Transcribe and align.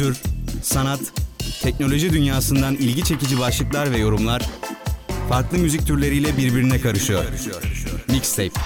kültür, 0.00 0.22
sanat, 0.62 1.00
teknoloji 1.62 2.12
dünyasından 2.12 2.74
ilgi 2.74 3.04
çekici 3.04 3.38
başlıklar 3.38 3.92
ve 3.92 3.98
yorumlar 3.98 4.42
farklı 5.28 5.58
müzik 5.58 5.86
türleriyle 5.86 6.36
birbirine 6.36 6.80
karışıyor. 6.80 7.24
Mixtape. 8.08 8.60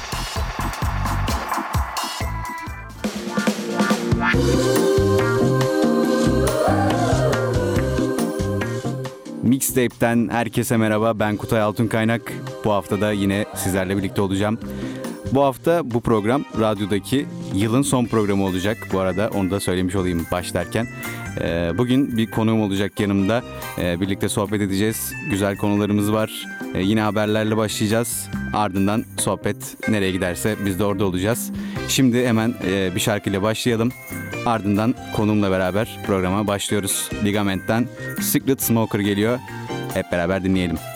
Mixtape'ten 9.43 10.29
herkese 10.33 10.77
merhaba. 10.77 11.19
Ben 11.19 11.37
Kutay 11.37 11.61
Altunkaynak. 11.61 12.33
Bu 12.65 12.73
hafta 12.73 13.01
da 13.01 13.13
yine 13.13 13.45
sizlerle 13.55 13.97
birlikte 13.97 14.23
olacağım. 14.23 14.59
Bu 15.33 15.43
hafta 15.43 15.91
bu 15.91 16.01
program 16.01 16.45
radyodaki 16.61 17.27
yılın 17.55 17.83
son 17.83 18.05
programı 18.07 18.45
olacak. 18.45 18.89
Bu 18.93 19.01
arada 19.01 19.31
onu 19.35 19.51
da 19.51 19.61
söylemiş 19.61 19.95
olayım 19.95 20.27
başlarken. 20.33 20.87
Ee, 21.41 21.73
bugün 21.79 22.17
bir 22.17 22.31
konuğum 22.31 22.63
olacak 22.63 23.01
yanımda. 23.01 23.43
Ee, 23.79 24.01
birlikte 24.01 24.29
sohbet 24.29 24.61
edeceğiz. 24.61 25.13
Güzel 25.31 25.57
konularımız 25.57 26.13
var. 26.13 26.47
Ee, 26.75 26.83
yine 26.83 27.01
haberlerle 27.01 27.57
başlayacağız. 27.57 28.29
Ardından 28.53 29.05
sohbet 29.19 29.89
nereye 29.89 30.13
giderse 30.13 30.57
biz 30.67 30.79
de 30.79 30.85
orada 30.85 31.05
olacağız. 31.05 31.53
Şimdi 31.89 32.27
hemen 32.27 32.55
e, 32.67 32.95
bir 32.95 33.01
şarkıyla 33.01 33.43
başlayalım. 33.43 33.93
Ardından 34.47 34.95
konuğumla 35.17 35.51
beraber 35.51 35.99
programa 36.07 36.47
başlıyoruz. 36.47 37.11
Ligament'ten 37.25 37.89
Secret 38.21 38.63
Smoker 38.63 39.01
geliyor. 39.01 39.39
Hep 39.95 40.13
beraber 40.13 40.45
dinleyelim. 40.45 40.94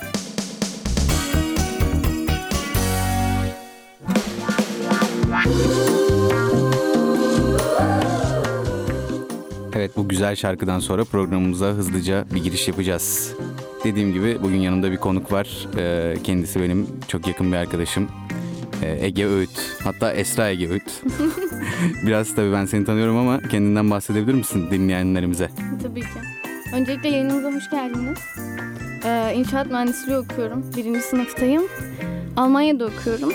Evet 9.89 9.97
bu 9.97 10.09
güzel 10.09 10.37
şarkıdan 10.37 10.79
sonra 10.79 11.05
programımıza 11.05 11.67
hızlıca 11.67 12.25
bir 12.35 12.45
giriş 12.45 12.69
yapacağız. 12.69 13.35
Dediğim 13.85 14.13
gibi 14.13 14.39
bugün 14.43 14.57
yanımda 14.57 14.91
bir 14.93 14.97
konuk 14.97 15.33
var. 15.33 15.69
Ee, 15.79 16.15
kendisi 16.25 16.61
benim 16.61 16.87
çok 17.09 17.27
yakın 17.27 17.53
bir 17.53 17.57
arkadaşım. 17.57 18.09
Ee, 18.83 19.07
Ege 19.07 19.27
Öğüt. 19.27 19.51
Hatta 19.85 20.13
Esra 20.13 20.51
Ege 20.51 20.69
Öğüt. 20.69 21.03
Biraz 22.07 22.35
tabii 22.35 22.53
ben 22.53 22.67
seni 22.67 22.85
tanıyorum 22.85 23.17
ama 23.17 23.41
kendinden 23.41 23.91
bahsedebilir 23.91 24.35
misin 24.35 24.71
dinleyenlerimize? 24.71 25.51
Tabii 25.83 26.01
ki. 26.01 26.19
Öncelikle 26.75 27.09
yayınımıza 27.09 27.53
hoş 27.53 27.71
geldiniz. 27.71 28.19
Ee, 29.05 29.33
inşaat 29.37 29.67
mühendisliği 29.67 30.19
okuyorum. 30.19 30.65
Birinci 30.77 31.01
sınıftayım. 31.01 31.63
Almanya'da 32.37 32.87
okuyorum. 32.87 33.33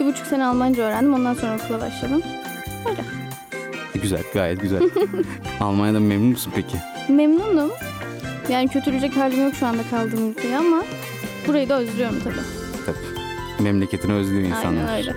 Bir 0.00 0.06
buçuk 0.06 0.26
sene 0.26 0.44
Almanca 0.44 0.82
öğrendim. 0.82 1.14
Ondan 1.14 1.34
sonra 1.34 1.58
okula 1.64 1.80
başladım. 1.80 2.22
Güzel, 4.02 4.22
gayet 4.34 4.60
güzel. 4.62 4.82
Almanya'dan 5.60 6.02
memnun 6.02 6.28
musun 6.28 6.52
peki? 6.56 6.76
Memnunum. 7.12 7.70
Yani 8.48 8.68
kötülecek 8.68 9.16
halim 9.16 9.44
yok 9.44 9.54
şu 9.54 9.66
anda 9.66 9.82
kaldığım 9.90 10.30
ülkeye 10.30 10.56
ama 10.58 10.84
burayı 11.46 11.68
da 11.68 11.78
özlüyorum 11.78 12.16
tabii. 12.24 12.34
Tabii. 12.86 13.62
Memleketini 13.62 14.12
özlüyor 14.12 14.42
insanlar. 14.42 14.88
Aynen 14.88 14.88
öyle. 14.88 15.14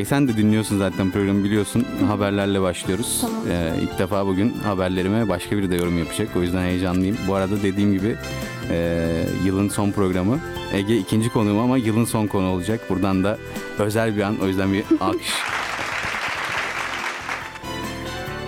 Ee, 0.00 0.04
sen 0.04 0.28
de 0.28 0.36
dinliyorsun 0.36 0.78
zaten 0.78 1.10
programı 1.10 1.44
biliyorsun. 1.44 1.86
Haberlerle 2.08 2.60
başlıyoruz. 2.60 3.18
Tamam. 3.20 3.42
Ee, 3.50 3.72
ilk 3.82 3.98
defa 3.98 4.26
bugün 4.26 4.50
haberlerime 4.64 5.28
başka 5.28 5.56
biri 5.56 5.70
de 5.70 5.76
yorum 5.76 5.98
yapacak. 5.98 6.28
O 6.36 6.42
yüzden 6.42 6.62
heyecanlıyım. 6.62 7.16
Bu 7.28 7.34
arada 7.34 7.62
dediğim 7.62 7.92
gibi 7.92 8.16
e, 8.70 9.06
yılın 9.44 9.68
son 9.68 9.90
programı. 9.90 10.38
Ege 10.72 10.96
ikinci 10.96 11.28
konuğum 11.28 11.58
ama 11.58 11.76
yılın 11.78 12.04
son 12.04 12.26
konu 12.26 12.48
olacak. 12.50 12.80
Buradan 12.90 13.24
da 13.24 13.38
özel 13.78 14.16
bir 14.16 14.22
an. 14.22 14.36
O 14.42 14.46
yüzden 14.46 14.72
bir 14.72 14.84
alkış. 15.00 15.28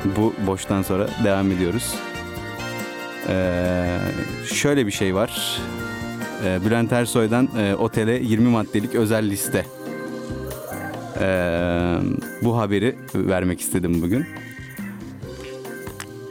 Bu 0.04 0.34
boştan 0.46 0.82
sonra 0.82 1.08
devam 1.24 1.52
ediyoruz. 1.52 1.94
Ee, 3.28 3.98
şöyle 4.46 4.86
bir 4.86 4.92
şey 4.92 5.14
var. 5.14 5.60
Ee, 6.44 6.58
Bülent 6.66 6.92
Ersoy'dan 6.92 7.48
e, 7.58 7.74
otele 7.74 8.12
20 8.12 8.48
maddelik 8.48 8.94
özel 8.94 9.30
liste. 9.30 9.66
Ee, 11.20 11.96
bu 12.42 12.58
haberi 12.58 12.96
vermek 13.14 13.60
istedim 13.60 14.02
bugün. 14.02 14.26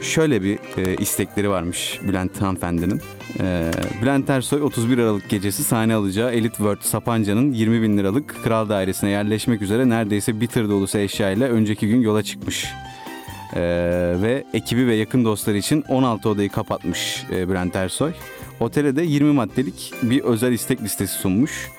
Şöyle 0.00 0.42
bir 0.42 0.58
e, 0.76 0.96
istekleri 0.96 1.50
varmış 1.50 2.00
Bülent 2.08 2.42
hanımefendinin. 2.42 3.00
Ee, 3.40 3.70
Bülent 4.02 4.30
Ersoy 4.30 4.62
31 4.62 4.98
Aralık 4.98 5.28
gecesi 5.28 5.64
sahne 5.64 5.94
alacağı 5.94 6.32
Elite 6.32 6.56
World 6.56 6.82
Sapanca'nın 6.82 7.52
20 7.52 7.82
bin 7.82 7.98
liralık 7.98 8.44
kral 8.44 8.68
dairesine 8.68 9.10
yerleşmek 9.10 9.62
üzere 9.62 9.88
neredeyse 9.88 10.40
bir 10.40 10.46
tır 10.46 10.68
dolusu 10.68 10.98
eşyayla 10.98 11.48
önceki 11.48 11.88
gün 11.88 12.00
yola 12.00 12.22
çıkmış. 12.22 12.66
Ee, 13.56 13.60
ve 14.22 14.44
ekibi 14.54 14.86
ve 14.86 14.94
yakın 14.94 15.24
dostları 15.24 15.56
için 15.56 15.84
16 15.88 16.28
odayı 16.28 16.50
kapatmış 16.50 17.24
e, 17.32 17.48
Bülent 17.48 17.76
Ersoy. 17.76 18.12
Otele 18.60 18.96
de 18.96 19.02
20 19.02 19.32
maddelik 19.32 19.92
bir 20.02 20.20
özel 20.20 20.52
istek 20.52 20.82
listesi 20.82 21.14
sunmuş. 21.14 21.70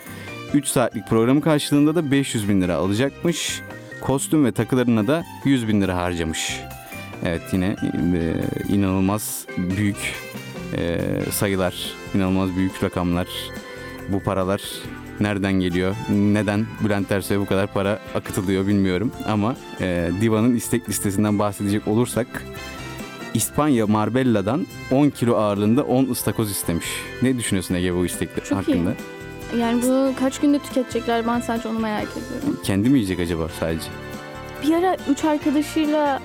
3 0.54 0.68
saatlik 0.68 1.08
programı 1.08 1.42
karşılığında 1.42 1.96
da 1.96 2.12
500 2.12 2.50
bin 2.50 2.62
lira 2.62 2.76
alacakmış. 2.76 3.62
Kostüm 4.02 4.46
ve 4.46 4.52
takılarına 4.52 5.08
da 5.08 5.24
100 5.46 5.68
bin 5.68 5.82
lira 5.82 5.98
harcamış. 5.98 6.60
Evet 7.26 7.42
yine 7.52 7.76
e, 8.16 8.34
inanılmaz 8.74 9.46
büyük 9.58 10.16
e, 10.78 11.00
sayılar, 11.32 11.76
inanılmaz 12.16 12.56
büyük 12.56 12.84
rakamlar. 12.84 13.28
Bu 14.10 14.24
paralar 14.24 14.62
nereden 15.24 15.54
geliyor? 15.54 15.96
Neden 16.10 16.66
Bülent 16.84 17.12
Ersoy'a 17.12 17.40
bu 17.40 17.46
kadar 17.46 17.68
para 17.68 18.00
akıtılıyor 18.16 18.68
bilmiyorum. 18.68 19.12
Ama 19.28 19.56
e, 19.82 20.10
Diva'nın 20.22 20.56
istek 20.56 20.90
listesinden 20.90 21.40
bahsedecek 21.40 21.88
olursak 21.88 22.28
İspanya 23.34 23.88
Marbella'dan 23.88 24.68
10 24.92 25.10
kilo 25.10 25.36
ağırlığında 25.36 25.84
10 25.84 26.10
ıstakoz 26.10 26.52
istemiş. 26.52 26.86
Ne 27.22 27.38
düşünüyorsun 27.38 27.76
Ege 27.76 27.96
bu 27.96 28.06
istekler 28.06 28.44
Çok 28.46 28.68
iyi. 28.68 28.78
hakkında? 28.78 28.94
Yani 29.60 29.82
bunu 29.82 30.14
kaç 30.20 30.40
günde 30.40 30.60
tüketecekler 30.60 31.28
ben 31.28 31.40
sadece 31.40 31.70
onu 31.70 31.80
merak 31.80 32.08
ediyorum. 32.12 32.60
Kendi 32.64 32.90
mi 32.90 32.98
yiyecek 32.98 33.20
acaba 33.20 33.48
sadece? 33.60 33.86
Bir 34.64 34.74
ara 34.74 34.98
üç 35.10 35.24
arkadaşıyla 35.26 36.20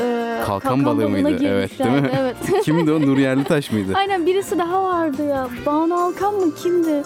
e, 0.00 0.38
Kalkan 0.46 0.84
balığı 0.84 1.02
balığına 1.02 1.28
mıydı? 1.28 1.44
Evet, 1.46 1.78
değil 1.78 1.90
mi? 1.90 2.10
Evet. 2.20 2.36
Kimdi 2.64 2.92
o? 2.92 3.00
Nur 3.00 3.18
Yerlitaş 3.18 3.72
mıydı? 3.72 3.92
Aynen 3.94 4.26
birisi 4.26 4.58
daha 4.58 4.84
vardı 4.84 5.28
ya. 5.28 5.48
Banu 5.66 5.94
Alkan 5.94 6.34
mı 6.34 6.54
kimdi? 6.62 7.02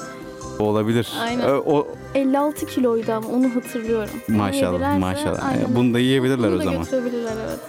Olabilir. 0.59 1.09
Aynen. 1.20 1.48
O 1.48 1.87
56 2.15 2.66
kiloydu 2.66 3.12
ama 3.12 3.28
onu 3.28 3.54
hatırlıyorum. 3.54 4.15
Maşallah 4.28 4.72
yedilerse 4.72 4.98
maşallah. 4.98 5.44
aynen. 5.48 5.66
Bunu 5.76 5.94
da 5.94 5.98
yiyebilirler 5.98 6.50
Bunu 6.50 6.56
o 6.56 6.59
da 6.60 6.65
zaman. 6.65 6.82
götürebilirler 6.84 7.32
evet. 7.48 7.60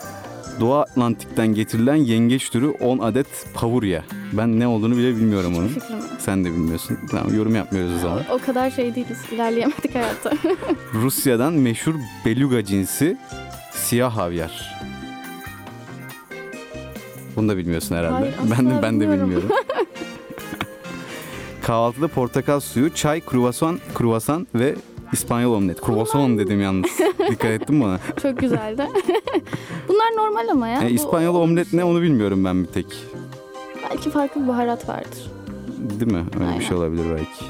Doğu 0.59 0.73
Atlantik'ten 0.75 1.47
getirilen 1.47 1.95
yengeç 1.95 2.49
türü 2.49 2.69
10 2.69 2.99
adet 2.99 3.27
pavurya. 3.53 4.03
Ben 4.33 4.59
ne 4.59 4.67
olduğunu 4.67 4.97
bile 4.97 5.15
bilmiyorum 5.15 5.53
onun. 5.57 5.67
Fikrim 5.67 5.97
yok. 5.97 6.07
Sen 6.19 6.45
de 6.45 6.49
bilmiyorsun. 6.51 6.97
Tamam 7.11 7.35
yorum 7.35 7.55
yapmıyoruz 7.55 7.91
o 7.95 7.99
zaman. 7.99 8.21
O 8.31 8.37
kadar 8.45 8.71
şey 8.71 8.95
değiliz. 8.95 9.17
İlerleyemedik 9.31 9.95
hayatta. 9.95 10.31
Rusya'dan 10.93 11.53
meşhur 11.53 11.93
beluga 12.25 12.65
cinsi 12.65 13.17
siyah 13.73 14.17
havyar. 14.17 14.75
Bunu 17.35 17.49
da 17.49 17.57
bilmiyorsun 17.57 17.95
herhalde. 17.95 18.13
Hayır, 18.15 18.33
asla 18.43 18.55
ben 18.57 18.69
de 18.69 18.81
ben 18.81 18.95
de 18.99 18.99
bilmiyorum. 18.99 19.29
bilmiyorum. 19.29 19.49
Kahvaltıda 21.65 22.07
portakal 22.07 22.59
suyu, 22.59 22.93
çay, 22.93 23.21
kruvasan, 23.21 23.79
kruvasan 23.93 24.47
ve 24.55 24.75
İspanyol 25.11 25.53
omlet. 25.53 25.81
Kruvasan 25.81 26.37
dedim 26.37 26.61
yalnız. 26.61 26.89
Dikkat 27.31 27.51
ettin 27.51 27.75
mi 27.75 27.83
bana? 27.83 27.99
Çok 28.21 28.39
güzeldi. 28.39 28.87
Bunlar 29.87 30.25
normal 30.25 30.47
ama 30.51 30.67
ya. 30.67 30.81
E, 30.83 30.91
İspanyol 30.91 31.35
omlet 31.35 31.73
ne 31.73 31.83
onu 31.83 32.01
bilmiyorum 32.01 32.45
ben 32.45 32.63
bir 32.63 32.67
tek. 32.67 32.85
Belki 33.89 34.09
farklı 34.09 34.43
bir 34.43 34.47
baharat 34.47 34.89
vardır. 34.89 35.31
Değil 35.77 36.11
mi? 36.11 36.17
Öyle 36.33 36.39
bir 36.45 36.49
Aynen. 36.51 36.59
şey 36.59 36.77
olabilir 36.77 37.05
belki. 37.11 37.45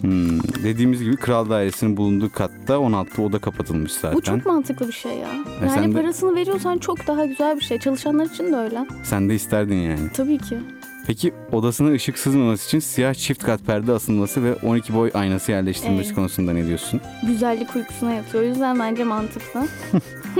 Hmm, 0.00 0.40
dediğimiz 0.64 1.02
gibi 1.02 1.16
kral 1.16 1.50
dairesinin 1.50 1.96
bulunduğu 1.96 2.32
katta 2.32 2.78
16 2.78 3.22
oda 3.22 3.38
kapatılmış 3.38 3.92
zaten. 3.92 4.14
Bu 4.18 4.22
çok 4.22 4.46
mantıklı 4.46 4.86
bir 4.88 4.92
şey 4.92 5.12
ya. 5.12 5.28
E, 5.28 5.64
Yani 5.64 5.70
sen 5.74 5.90
de- 5.92 5.96
parasını 5.96 6.34
veriyorsan 6.34 6.78
çok 6.78 7.06
daha 7.06 7.24
güzel 7.24 7.56
bir 7.56 7.64
şey. 7.64 7.78
Çalışanlar 7.78 8.24
için 8.24 8.52
de 8.52 8.56
öyle. 8.56 8.86
Sen 9.04 9.28
de 9.28 9.34
isterdin 9.34 9.76
yani. 9.76 10.10
Tabii 10.14 10.38
ki. 10.38 10.58
Peki 11.06 11.32
odasına 11.52 11.92
ışık 11.92 12.18
sızmaması 12.18 12.66
için 12.66 12.78
siyah 12.78 13.14
çift 13.14 13.42
kat 13.44 13.60
perde 13.66 13.92
asılması 13.92 14.44
ve 14.44 14.54
12 14.54 14.94
boy 14.94 15.10
aynası 15.14 15.52
yerleştirilmesi 15.52 16.06
Evet. 16.06 16.14
konusunda 16.16 16.52
ne 16.52 16.66
diyorsun? 16.66 17.00
Güzellik 17.26 17.76
uykusuna 17.76 18.12
yatıyor. 18.12 18.44
O 18.44 18.46
yüzden 18.46 18.78
bence 18.78 19.04
mantıklı. 19.04 19.66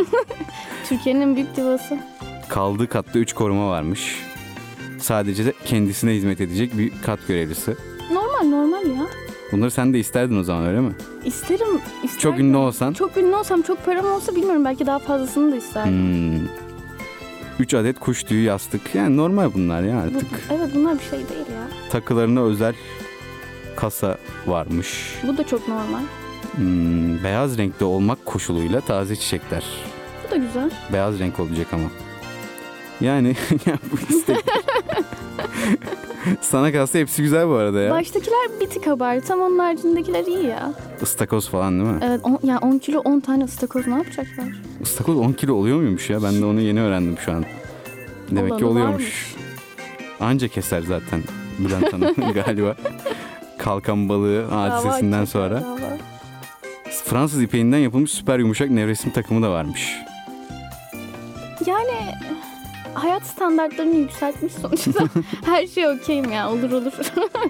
Türkiye'nin 0.88 1.20
en 1.20 1.36
büyük 1.36 1.56
divası. 1.56 1.98
Kaldığı 2.48 2.88
katta 2.88 3.18
3 3.18 3.32
koruma 3.32 3.70
varmış. 3.70 4.16
Sadece 4.98 5.44
de 5.46 5.52
kendisine 5.64 6.12
hizmet 6.14 6.40
edecek 6.40 6.78
bir 6.78 6.92
kat 7.02 7.18
görevlisi. 7.28 7.76
Normal 8.12 8.58
normal 8.58 8.86
ya. 8.86 9.06
Bunları 9.52 9.70
sen 9.70 9.92
de 9.94 9.98
isterdin 9.98 10.38
o 10.40 10.42
zaman 10.42 10.66
öyle 10.66 10.80
mi? 10.80 10.92
İsterim. 11.24 11.66
isterdim. 12.04 12.18
Çok 12.18 12.38
ünlü 12.38 12.56
olsan. 12.56 12.92
Çok 12.92 13.16
ünlü 13.16 13.34
olsam 13.34 13.62
çok 13.62 13.84
param 13.86 14.06
olsa 14.06 14.34
bilmiyorum 14.36 14.64
belki 14.64 14.86
daha 14.86 14.98
fazlasını 14.98 15.52
da 15.52 15.56
isterdim. 15.56 15.92
Hmm. 15.92 16.65
3 17.60 17.74
adet 17.74 18.00
kuş 18.00 18.22
tüyü 18.22 18.42
yastık. 18.44 18.94
Yani 18.94 19.16
normal 19.16 19.54
bunlar 19.54 19.82
ya 19.82 19.98
artık. 20.00 20.28
evet 20.50 20.70
bunlar 20.74 20.98
bir 20.98 21.04
şey 21.04 21.18
değil 21.18 21.46
ya. 21.54 21.68
Takılarına 21.90 22.40
özel 22.40 22.74
kasa 23.76 24.18
varmış. 24.46 25.14
Bu 25.26 25.36
da 25.36 25.46
çok 25.46 25.68
normal. 25.68 26.00
Hmm, 26.54 27.24
beyaz 27.24 27.58
renkte 27.58 27.84
olmak 27.84 28.26
koşuluyla 28.26 28.80
taze 28.80 29.16
çiçekler. 29.16 29.64
Bu 30.26 30.30
da 30.30 30.36
güzel. 30.36 30.70
Beyaz 30.92 31.18
renk 31.18 31.40
olacak 31.40 31.66
ama. 31.72 31.88
Yani 33.00 33.28
ya 33.66 33.78
bu 33.92 33.96
istek... 34.14 34.44
Sana 36.40 36.72
kalsa 36.72 36.98
hepsi 36.98 37.22
güzel 37.22 37.48
bu 37.48 37.52
arada 37.54 37.80
ya. 37.80 37.90
Baştakiler 37.90 38.38
bir 38.60 38.66
tık 38.66 38.88
abartı 38.88 39.32
ama 39.32 39.44
onun 39.46 39.58
haricindekiler 39.58 40.24
iyi 40.26 40.46
ya. 40.46 40.72
Istakoz 41.02 41.48
falan 41.48 41.80
değil 41.80 41.90
mi? 41.90 42.00
Evet 42.02 42.20
on, 42.24 42.38
yani 42.42 42.58
10 42.58 42.78
kilo 42.78 42.98
10 43.00 43.20
tane 43.20 43.44
ıstakoz 43.44 43.86
ne 43.86 43.94
yapacaklar? 43.94 44.46
Istakoz 44.80 45.16
10 45.16 45.32
kilo 45.32 45.54
oluyor 45.54 45.76
muymuş 45.76 46.10
ya? 46.10 46.22
Ben 46.22 46.40
de 46.42 46.44
onu 46.44 46.60
yeni 46.60 46.80
öğrendim 46.82 47.18
şu 47.24 47.32
an. 47.32 47.44
Demek 48.30 48.48
ki 48.58 48.64
Olanı 48.64 48.68
oluyormuş. 48.68 48.92
varmış. 48.94 49.34
Anca 50.20 50.48
keser 50.48 50.82
zaten 50.82 51.22
Bülent 51.58 51.92
Hanım 51.92 52.14
galiba. 52.34 52.76
Kalkan 53.58 54.08
balığı 54.08 54.44
hadisesinden 54.44 55.24
sonra. 55.24 55.60
dava. 55.62 55.76
Fransız 57.04 57.42
ipeğinden 57.42 57.78
yapılmış 57.78 58.10
süper 58.10 58.38
yumuşak 58.38 58.70
nevresim 58.70 59.10
takımı 59.10 59.42
da 59.42 59.50
varmış. 59.50 59.96
Hayat 62.96 63.26
standartlarını 63.26 63.96
yükseltmiş 63.96 64.52
sonuçta. 64.52 65.04
Her 65.44 65.66
şey 65.66 65.86
okeyim 65.88 66.32
ya 66.32 66.50
olur 66.50 66.70
olur. 66.72 66.92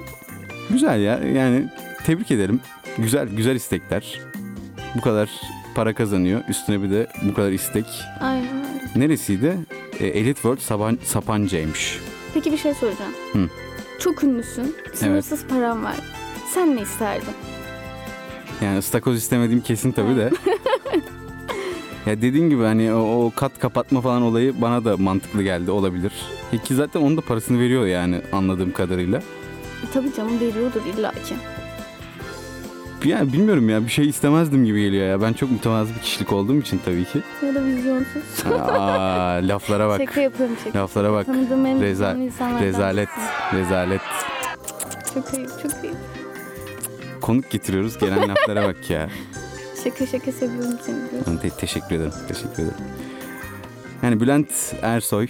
Güzel 0.71 1.01
ya 1.01 1.19
yani 1.19 1.69
tebrik 2.05 2.31
ederim. 2.31 2.61
Güzel 2.99 3.29
güzel 3.29 3.57
istekler. 3.57 4.21
Bu 4.97 5.01
kadar 5.01 5.31
para 5.75 5.95
kazanıyor. 5.95 6.41
Üstüne 6.49 6.83
bir 6.83 6.91
de 6.91 7.07
bu 7.23 7.35
kadar 7.35 7.53
istek. 7.53 7.87
Aynen. 8.21 8.67
Neresiydi? 8.97 9.57
E, 10.01 10.07
Elite 10.07 10.35
World 10.35 10.59
Saban, 10.59 10.99
Sapanca'ymış. 11.05 12.01
Peki 12.35 12.53
bir 12.53 12.59
şey 12.59 12.75
soracağım. 12.75 13.13
Hı. 13.33 13.49
Çok 13.99 14.25
ünlüsün. 14.25 14.77
Sınırsız 14.95 15.47
param 15.47 15.85
var. 15.85 15.97
Sen 16.55 16.77
ne 16.77 16.81
isterdin? 16.81 17.35
Yani 18.63 18.79
ıstakoz 18.79 19.17
istemediğim 19.17 19.61
kesin 19.63 19.93
tabii 19.93 20.17
de. 20.17 20.31
ya 22.07 22.23
dediğin 22.23 22.51
gibi 22.51 22.63
hani 22.63 22.93
o, 22.93 22.99
o 23.27 23.33
kat 23.37 23.59
kapatma 23.59 24.01
falan 24.01 24.23
olayı 24.23 24.61
bana 24.61 24.85
da 24.85 24.97
mantıklı 24.97 25.43
geldi 25.43 25.71
olabilir. 25.71 26.13
E 26.53 26.59
ki 26.59 26.75
zaten 26.75 27.01
onun 27.01 27.17
da 27.17 27.21
parasını 27.21 27.61
veriyor 27.61 27.87
yani 27.87 28.21
anladığım 28.33 28.73
kadarıyla. 28.73 29.19
E, 29.19 29.87
tabii 29.95 30.13
canım 30.17 30.41
veriyordur 30.41 30.81
illaki. 30.99 31.35
Yani 33.05 33.33
bilmiyorum 33.33 33.69
ya 33.69 33.85
bir 33.85 33.89
şey 33.89 34.09
istemezdim 34.09 34.65
gibi 34.65 34.83
geliyor 34.83 35.07
ya. 35.09 35.23
Ben 35.23 35.33
çok 35.33 35.51
mütevazı 35.51 35.95
bir 35.95 36.01
kişilik 36.01 36.33
olduğum 36.33 36.57
için 36.57 36.81
tabii 36.85 37.05
ki. 37.05 37.23
Ya 37.47 37.55
da 37.55 37.65
vizyonsuz. 37.65 38.47
Aa, 38.61 39.41
laflara 39.43 39.89
bak. 39.89 39.99
Şaka 40.01 40.21
yapıyorum 40.21 40.57
şaka. 40.65 40.79
Laflara 40.79 41.13
bak. 41.13 41.27
Tanıdığım 41.27 41.67
en 41.67 41.77
Reza- 41.81 42.61
Rezalet, 42.61 43.09
rezalet. 43.55 44.01
Çok 45.15 45.35
ayıp 45.35 45.51
çok 45.63 45.73
ayıp. 45.85 45.97
Konuk 47.21 47.51
getiriyoruz. 47.51 47.99
Gelen 47.99 48.29
laflara 48.29 48.69
bak 48.69 48.91
ya. 48.91 49.09
Şaka 49.87 50.07
şaka 50.07 50.33
seviyorum 50.33 50.79
seni. 50.87 51.41
Te- 51.41 51.51
teşekkür 51.51 51.97
ederim. 51.97 52.13
Teşekkür 52.29 52.63
ederim. 52.63 52.85
Yani 54.03 54.21
Bülent 54.21 54.75
Ersoy 54.83 55.27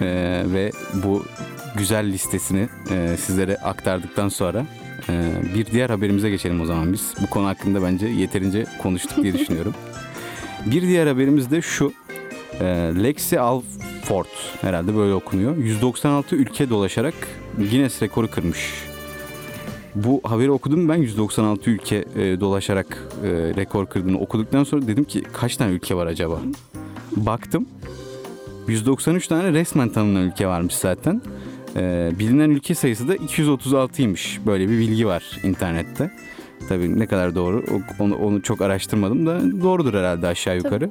e, 0.00 0.42
ve 0.46 0.70
bu 0.94 1.24
güzel 1.76 2.06
listesini 2.12 2.68
e, 2.90 3.16
sizlere 3.16 3.56
aktardıktan 3.56 4.28
sonra 4.28 4.66
e, 5.08 5.32
bir 5.54 5.66
diğer 5.66 5.90
haberimize 5.90 6.30
geçelim 6.30 6.60
o 6.60 6.66
zaman 6.66 6.92
biz. 6.92 7.14
Bu 7.22 7.26
konu 7.30 7.46
hakkında 7.46 7.82
bence 7.82 8.06
yeterince 8.06 8.66
konuştuk 8.82 9.22
diye 9.22 9.32
düşünüyorum. 9.32 9.74
bir 10.66 10.82
diğer 10.82 11.06
haberimiz 11.06 11.50
de 11.50 11.62
şu. 11.62 11.92
E, 12.60 12.64
Lexi 13.02 13.40
Alford 13.40 14.26
herhalde 14.60 14.96
böyle 14.96 15.14
okunuyor. 15.14 15.56
196 15.56 16.36
ülke 16.36 16.70
dolaşarak 16.70 17.14
Guinness 17.58 18.02
rekoru 18.02 18.30
kırmış. 18.30 18.95
Bu 20.04 20.20
haberi 20.24 20.50
okudum 20.50 20.88
ben 20.88 20.96
196 20.96 21.70
ülke 21.70 22.04
e, 22.16 22.40
dolaşarak 22.40 23.02
e, 23.24 23.28
rekor 23.30 23.86
kırdığını 23.86 24.18
okuduktan 24.20 24.64
sonra 24.64 24.86
dedim 24.86 25.04
ki 25.04 25.22
kaç 25.32 25.56
tane 25.56 25.72
ülke 25.72 25.94
var 25.94 26.06
acaba? 26.06 26.40
Baktım 27.16 27.66
193 28.68 29.28
tane 29.28 29.52
resmen 29.52 29.88
tanınan 29.88 30.22
ülke 30.22 30.46
varmış 30.46 30.74
zaten. 30.74 31.22
E, 31.76 32.10
bilinen 32.18 32.50
ülke 32.50 32.74
sayısı 32.74 33.08
da 33.08 33.16
236'ymış. 33.16 34.46
Böyle 34.46 34.68
bir 34.68 34.78
bilgi 34.78 35.06
var 35.06 35.40
internette. 35.44 36.10
Tabii 36.68 36.98
ne 36.98 37.06
kadar 37.06 37.34
doğru 37.34 37.64
onu, 37.98 38.16
onu 38.16 38.42
çok 38.42 38.60
araştırmadım 38.60 39.26
da 39.26 39.40
doğrudur 39.62 39.94
herhalde 39.94 40.26
aşağı 40.26 40.56
yukarı. 40.56 40.90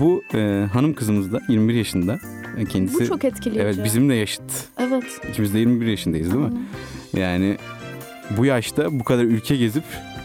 Bu 0.00 0.22
e, 0.34 0.66
hanım 0.72 0.94
kızımız 0.94 1.32
da 1.32 1.40
21 1.48 1.74
yaşında. 1.74 2.18
E, 2.58 2.64
Kendisi 2.64 3.00
Bu 3.00 3.06
çok 3.06 3.24
etkileyici. 3.24 3.62
evet 3.62 3.84
bizimle 3.84 4.14
yaşıt. 4.14 4.42
Evet. 4.78 5.04
İkimiz 5.30 5.54
de 5.54 5.58
21 5.58 5.86
yaşındayız 5.86 6.32
değil 6.32 6.44
mi? 6.44 6.52
aynen. 7.14 7.30
Yani 7.30 7.56
bu 8.36 8.44
yaşta 8.44 8.98
bu 9.00 9.04
kadar 9.04 9.24
ülke 9.24 9.56
gezip 9.56 9.84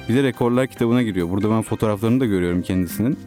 bir 0.10 0.16
de 0.16 0.24
rekorlar 0.24 0.68
kitabına 0.68 1.04
giriyor. 1.04 1.30
Burada 1.30 1.50
ben 1.52 1.62
fotoğraflarını 1.62 2.20
da 2.20 2.26
görüyorum 2.26 2.62
kendisinin. 2.62 3.20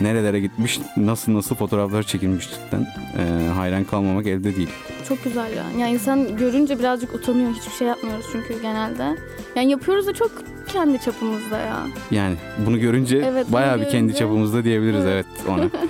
Nerelere 0.00 0.40
gitmiş, 0.40 0.80
nasıl 0.96 1.34
nasıl 1.34 1.54
fotoğraflar 1.56 2.02
çekilmiş 2.02 2.50
cidden. 2.50 2.86
Ee, 3.18 3.48
hayran 3.48 3.84
kalmamak 3.84 4.26
elde 4.26 4.56
değil. 4.56 4.68
Çok 5.08 5.24
güzel 5.24 5.56
ya. 5.56 5.64
Yani 5.78 5.92
insan 5.94 6.36
görünce 6.36 6.78
birazcık 6.78 7.14
utanıyor. 7.14 7.50
Hiçbir 7.54 7.72
şey 7.72 7.86
yapmıyoruz 7.88 8.26
çünkü 8.32 8.62
genelde. 8.62 9.16
Yani 9.56 9.70
yapıyoruz 9.70 10.06
da 10.06 10.12
çok 10.14 10.30
kendi 10.72 11.00
çapımızda 11.00 11.58
ya. 11.58 11.86
Yani 12.10 12.36
bunu 12.66 12.80
görünce 12.80 13.16
Evet, 13.18 13.52
bayağı 13.52 13.80
bir 13.80 13.84
kendi 13.84 13.96
görünce- 14.12 14.18
çapımızda 14.18 14.64
diyebiliriz 14.64 15.04
evet, 15.04 15.26
Evet. 15.40 15.48
ona. 15.48 15.70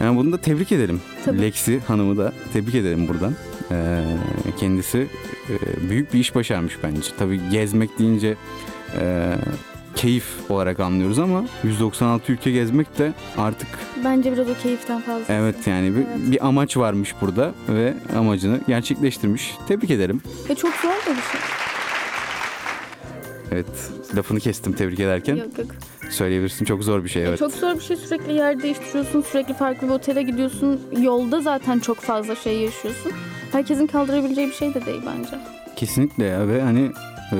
Yani 0.00 0.16
bunu 0.18 0.32
da 0.32 0.38
tebrik 0.38 0.72
edelim. 0.72 1.00
Tabii. 1.24 1.42
Lexi 1.42 1.80
hanımı 1.80 2.16
da 2.16 2.32
tebrik 2.52 2.74
edelim 2.74 3.08
buradan. 3.08 3.34
Ee, 3.70 4.04
kendisi 4.60 5.06
e, 5.50 5.90
büyük 5.90 6.14
bir 6.14 6.18
iş 6.18 6.34
başarmış 6.34 6.78
bence. 6.82 7.00
Tabii 7.18 7.40
gezmek 7.50 7.98
deyince 7.98 8.34
e, 9.00 9.34
keyif 9.96 10.24
olarak 10.50 10.80
anlıyoruz 10.80 11.18
ama 11.18 11.44
196 11.64 12.32
ülke 12.32 12.50
gezmek 12.50 12.98
de 12.98 13.12
artık 13.38 13.68
Bence 14.04 14.32
biraz 14.32 14.48
o 14.50 14.54
keyiften 14.62 15.00
fazla. 15.00 15.34
evet 15.34 15.66
yani 15.66 15.90
bir, 15.94 16.00
Evet. 16.00 16.06
bir 16.32 16.46
amaç 16.46 16.76
varmış 16.76 17.14
burada 17.20 17.52
ve 17.68 17.94
amacını 18.16 18.60
gerçekleştirmiş. 18.68 19.54
Tebrik 19.68 19.90
ederim. 19.90 20.20
Ve 20.50 20.54
çok 20.54 20.74
zor 20.74 20.88
da 20.90 21.10
bir 21.16 21.22
şey. 21.32 21.40
Evet 23.52 23.66
lafını 24.16 24.40
kestim 24.40 24.72
tebrik 24.72 25.00
ederken. 25.00 25.36
Yok 25.36 25.58
yok. 25.58 25.66
Söyleyebilirsin 26.10 26.64
çok 26.64 26.84
zor 26.84 27.04
bir 27.04 27.08
şey 27.08 27.24
evet. 27.24 27.38
Çok 27.38 27.52
zor 27.52 27.74
bir 27.74 27.80
şey. 27.80 27.96
Sürekli 27.96 28.32
yer 28.32 28.62
değiştiriyorsun. 28.62 29.20
Sürekli 29.22 29.54
farklı 29.54 29.88
bir 29.88 29.92
otele 29.92 30.22
gidiyorsun. 30.22 30.80
Yolda 31.00 31.40
zaten 31.40 31.78
çok 31.78 31.96
fazla 31.96 32.36
şey 32.36 32.58
yaşıyorsun. 32.58 33.12
Herkesin 33.54 33.86
kaldırabileceği 33.86 34.48
bir 34.48 34.52
şey 34.54 34.74
de 34.74 34.86
değil 34.86 35.02
bence. 35.06 35.38
Kesinlikle 35.76 36.24
ya 36.24 36.48
ve 36.48 36.62
hani 36.62 36.90
e, 37.32 37.38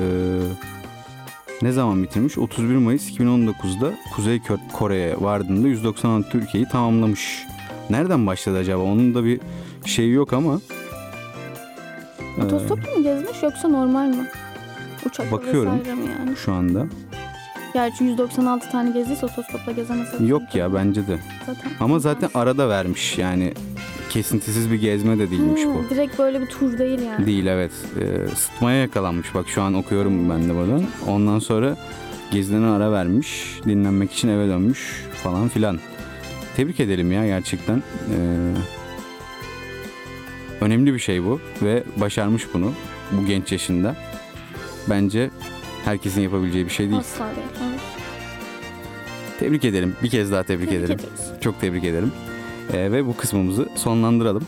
ne 1.62 1.72
zaman 1.72 2.02
bitirmiş? 2.02 2.38
31 2.38 2.74
Mayıs 2.76 3.10
2019'da 3.10 3.94
Kuzey 4.16 4.40
Kore'ye 4.72 5.16
vardığında 5.20 5.68
196 5.68 6.38
ülkeyi 6.38 6.68
tamamlamış. 6.68 7.44
Nereden 7.90 8.26
başladı 8.26 8.58
acaba? 8.58 8.82
Onun 8.82 9.14
da 9.14 9.24
bir 9.24 9.40
şeyi 9.86 10.12
yok 10.12 10.32
ama. 10.32 10.60
e, 12.38 12.42
Otostopla 12.44 12.90
mı 12.96 13.02
gezmiş 13.02 13.42
yoksa 13.42 13.68
normal 13.68 14.06
mi? 14.08 14.28
Uçakla 15.06 15.36
Bakıyorum. 15.36 15.78
vesaire 15.80 15.94
mi 15.94 16.06
yani? 16.18 16.36
şu 16.36 16.52
anda. 16.52 16.86
Gerçi 17.74 18.04
196 18.04 18.70
tane 18.70 18.90
gezdiyse 18.90 19.26
otostopla 19.26 19.72
gezemez. 19.72 20.08
Yok 20.20 20.54
ya 20.54 20.74
bence 20.74 21.06
de. 21.06 21.18
Zaten. 21.46 21.70
Ama 21.80 21.98
zaten 21.98 22.30
arada 22.34 22.68
vermiş 22.68 23.18
yani 23.18 23.52
kesintisiz 24.10 24.70
bir 24.70 24.76
gezme 24.80 25.18
de 25.18 25.30
değilmiş 25.30 25.64
Ha, 25.64 25.68
bu. 25.68 25.90
Direkt 25.90 26.18
böyle 26.18 26.40
bir 26.40 26.46
tur 26.46 26.78
değil 26.78 27.02
yani. 27.02 27.26
Değil 27.26 27.46
evet. 27.46 27.72
Ee, 28.00 28.28
sıtmaya 28.36 28.80
yakalanmış. 28.80 29.34
Bak 29.34 29.48
şu 29.48 29.62
an 29.62 29.74
okuyorum 29.74 30.30
ben 30.30 30.48
de 30.48 30.54
buradan. 30.54 30.84
Ondan 31.06 31.38
sonra 31.38 31.76
gezilerine 32.30 32.66
ara 32.66 32.92
vermiş. 32.92 33.60
Dinlenmek 33.66 34.12
için 34.12 34.28
eve 34.28 34.48
dönmüş 34.48 35.04
falan 35.22 35.48
filan. 35.48 35.78
Tebrik 36.56 36.80
edelim 36.80 37.12
ya 37.12 37.26
gerçekten. 37.26 37.76
Ee, 37.78 38.54
önemli 40.60 40.94
bir 40.94 40.98
şey 40.98 41.24
bu 41.24 41.40
ve 41.62 41.84
başarmış 41.96 42.46
bunu 42.54 42.72
bu 43.12 43.26
genç 43.26 43.52
yaşında. 43.52 43.96
Bence 44.90 45.30
herkesin 45.84 46.20
yapabileceği 46.20 46.64
bir 46.64 46.70
şey 46.70 46.88
değil. 46.88 47.00
Asla 47.00 47.24
değil. 47.24 47.63
Tebrik 49.40 49.64
edelim. 49.64 49.96
Bir 50.02 50.10
kez 50.10 50.32
daha 50.32 50.42
tebrik, 50.42 50.68
Tebrik 50.70 50.84
ederim. 50.84 50.94
ediyoruz. 51.00 51.20
Çok 51.40 51.60
tebrik 51.60 51.84
ederim. 51.84 52.12
Ee, 52.72 52.92
ve 52.92 53.06
bu 53.06 53.16
kısmımızı 53.16 53.68
sonlandıralım. 53.76 54.44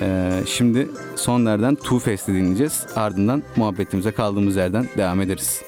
Ee, 0.00 0.30
şimdi 0.46 0.88
Sonder'den 1.16 1.74
Two 1.74 1.98
Faced'i 1.98 2.34
dinleyeceğiz. 2.34 2.86
Ardından 2.96 3.42
muhabbetimize 3.56 4.10
kaldığımız 4.12 4.56
yerden 4.56 4.86
devam 4.96 5.20
ederiz. 5.20 5.62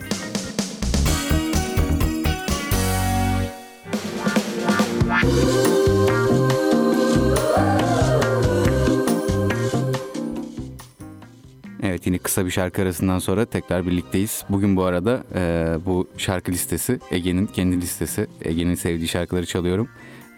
Kısa 12.43 12.47
bir 12.47 12.53
şarkı 12.53 12.83
arasından 12.83 13.19
sonra 13.19 13.45
tekrar 13.45 13.87
birlikteyiz. 13.87 14.45
Bugün 14.49 14.77
bu 14.77 14.83
arada 14.85 15.25
e, 15.35 15.77
bu 15.87 16.09
şarkı 16.19 16.53
listesi 16.53 16.99
Ege'nin 17.11 17.47
kendi 17.47 17.81
listesi. 17.81 18.27
Ege'nin 18.45 18.75
sevdiği 18.75 19.09
şarkıları 19.09 19.47
çalıyorum. 19.47 19.89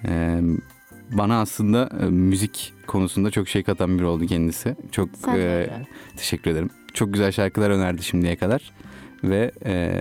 E, 0.09 0.41
bana 1.13 1.41
aslında 1.41 1.91
e, 2.03 2.05
müzik 2.05 2.73
konusunda 2.87 3.31
çok 3.31 3.49
şey 3.49 3.63
katan 3.63 3.99
biri 3.99 4.05
oldu 4.07 4.27
kendisi. 4.27 4.77
Çok 4.93 5.09
Sen 5.25 5.39
e, 5.39 5.69
teşekkür 6.17 6.51
ederim. 6.51 6.71
Çok 6.95 7.13
güzel 7.13 7.33
şarkılar 7.33 7.71
önerdi 7.71 8.03
şimdiye 8.03 8.37
kadar. 8.37 8.73
ve 9.25 9.51
e, 9.65 9.93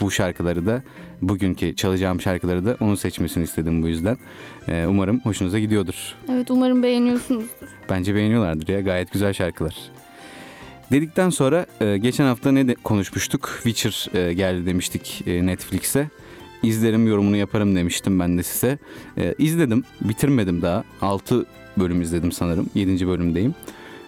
bu 0.00 0.10
şarkıları 0.10 0.66
da 0.66 0.82
bugünkü 1.22 1.76
çalacağım 1.76 2.20
şarkıları 2.20 2.64
da 2.66 2.76
onun 2.80 2.94
seçmesini 2.94 3.44
istedim 3.44 3.82
bu 3.82 3.88
yüzden. 3.88 4.16
E, 4.68 4.86
umarım 4.88 5.20
hoşunuza 5.20 5.58
gidiyordur. 5.58 6.14
Evet 6.32 6.50
umarım 6.50 6.82
beğeniyorsunuzdur. 6.82 7.68
Bence 7.90 8.14
beğeniyorlardır 8.14 8.68
ya 8.68 8.80
gayet 8.80 9.12
güzel 9.12 9.32
şarkılar. 9.32 9.99
Dedikten 10.92 11.30
sonra 11.30 11.66
e, 11.80 11.98
geçen 11.98 12.24
hafta 12.24 12.52
ne 12.52 12.68
de 12.68 12.74
konuşmuştuk? 12.74 13.60
Witcher 13.62 14.18
e, 14.18 14.32
geldi 14.32 14.66
demiştik 14.66 15.22
e, 15.26 15.46
Netflix'e. 15.46 16.08
İzlerim 16.62 17.08
yorumunu 17.08 17.36
yaparım 17.36 17.76
demiştim 17.76 18.20
ben 18.20 18.38
de 18.38 18.42
size. 18.42 18.78
E, 19.18 19.34
izledim 19.38 19.84
bitirmedim 20.00 20.62
daha. 20.62 20.84
6 21.02 21.46
bölüm 21.76 22.02
izledim 22.02 22.32
sanırım. 22.32 22.70
7. 22.74 23.08
bölümdeyim. 23.08 23.54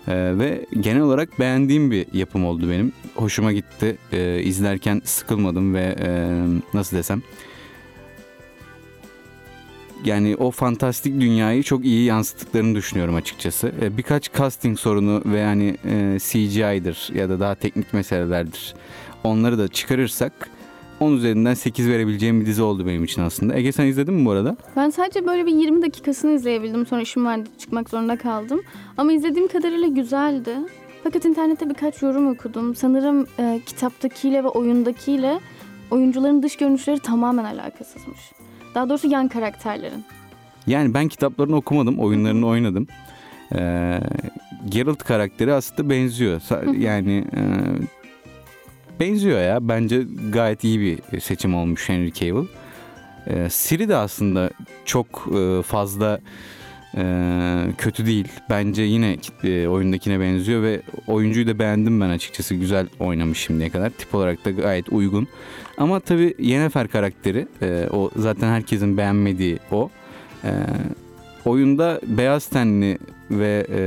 E, 0.09 0.39
ve 0.39 0.67
genel 0.81 1.03
olarak 1.03 1.41
beğendiğim 1.41 1.91
bir 1.91 2.07
yapım 2.13 2.45
oldu 2.45 2.71
benim. 2.71 2.93
Hoşuma 3.15 3.53
gitti. 3.53 3.97
E, 4.13 4.43
izlerken 4.43 5.03
sıkılmadım 5.05 5.75
ve 5.75 5.97
e, 6.01 6.09
nasıl 6.75 6.97
desem 6.97 7.23
yani 10.05 10.37
o 10.37 10.51
fantastik 10.51 11.21
dünyayı 11.21 11.63
çok 11.63 11.85
iyi 11.85 12.05
yansıttıklarını 12.05 12.75
düşünüyorum 12.75 13.15
açıkçası. 13.15 13.73
E, 13.83 13.97
birkaç 13.97 14.33
casting 14.33 14.79
sorunu 14.79 15.23
ve 15.25 15.39
yani 15.39 15.77
e, 15.85 16.19
CGI'dir 16.21 17.11
ya 17.15 17.29
da 17.29 17.41
daha 17.41 17.55
teknik 17.55 17.95
meselelerdir. 17.95 18.75
Onları 19.25 19.59
da 19.59 19.69
çıkarırsak 19.69 20.51
10 21.01 21.13
üzerinden 21.13 21.55
8 21.55 21.89
verebileceğim 21.89 22.41
bir 22.41 22.47
dizi 22.47 22.63
oldu 22.63 22.87
benim 22.87 23.05
için 23.05 23.23
aslında. 23.23 23.55
Ege 23.55 23.73
sen 23.73 23.87
izledin 23.87 24.15
mi 24.15 24.27
bu 24.27 24.31
arada? 24.31 24.57
Ben 24.77 24.91
sadece 24.91 25.27
böyle 25.27 25.47
bir 25.47 25.53
20 25.53 25.83
dakikasını 25.83 26.33
izleyebildim. 26.33 26.87
Sonra 26.87 27.01
işim 27.01 27.25
vardı 27.25 27.49
çıkmak 27.59 27.91
zorunda 27.91 28.17
kaldım. 28.17 28.61
Ama 28.97 29.13
izlediğim 29.13 29.49
kadarıyla 29.49 29.89
güzeldi. 29.89 30.57
Fakat 31.05 31.25
internette 31.25 31.71
birkaç 31.71 32.03
yorum 32.03 32.29
okudum. 32.29 32.75
Sanırım 32.75 33.27
e, 33.39 33.61
kitaptakiyle 33.67 34.45
ve 34.45 34.49
oyundakiyle 34.49 35.41
oyuncuların 35.91 36.43
dış 36.43 36.57
görünüşleri 36.57 36.99
tamamen 36.99 37.45
alakasızmış. 37.45 38.42
Daha 38.75 38.89
doğrusu 38.89 39.09
yan 39.09 39.29
karakterlerin. 39.29 40.05
Yani 40.67 40.95
ben 40.95 41.09
kitaplarını 41.09 41.57
okumadım, 41.57 41.99
oyunlarını 41.99 42.47
oynadım. 42.47 42.87
Ee, 43.55 44.01
Geralt 44.69 44.99
karakteri 45.05 45.53
aslında 45.53 45.91
benziyor. 45.91 46.41
Yani 46.79 47.25
e, 47.37 47.41
benziyor 49.01 49.41
ya. 49.41 49.69
Bence 49.69 50.03
gayet 50.33 50.65
iyi 50.65 50.81
bir 51.13 51.21
seçim 51.21 51.55
olmuş 51.55 51.89
Henry 51.89 52.13
Cavill. 52.13 52.47
Ee, 53.27 53.51
Siri 53.51 53.89
de 53.89 53.97
aslında 53.97 54.51
çok 54.85 55.29
e, 55.39 55.63
fazla 55.63 56.21
e, 56.97 57.05
kötü 57.79 58.07
değil. 58.07 58.29
Bence 58.51 58.83
yine 58.83 59.17
e, 59.45 59.67
oyundakine 59.67 60.21
benziyor 60.21 60.63
ve 60.63 60.83
oyuncuyu 61.07 61.47
da 61.47 61.59
beğendim 61.59 62.01
ben 62.01 62.09
açıkçası. 62.09 62.55
Güzel 62.55 62.87
oynamış 63.01 63.39
şimdiye 63.39 63.71
kadar. 63.71 63.91
Tip 63.91 64.15
olarak 64.15 64.45
da 64.45 64.51
gayet 64.51 64.89
uygun. 64.93 65.29
Ama 65.79 66.01
tabii 66.01 66.35
Yennefer 66.39 66.89
karakteri 66.89 67.47
e, 67.63 67.89
o 67.93 68.11
zaten 68.17 68.49
herkesin 68.49 68.97
beğenmediği 68.97 69.59
o. 69.71 69.91
E, 70.45 70.51
oyunda 71.45 72.01
beyaz 72.07 72.47
tenli 72.47 72.99
ve 73.39 73.67
e, 73.71 73.81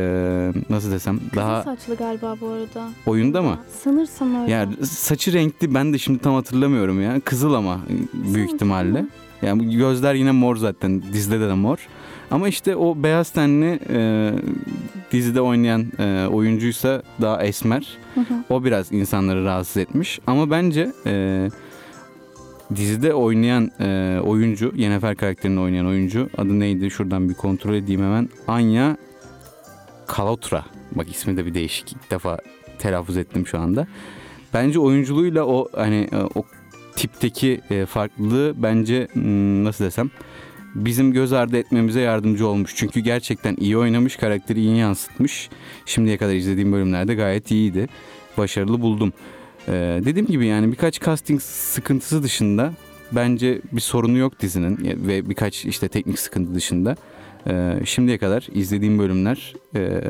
nasıl 0.69 0.91
desem 0.91 1.17
Kızıl 1.19 1.35
daha 1.35 1.63
saçlı 1.63 1.95
galiba 1.95 2.35
bu 2.41 2.47
arada. 2.47 2.89
oyunda 3.05 3.41
mı? 3.41 3.57
Sanırsam 3.83 4.41
öyle. 4.41 4.51
Ya 4.51 4.69
saçı 4.83 5.33
renkli 5.33 5.73
ben 5.73 5.93
de 5.93 5.97
şimdi 5.97 6.19
tam 6.19 6.35
hatırlamıyorum 6.35 7.01
ya. 7.01 7.19
Kızıl 7.19 7.53
ama 7.53 7.79
büyük 8.13 8.35
Sanki. 8.35 8.53
ihtimalle. 8.53 9.05
Yani 9.41 9.77
gözler 9.77 10.13
yine 10.13 10.31
mor 10.31 10.55
zaten. 10.55 11.03
Dizide 11.13 11.39
de 11.39 11.53
mor. 11.53 11.77
Ama 12.31 12.47
işte 12.47 12.75
o 12.75 13.03
beyaz 13.03 13.29
tenli 13.29 13.79
e, 13.89 14.31
dizide 15.11 15.41
oynayan 15.41 15.85
e, 15.99 16.27
oyuncuysa 16.27 17.01
daha 17.21 17.43
esmer. 17.43 17.97
Hı 18.15 18.21
hı. 18.21 18.33
O 18.49 18.63
biraz 18.63 18.91
insanları 18.91 19.45
rahatsız 19.45 19.77
etmiş. 19.77 20.19
Ama 20.27 20.51
bence 20.51 20.91
e, 21.05 21.49
dizide 22.75 23.13
oynayan 23.13 23.71
e, 23.79 24.19
oyuncu, 24.23 24.71
Yennefer 24.75 25.15
karakterini 25.15 25.59
oynayan 25.59 25.85
oyuncu 25.85 26.29
adı 26.37 26.59
neydi? 26.59 26.91
Şuradan 26.91 27.29
bir 27.29 27.33
kontrol 27.33 27.73
edeyim 27.73 28.01
hemen. 28.01 28.29
Anya 28.47 28.97
Kalotra. 30.07 30.65
Bak 30.91 31.11
ismi 31.11 31.37
de 31.37 31.45
bir 31.45 31.53
değişik. 31.53 31.91
İlk 31.91 32.11
defa 32.11 32.37
telaffuz 32.79 33.17
ettim 33.17 33.47
şu 33.47 33.59
anda. 33.59 33.87
Bence 34.53 34.79
oyunculuğuyla 34.79 35.45
o 35.45 35.69
hani 35.75 36.09
e, 36.11 36.17
o 36.17 36.43
tipteki 36.95 37.61
e, 37.69 37.85
farklılığı 37.85 38.53
bence 38.57 39.07
hmm, 39.13 39.63
nasıl 39.63 39.85
desem 39.85 40.11
bizim 40.75 41.13
göz 41.13 41.33
ardı 41.33 41.57
etmemize 41.57 42.01
yardımcı 42.01 42.47
olmuş. 42.47 42.73
Çünkü 42.75 42.99
gerçekten 42.99 43.55
iyi 43.59 43.77
oynamış, 43.77 44.15
karakteri 44.15 44.59
iyi 44.59 44.77
yansıtmış. 44.77 45.49
Şimdiye 45.85 46.17
kadar 46.17 46.33
izlediğim 46.33 46.73
bölümlerde 46.73 47.15
gayet 47.15 47.51
iyiydi. 47.51 47.87
Başarılı 48.37 48.81
buldum. 48.81 49.13
Ee, 49.67 50.01
dediğim 50.05 50.27
gibi 50.27 50.45
yani 50.45 50.71
birkaç 50.71 51.01
casting 51.01 51.41
sıkıntısı 51.41 52.23
dışında 52.23 52.73
bence 53.11 53.61
bir 53.71 53.81
sorunu 53.81 54.17
yok 54.17 54.39
dizinin 54.39 54.77
ve 55.07 55.29
birkaç 55.29 55.65
işte 55.65 55.87
teknik 55.87 56.19
sıkıntı 56.19 56.55
dışında. 56.55 56.95
Ee, 57.47 57.79
şimdiye 57.85 58.17
kadar 58.17 58.47
izlediğim 58.53 58.99
bölümler 58.99 59.53
e, 59.75 60.01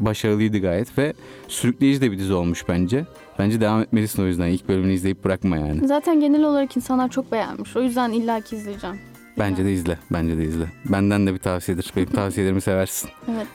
başarılıydı 0.00 0.58
gayet 0.58 0.98
ve 0.98 1.12
sürükleyici 1.48 2.00
de 2.00 2.12
bir 2.12 2.18
dizi 2.18 2.32
olmuş 2.32 2.68
bence. 2.68 3.04
Bence 3.38 3.60
devam 3.60 3.80
etmelisin 3.80 4.22
o 4.22 4.26
yüzden 4.26 4.46
ilk 4.48 4.68
bölümünü 4.68 4.92
izleyip 4.92 5.24
bırakma 5.24 5.56
yani. 5.56 5.88
Zaten 5.88 6.20
genel 6.20 6.44
olarak 6.44 6.76
insanlar 6.76 7.08
çok 7.10 7.32
beğenmiş. 7.32 7.76
O 7.76 7.82
yüzden 7.82 8.12
illaki 8.12 8.56
izleyeceğim. 8.56 8.96
Bence 9.38 9.64
de 9.64 9.72
izle, 9.72 9.98
bence 10.12 10.38
de 10.38 10.44
izle. 10.44 10.64
Benden 10.84 11.26
de 11.26 11.34
bir 11.34 11.38
tavsiyedir. 11.38 11.92
Benim 11.96 12.08
tavsiyelerimi 12.08 12.60
seversin. 12.60 13.10
Evet. 13.30 13.46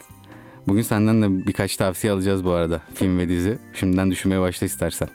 Bugün 0.67 0.81
senden 0.81 1.21
de 1.21 1.47
birkaç 1.47 1.77
tavsiye 1.77 2.13
alacağız 2.13 2.45
bu 2.45 2.51
arada. 2.51 2.81
Film 2.93 3.17
ve 3.17 3.29
dizi. 3.29 3.57
Şimdiden 3.73 4.11
düşünmeye 4.11 4.41
başla 4.41 4.65
istersen. 4.65 5.07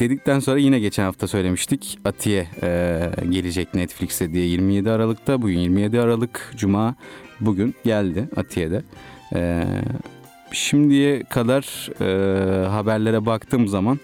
Dedikten 0.00 0.38
sonra 0.38 0.58
yine 0.58 0.78
geçen 0.78 1.04
hafta 1.04 1.28
söylemiştik. 1.28 1.98
Atiye 2.04 2.46
e, 2.62 3.10
gelecek 3.30 3.74
Netflix'e 3.74 4.32
diye 4.32 4.46
27 4.46 4.90
Aralık'ta. 4.90 5.42
Bugün 5.42 5.58
27 5.58 6.00
Aralık 6.00 6.52
Cuma. 6.56 6.94
Bugün 7.40 7.74
geldi 7.84 8.28
Atiye'de. 8.36 8.82
E, 9.34 9.64
şimdiye 10.52 11.22
kadar 11.22 11.90
e, 12.00 12.66
haberlere 12.66 13.26
baktığım 13.26 13.68
zaman 13.68 13.98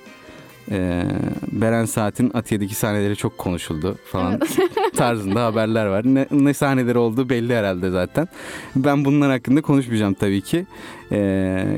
e, 0.70 1.04
Beren 1.52 1.84
Saat'in 1.84 2.30
Atiye'deki 2.34 2.74
sahneleri 2.74 3.16
çok 3.16 3.38
konuşuldu 3.38 3.98
falan 4.04 4.40
tarzında 4.96 5.44
haberler 5.44 5.86
var. 5.86 6.04
Ne, 6.04 6.26
ne 6.30 6.54
sahneleri 6.54 6.98
olduğu 6.98 7.28
belli 7.28 7.54
herhalde 7.54 7.90
zaten. 7.90 8.28
Ben 8.76 9.04
bunlar 9.04 9.30
hakkında 9.30 9.62
konuşmayacağım 9.62 10.14
tabii 10.14 10.40
ki. 10.40 10.66
Ee, 11.12 11.16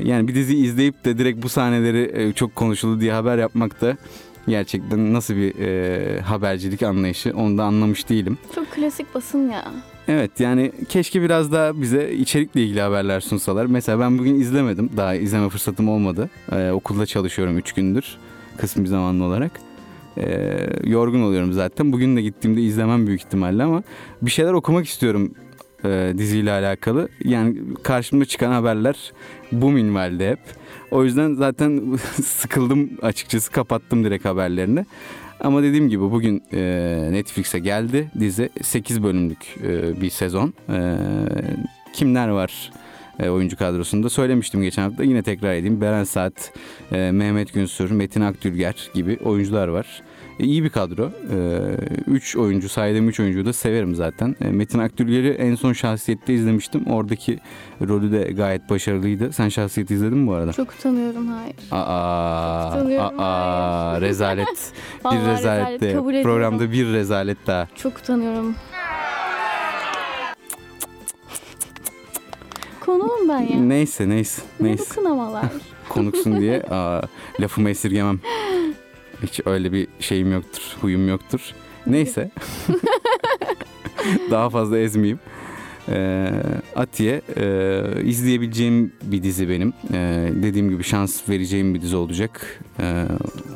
yani 0.03 0.27
bir 0.27 0.35
dizi 0.35 0.57
izleyip 0.57 1.05
de 1.05 1.17
direkt 1.17 1.43
bu 1.43 1.49
sahneleri 1.49 2.11
e, 2.13 2.33
çok 2.33 2.55
konuşuldu 2.55 3.01
diye 3.01 3.13
haber 3.13 3.37
yapmak 3.37 3.81
da 3.81 3.97
gerçekten 4.47 5.13
nasıl 5.13 5.35
bir 5.35 5.59
e, 5.59 6.21
habercilik 6.21 6.83
anlayışı 6.83 7.33
onu 7.35 7.57
da 7.57 7.63
anlamış 7.63 8.09
değilim. 8.09 8.37
Çok 8.55 8.71
klasik 8.71 9.15
basın 9.15 9.49
ya. 9.49 9.65
Evet 10.07 10.39
yani 10.39 10.71
keşke 10.89 11.21
biraz 11.21 11.51
daha 11.51 11.81
bize 11.81 12.11
içerikle 12.13 12.63
ilgili 12.63 12.81
haberler 12.81 13.19
sunsalar. 13.19 13.65
Mesela 13.65 13.99
ben 13.99 14.17
bugün 14.19 14.35
izlemedim. 14.35 14.89
Daha 14.97 15.15
izleme 15.15 15.49
fırsatım 15.49 15.89
olmadı. 15.89 16.29
Ee, 16.51 16.71
okulda 16.71 17.05
çalışıyorum 17.05 17.57
3 17.57 17.73
gündür. 17.73 18.17
Kısmi 18.59 18.87
zamanlı 18.87 19.23
olarak. 19.23 19.51
Ee, 20.17 20.69
yorgun 20.83 21.21
oluyorum 21.21 21.53
zaten. 21.53 21.91
Bugün 21.91 22.15
de 22.15 22.21
gittiğimde 22.21 22.61
izlemem 22.61 23.07
büyük 23.07 23.21
ihtimalle 23.21 23.63
ama 23.63 23.83
bir 24.21 24.31
şeyler 24.31 24.53
okumak 24.53 24.87
istiyorum 24.87 25.33
e, 25.85 26.13
diziyle 26.17 26.51
alakalı. 26.51 27.09
Yani 27.23 27.57
karşımda 27.83 28.25
çıkan 28.25 28.51
haberler 28.51 29.13
bu 29.51 29.71
minvalde 29.71 30.29
hep. 30.31 30.39
O 30.91 31.03
yüzden 31.03 31.33
zaten 31.33 31.97
sıkıldım 32.23 32.89
açıkçası 33.01 33.51
kapattım 33.51 34.03
direkt 34.03 34.25
haberlerini. 34.25 34.85
Ama 35.39 35.63
dediğim 35.63 35.89
gibi 35.89 36.01
bugün 36.01 36.43
e, 36.53 36.59
Netflix'e 37.11 37.59
geldi 37.59 38.11
dizi 38.19 38.49
8 38.61 39.03
bölümlük 39.03 39.57
e, 39.63 40.01
bir 40.01 40.09
sezon. 40.09 40.53
E, 40.69 40.97
kimler 41.93 42.27
var 42.27 42.71
e, 43.19 43.29
oyuncu 43.29 43.57
kadrosunda 43.57 44.09
söylemiştim 44.09 44.61
geçen 44.61 44.81
hafta 44.83 45.03
yine 45.03 45.23
tekrar 45.23 45.53
edeyim. 45.53 45.81
Beren 45.81 46.03
Saat, 46.03 46.53
e, 46.91 47.11
Mehmet 47.11 47.53
Günsür, 47.53 47.91
Metin 47.91 48.21
Akdülger 48.21 48.89
gibi 48.93 49.17
oyuncular 49.23 49.67
var. 49.67 50.01
E, 50.39 50.43
iyi 50.43 50.63
bir 50.63 50.69
kadro. 50.69 51.11
3 52.07 52.35
oyuncu 52.37 52.69
saydığım 52.69 53.09
3 53.09 53.19
oyuncuyu 53.19 53.45
da 53.45 53.53
severim 53.53 53.95
zaten. 53.95 54.35
E, 54.41 54.47
Metin 54.47 54.79
Akdülger'i 54.79 55.29
en 55.29 55.55
son 55.55 55.73
şahsiyette 55.73 56.33
izlemiştim. 56.33 56.85
Oradaki 56.85 57.39
rolü 57.87 58.11
de 58.11 58.31
gayet 58.31 58.69
başarılıydı. 58.69 59.33
Sen 59.33 59.49
şahsiyeti 59.49 59.93
izledin 59.93 60.17
mi 60.17 60.27
bu 60.27 60.33
arada? 60.33 60.53
Çok 60.53 60.71
utanıyorum 60.71 61.27
hayır. 61.27 61.55
Aa, 61.71 62.69
Çok 62.71 62.75
utanıyorum, 62.81 63.19
aa, 63.19 63.91
hayır. 63.91 64.01
rezalet. 64.01 64.47
bir 65.05 65.17
rezalet, 65.17 65.81
rezalet, 65.81 65.81
de. 65.81 66.23
Programda 66.23 66.71
bir 66.71 66.93
rezalet 66.93 67.37
daha. 67.47 67.67
Çok 67.75 67.97
utanıyorum. 67.97 68.55
Ben 73.29 73.39
ya. 73.39 73.59
Neyse 73.59 74.09
neyse 74.09 74.41
Ne 74.59 74.65
bu 74.65 74.69
neyse. 74.69 74.95
kınamalar? 74.95 75.45
Konuksun 75.89 76.39
diye 76.41 76.61
aa, 76.69 77.01
lafımı 77.39 77.69
esirgemem. 77.69 78.19
Hiç 79.23 79.39
öyle 79.45 79.71
bir 79.71 79.87
şeyim 79.99 80.31
yoktur, 80.33 80.61
huyum 80.81 81.07
yoktur. 81.09 81.39
Neyse. 81.87 82.31
Daha 84.31 84.49
fazla 84.49 84.77
ezmeyeyim. 84.79 85.19
Ee, 85.91 86.31
Atiye 86.75 87.21
e, 87.37 87.81
izleyebileceğim 88.03 88.93
bir 89.03 89.23
dizi 89.23 89.49
benim. 89.49 89.73
Ee, 89.93 90.29
dediğim 90.35 90.69
gibi 90.69 90.83
şans 90.83 91.29
vereceğim 91.29 91.73
bir 91.75 91.81
dizi 91.81 91.95
olacak. 91.95 92.59
Ee, 92.79 93.05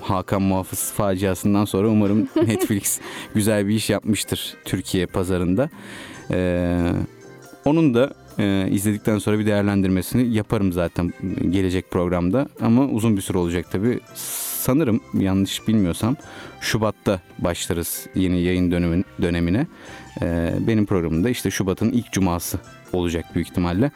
Hakan 0.02 0.42
Muhafız 0.42 0.92
faciasından 0.92 1.66
sonra 1.66 1.88
umarım 1.88 2.30
Netflix 2.36 3.00
güzel 3.36 3.68
bir 3.68 3.76
iş 3.76 3.90
yapmıştır 3.90 4.54
Türkiye 4.66 5.06
pazarında. 5.06 5.70
Ee, 6.32 6.92
onun 7.66 7.94
da 7.94 8.14
e, 8.40 8.68
izledikten 8.72 9.18
sonra 9.18 9.40
bir 9.40 9.46
değerlendirmesini 9.46 10.34
yaparım 10.34 10.74
zaten 10.74 11.14
gelecek 11.50 11.92
programda. 11.92 12.48
Ama 12.62 12.86
uzun 12.86 13.18
bir 13.18 13.22
süre 13.22 13.38
olacak 13.38 13.66
tabii. 13.72 14.00
Sanırım 14.64 15.02
yanlış 15.14 15.68
bilmiyorsam 15.68 16.16
Şubat'ta 16.62 17.22
başlarız 17.40 18.08
yeni 18.16 18.42
yayın 18.42 18.72
dönemin, 18.72 19.06
dönemine. 19.22 19.68
Ee, 20.22 20.54
benim 20.68 20.86
programımda 20.86 21.30
işte 21.30 21.52
Şubat'ın 21.52 21.92
ilk 21.92 22.12
cuması 22.12 22.60
olacak 22.94 23.26
büyük 23.36 23.50
ihtimalle. 23.50 23.92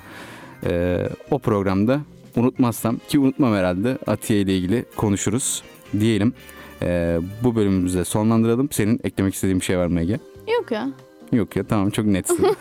Ee, 0.65 1.10
o 1.32 1.39
programda 1.39 2.01
unutmazsam 2.36 3.00
ki 3.10 3.20
unutmam 3.20 3.53
herhalde 3.53 3.98
Atiye 4.08 4.41
ile 4.41 4.58
ilgili 4.58 4.86
konuşuruz 4.96 5.63
diyelim. 6.00 6.34
Ee, 6.82 7.20
bu 7.44 7.56
bölümümüzde 7.56 8.06
sonlandıralım. 8.06 8.70
Senin 8.72 9.00
eklemek 9.03 9.34
istediğin 9.34 9.60
bir 9.60 9.65
şey 9.65 9.77
var 9.77 9.88
mı 9.88 10.01
Ege? 10.01 10.20
Yok 10.53 10.72
ya. 10.72 10.89
Yok 11.32 11.56
ya 11.56 11.63
tamam 11.63 11.89
çok 11.89 12.06
netsin. 12.06 12.39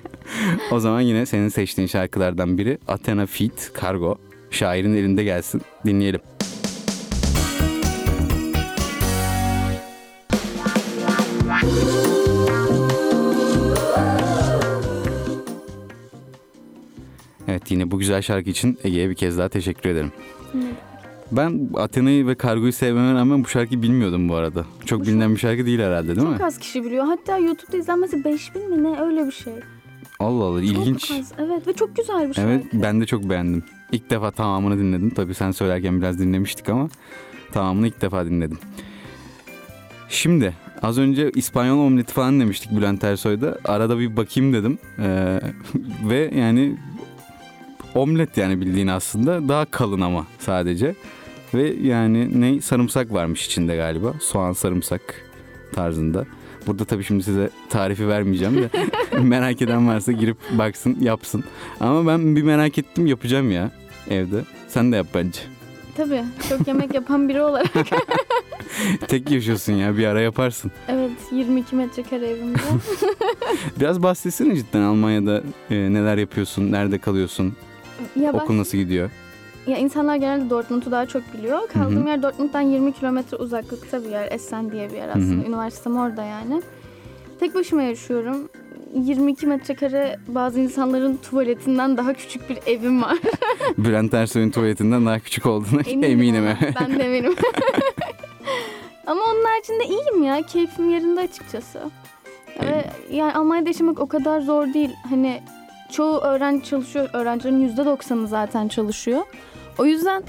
o 0.70 0.80
zaman 0.80 1.00
yine 1.00 1.26
senin 1.26 1.48
seçtiğin 1.48 1.88
şarkılardan 1.88 2.58
biri 2.58 2.78
Athena 2.88 3.26
Feat 3.26 3.72
Kargo. 3.74 4.18
Şairin 4.50 4.94
elinde 4.94 5.24
gelsin. 5.24 5.62
Dinleyelim. 5.86 6.20
Evet 17.48 17.70
yine 17.70 17.90
bu 17.90 17.98
güzel 17.98 18.22
şarkı 18.22 18.50
için 18.50 18.78
Ege'ye 18.84 19.10
bir 19.10 19.14
kez 19.14 19.38
daha 19.38 19.48
teşekkür 19.48 19.88
ederim. 19.90 20.12
Ben 21.32 21.68
Athena'yı 21.74 22.26
ve 22.26 22.34
Kargo'yu 22.34 22.72
sevmeme 22.72 23.14
rağmen 23.14 23.44
bu 23.44 23.48
şarkıyı 23.48 23.82
bilmiyordum 23.82 24.28
bu 24.28 24.34
arada. 24.34 24.64
Çok 24.84 25.00
Bu 25.00 25.06
bilinen 25.06 25.34
bir 25.34 25.40
şarkı 25.40 25.66
değil 25.66 25.78
herhalde 25.78 26.16
değil 26.16 26.28
mi? 26.28 26.32
Çok 26.38 26.46
az 26.46 26.58
kişi 26.58 26.84
biliyor. 26.84 27.04
Hatta 27.04 27.38
YouTube'da 27.38 27.76
izlenmesi 27.76 28.24
5000 28.24 28.70
mi 28.70 28.82
ne 28.82 29.00
öyle 29.00 29.26
bir 29.26 29.32
şey. 29.32 29.52
Allah 30.20 30.44
Allah 30.44 30.62
ilginç. 30.62 31.08
Çok 31.08 31.18
az. 31.18 31.32
Evet 31.38 31.66
ve 31.66 31.72
çok 31.72 31.96
güzel 31.96 32.28
bir 32.28 32.34
şarkı. 32.34 32.50
Evet 32.50 32.64
ben 32.72 33.00
de 33.00 33.06
çok 33.06 33.30
beğendim. 33.30 33.64
İlk 33.92 34.10
defa 34.10 34.30
tamamını 34.30 34.78
dinledim. 34.78 35.10
Tabii 35.10 35.34
sen 35.34 35.50
söylerken 35.50 36.00
biraz 36.00 36.18
dinlemiştik 36.18 36.68
ama 36.68 36.88
tamamını 37.52 37.86
ilk 37.86 38.00
defa 38.02 38.26
dinledim. 38.26 38.58
Şimdi 40.08 40.54
az 40.82 40.98
önce 40.98 41.30
İspanyol 41.30 41.78
omleti 41.78 42.12
falan 42.12 42.40
demiştik 42.40 42.76
Bülent 42.76 43.04
Ersoy'da. 43.04 43.58
Arada 43.64 43.98
bir 43.98 44.16
bakayım 44.16 44.52
dedim. 44.52 44.78
Ee, 44.98 45.40
ve 46.08 46.30
yani 46.36 46.76
omlet 47.94 48.36
yani 48.36 48.60
bildiğin 48.60 48.86
aslında 48.86 49.48
daha 49.48 49.64
kalın 49.64 50.00
ama 50.00 50.26
sadece. 50.38 50.94
Ve 51.54 51.74
yani 51.82 52.40
ne 52.40 52.60
sarımsak 52.60 53.12
varmış 53.12 53.46
içinde 53.46 53.76
galiba. 53.76 54.14
Soğan 54.20 54.52
sarımsak 54.52 55.00
tarzında. 55.72 56.26
Burada 56.66 56.84
tabii 56.84 57.04
şimdi 57.04 57.22
size 57.22 57.50
tarifi 57.70 58.08
vermeyeceğim 58.08 58.54
de 58.56 58.68
merak 59.22 59.62
eden 59.62 59.88
varsa 59.88 60.12
girip 60.12 60.36
baksın 60.50 60.96
yapsın. 61.00 61.44
Ama 61.80 62.06
ben 62.06 62.36
bir 62.36 62.42
merak 62.42 62.78
ettim 62.78 63.06
yapacağım 63.06 63.50
ya 63.50 63.70
evde. 64.10 64.44
Sen 64.68 64.92
de 64.92 64.96
yap 64.96 65.06
bence. 65.14 65.40
Tabii. 65.96 66.24
Çok 66.48 66.68
yemek 66.68 66.94
yapan 66.94 67.28
biri 67.28 67.42
olarak. 67.42 67.72
Tek 69.08 69.30
yaşıyorsun 69.30 69.72
ya 69.72 69.96
bir 69.96 70.06
ara 70.06 70.20
yaparsın. 70.20 70.70
evet 70.88 71.10
22 71.32 71.76
metrekare 71.76 72.26
evimde. 72.28 72.58
Biraz 73.80 74.02
bahsetsene 74.02 74.56
cidden 74.56 74.80
Almanya'da 74.80 75.42
e, 75.70 75.74
neler 75.74 76.16
yapıyorsun, 76.18 76.72
nerede 76.72 76.98
kalıyorsun, 76.98 77.56
ya 78.20 78.32
okul 78.32 78.58
nasıl 78.58 78.78
gidiyor? 78.78 79.10
ya 79.66 79.78
insanlar 79.78 80.16
genelde 80.16 80.50
Dortmund'u 80.50 80.90
daha 80.90 81.06
çok 81.06 81.22
biliyor. 81.34 81.68
Kaldığım 81.68 81.96
Hı 81.96 82.04
hı. 82.04 82.08
yer 82.08 82.22
Dortmund'dan 82.22 82.60
20 82.60 82.92
kilometre 82.92 83.36
uzaklıkta 83.36 84.04
bir 84.04 84.08
yer. 84.08 84.32
Essen 84.32 84.72
diye 84.72 84.90
bir 84.90 84.96
yer 84.96 85.08
aslında. 85.08 85.42
Hı 85.42 85.46
hı. 85.46 85.48
Üniversitem 85.48 85.96
orada 85.96 86.24
yani. 86.24 86.62
Tek 87.40 87.54
başıma 87.54 87.82
yaşıyorum. 87.82 88.48
22 89.02 89.46
metrekare 89.46 90.18
bazı 90.28 90.60
insanların 90.60 91.16
tuvaletinden 91.16 91.96
daha 91.96 92.12
küçük 92.12 92.50
bir 92.50 92.58
evim 92.66 93.02
var. 93.02 93.18
Bülent 93.78 94.14
Ersoy'un 94.14 94.50
tuvaletinden 94.50 95.06
daha 95.06 95.18
küçük 95.18 95.46
olduğuna 95.46 95.80
eminim. 95.80 96.44
ona. 96.44 96.56
Ben 96.80 96.98
de 96.98 97.04
eminim. 97.04 97.34
Ama 99.06 99.22
onun 99.22 99.44
haricinde 99.44 99.84
iyiyim 99.84 100.22
ya. 100.22 100.42
Keyfim 100.42 100.90
yerinde 100.90 101.20
açıkçası. 101.20 101.80
Ve 102.62 102.84
yani 103.10 103.32
Almanya'da 103.32 103.68
yaşamak 103.68 104.00
o 104.00 104.06
kadar 104.06 104.40
zor 104.40 104.74
değil. 104.74 104.90
Hani 105.08 105.42
çoğu 105.92 106.18
öğrenci 106.18 106.64
çalışıyor. 106.64 107.08
Öğrencilerin 107.12 107.68
%90'ı 107.68 108.26
zaten 108.26 108.68
çalışıyor. 108.68 109.22
O 109.78 109.84
yüzden 109.86 110.22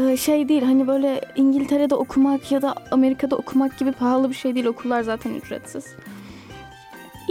e, 0.00 0.16
şey 0.16 0.48
değil 0.48 0.62
hani 0.62 0.86
böyle 0.86 1.20
İngiltere'de 1.36 1.94
okumak 1.94 2.52
ya 2.52 2.62
da 2.62 2.74
Amerika'da 2.90 3.36
okumak 3.36 3.78
gibi 3.78 3.92
pahalı 3.92 4.30
bir 4.30 4.34
şey 4.34 4.54
değil. 4.54 4.66
Okullar 4.66 5.02
zaten 5.02 5.34
ücretsiz. 5.34 5.84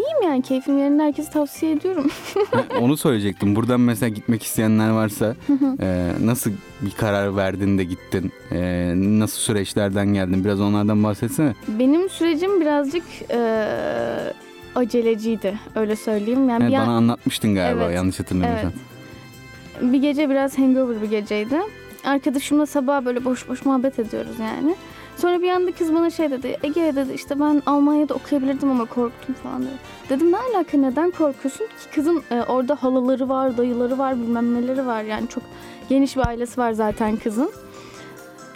İyiyim 0.05 0.31
yani 0.31 0.41
keyfim 0.41 0.77
yerinde 0.77 1.03
herkese 1.03 1.29
tavsiye 1.31 1.71
ediyorum. 1.71 2.07
Onu 2.81 2.97
söyleyecektim. 2.97 3.55
Buradan 3.55 3.79
mesela 3.79 4.09
gitmek 4.09 4.43
isteyenler 4.43 4.89
varsa 4.89 5.35
e, 5.81 6.11
nasıl 6.23 6.51
bir 6.81 6.91
karar 6.91 7.35
verdin 7.35 7.77
de 7.77 7.83
gittin? 7.83 8.31
E, 8.51 8.93
nasıl 8.95 9.37
süreçlerden 9.39 10.13
geldin? 10.13 10.43
Biraz 10.45 10.61
onlardan 10.61 11.03
bahsetsene. 11.03 11.53
Benim 11.67 12.09
sürecim 12.09 12.61
birazcık 12.61 13.03
e, 13.31 13.65
aceleciydi 14.75 15.59
öyle 15.75 15.95
söyleyeyim. 15.95 16.49
Yani 16.49 16.63
Evet, 16.63 16.71
bir 16.73 16.77
an- 16.77 16.87
bana 16.87 16.95
anlatmıştın 16.97 17.55
galiba 17.55 17.83
Evet, 17.83 17.95
yanlış 17.95 18.19
hatırlamıyorsam. 18.19 18.71
bir 19.81 19.97
gece 20.01 20.29
biraz 20.29 20.57
hangover 20.57 21.01
bir 21.01 21.09
geceydi. 21.09 21.59
Arkadaşımla 22.05 22.65
sabah 22.65 23.05
böyle 23.05 23.25
boş 23.25 23.49
boş 23.49 23.65
muhabbet 23.65 23.99
ediyoruz 23.99 24.35
yani. 24.39 24.75
Sonra 25.17 25.41
bir 25.41 25.49
anda 25.49 25.71
kız 25.71 25.93
bana 25.93 26.09
şey 26.09 26.31
dedi. 26.31 26.57
Ege 26.63 26.95
dedi 26.95 27.13
işte 27.13 27.39
ben 27.39 27.61
Almanya'da 27.65 28.13
okuyabilirdim 28.13 28.71
ama 28.71 28.85
korktum 28.85 29.35
falan 29.43 29.61
dedi. 29.61 29.73
Dedim 30.09 30.31
ne 30.31 30.37
alaka 30.37 30.77
neden 30.77 31.11
korkuyorsun 31.11 31.65
ki? 31.65 31.89
Kızın 31.95 32.23
e, 32.31 32.41
orada 32.41 32.75
halaları 32.83 33.29
var, 33.29 33.57
dayıları 33.57 33.97
var, 33.97 34.15
bilmem 34.15 34.53
neleri 34.53 34.85
var. 34.85 35.03
Yani 35.03 35.27
çok 35.29 35.43
geniş 35.89 36.17
bir 36.17 36.27
ailesi 36.27 36.61
var 36.61 36.71
zaten 36.71 37.17
kızın. 37.17 37.51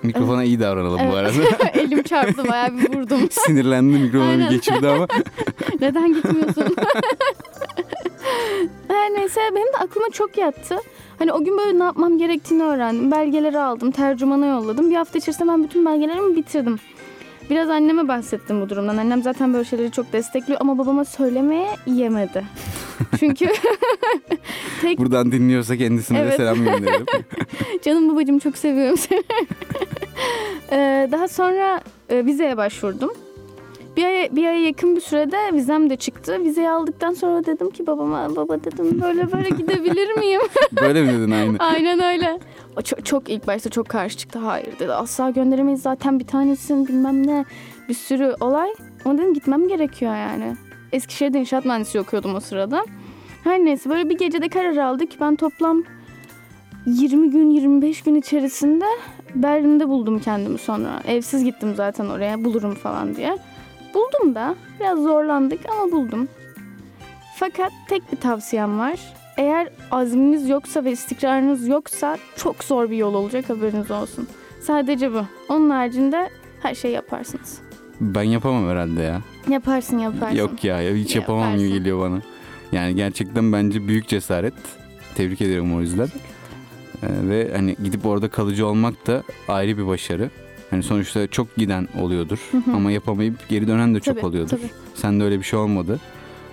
Mikrofona 0.04 0.44
iyi 0.44 0.60
davranalım 0.60 1.12
bu 1.12 1.16
arada. 1.16 1.32
Elim 1.74 2.04
çarptı 2.04 2.48
bayağı 2.48 2.78
bir 2.78 2.94
vurdum. 2.98 3.20
Sinirlendi 3.32 3.98
mikrofonu 4.00 4.40
bir 4.40 4.50
geçirdi 4.50 4.88
ama. 4.88 5.08
Neden 5.82 6.14
gitmiyorsun? 6.14 6.76
Her 8.88 9.14
neyse 9.14 9.42
benim 9.56 9.74
de 9.74 9.78
aklıma 9.78 10.10
çok 10.10 10.38
yattı. 10.38 10.76
Hani 11.20 11.34
o 11.34 11.44
gün 11.44 11.58
böyle 11.58 11.80
ne 11.80 11.84
yapmam 11.84 12.18
gerektiğini 12.18 12.64
öğrendim. 12.64 13.12
Belgeleri 13.12 13.60
aldım, 13.60 13.92
tercümana 13.92 14.46
yolladım. 14.46 14.90
Bir 14.90 14.96
hafta 14.96 15.18
içerisinde 15.18 15.48
ben 15.52 15.64
bütün 15.64 15.86
belgelerimi 15.86 16.36
bitirdim. 16.36 16.80
Biraz 17.50 17.70
anneme 17.70 18.08
bahsettim 18.08 18.62
bu 18.62 18.70
durumdan. 18.70 18.98
Annem 18.98 19.24
zaten 19.24 19.54
böyle 19.54 19.66
şeyleri 19.66 19.92
çok 19.92 20.14
destekliyor 20.14 20.60
ama 20.62 20.78
babama 20.78 21.06
söylemeye 21.06 21.68
yemedi. 21.86 22.44
Çünkü 23.20 23.48
tek 24.82 24.98
Buradan 24.98 25.32
dinliyorsa 25.32 25.78
kendisine 25.78 26.18
de 26.18 26.22
Evet. 26.22 26.36
selam 26.38 26.56
gönderelim. 26.64 27.06
Canım 27.82 28.12
babacığım 28.12 28.40
çok 28.40 28.58
seviyorum 28.58 28.98
seni. 28.98 29.24
Ee, 30.72 31.10
daha 31.12 31.28
sonra 31.28 31.82
e, 32.10 32.26
vizeye 32.26 32.58
başvurdum. 32.58 33.12
Bir 33.98 34.04
aya, 34.06 34.36
bir 34.36 34.46
aya 34.46 34.60
yakın 34.66 34.96
bir 34.96 35.02
sürede 35.02 35.38
vizem 35.54 35.90
de 35.90 35.96
çıktı. 35.96 36.44
Vizeyi 36.44 36.70
aldıktan 36.70 37.14
sonra 37.14 37.46
dedim 37.46 37.70
ki 37.70 37.88
babama 37.88 38.36
baba 38.36 38.64
dedim 38.64 39.02
böyle 39.02 39.32
böyle 39.32 39.50
gidebilir 39.50 40.18
miyim? 40.18 40.42
Böyle 40.82 41.02
mi 41.02 41.08
dedin 41.08 41.32
aynı? 41.32 41.58
Aynen 41.60 42.04
öyle. 42.04 42.40
O 42.78 42.82
çok, 42.82 43.06
çok 43.06 43.30
ilk 43.30 43.48
başta 43.48 43.70
çok 43.70 43.90
karşı 43.90 44.18
çıktı. 44.18 44.40
Hayır 44.40 44.80
dedi 44.80 44.94
asla 44.94 45.30
gönderemeyiz 45.30 45.82
zaten 45.82 46.20
bir 46.20 46.28
tanesin 46.28 46.88
bilmem 46.88 47.28
ne 47.28 47.46
bir 47.90 47.94
sürü 47.94 48.36
olay. 48.40 48.70
Ama 49.06 49.18
dedim 49.18 49.34
gitmem 49.34 49.68
gerekiyor 49.68 50.16
yani. 50.16 50.56
Eskişehir'de 50.92 51.40
inşaat 51.40 51.66
mühendisliği 51.66 52.04
okuyordum 52.04 52.36
o 52.36 52.40
sırada. 52.40 52.86
Her 53.44 53.60
neyse 53.60 53.90
böyle 53.90 54.10
bir 54.10 54.18
gecede 54.18 54.50
karar 54.50 54.78
aldık. 54.78 55.10
Ben 55.22 55.36
toplam 55.36 55.84
20 56.86 57.30
gün 57.30 57.50
25 57.50 58.02
gün 58.02 58.16
içerisinde 58.16 58.86
Berlin'de 59.36 59.90
buldum 59.90 60.20
kendimi 60.20 60.58
sonra. 60.58 61.02
Evsiz 61.08 61.44
gittim 61.44 61.74
zaten 61.76 62.06
oraya 62.06 62.44
bulurum 62.44 62.76
falan 62.76 63.16
diye. 63.16 63.38
Buldum 63.94 64.36
da 64.36 64.56
biraz 64.80 65.00
zorlandık 65.04 65.60
ama 65.70 65.92
buldum. 65.92 66.28
Fakat 67.36 67.72
tek 67.88 68.12
bir 68.12 68.18
tavsiyem 68.18 68.80
var. 68.80 69.00
Eğer 69.38 69.70
azminiz 69.92 70.50
yoksa 70.50 70.84
ve 70.86 70.92
istikrarınız 70.92 71.68
yoksa 71.68 72.18
çok 72.38 72.64
zor 72.64 72.90
bir 72.90 72.98
yol 72.98 73.14
olacak 73.14 73.50
haberiniz 73.50 73.92
olsun. 73.92 74.28
Sadece 74.62 75.14
bu. 75.14 75.22
Onun 75.50 75.70
haricinde 75.70 76.30
her 76.62 76.76
şey 76.76 76.92
yaparsınız. 76.92 77.58
Ben 78.02 78.24
yapamam 78.24 78.70
herhalde 78.70 79.02
ya. 79.02 79.22
Yaparsın 79.50 79.98
yaparsın. 80.00 80.38
Yok 80.38 80.64
ya, 80.64 80.80
hiç 80.80 81.16
yapamam 81.16 81.58
gibi 81.58 81.70
geliyor 81.74 82.00
bana. 82.00 82.22
Yani 82.72 82.96
gerçekten 82.96 83.54
bence 83.54 83.88
büyük 83.88 84.08
cesaret. 84.08 84.54
Tebrik 85.16 85.42
ederim 85.42 85.76
o 85.76 85.82
yüzden. 85.82 86.08
Ee, 87.04 87.08
ve 87.30 87.52
hani 87.56 87.76
gidip 87.84 88.06
orada 88.06 88.30
kalıcı 88.30 88.68
olmak 88.68 89.08
da 89.08 89.24
ayrı 89.48 89.78
bir 89.78 89.88
başarı. 89.88 90.30
Hani 90.70 90.84
sonuçta 90.84 91.28
çok 91.28 91.56
giden 91.56 91.88
oluyordur 92.02 92.40
Hı 92.52 92.58
hı. 92.58 92.72
ama 92.76 92.92
yapamayıp 92.92 93.50
geri 93.50 93.68
dönen 93.68 93.96
de 93.96 94.00
çok 94.00 94.16
Tabii, 94.16 94.26
oluyordur. 94.26 94.50
tabii. 94.50 94.70
Sende 94.96 95.24
öyle 95.24 95.40
bir 95.40 95.44
şey 95.44 95.60
olmadı. 95.60 96.00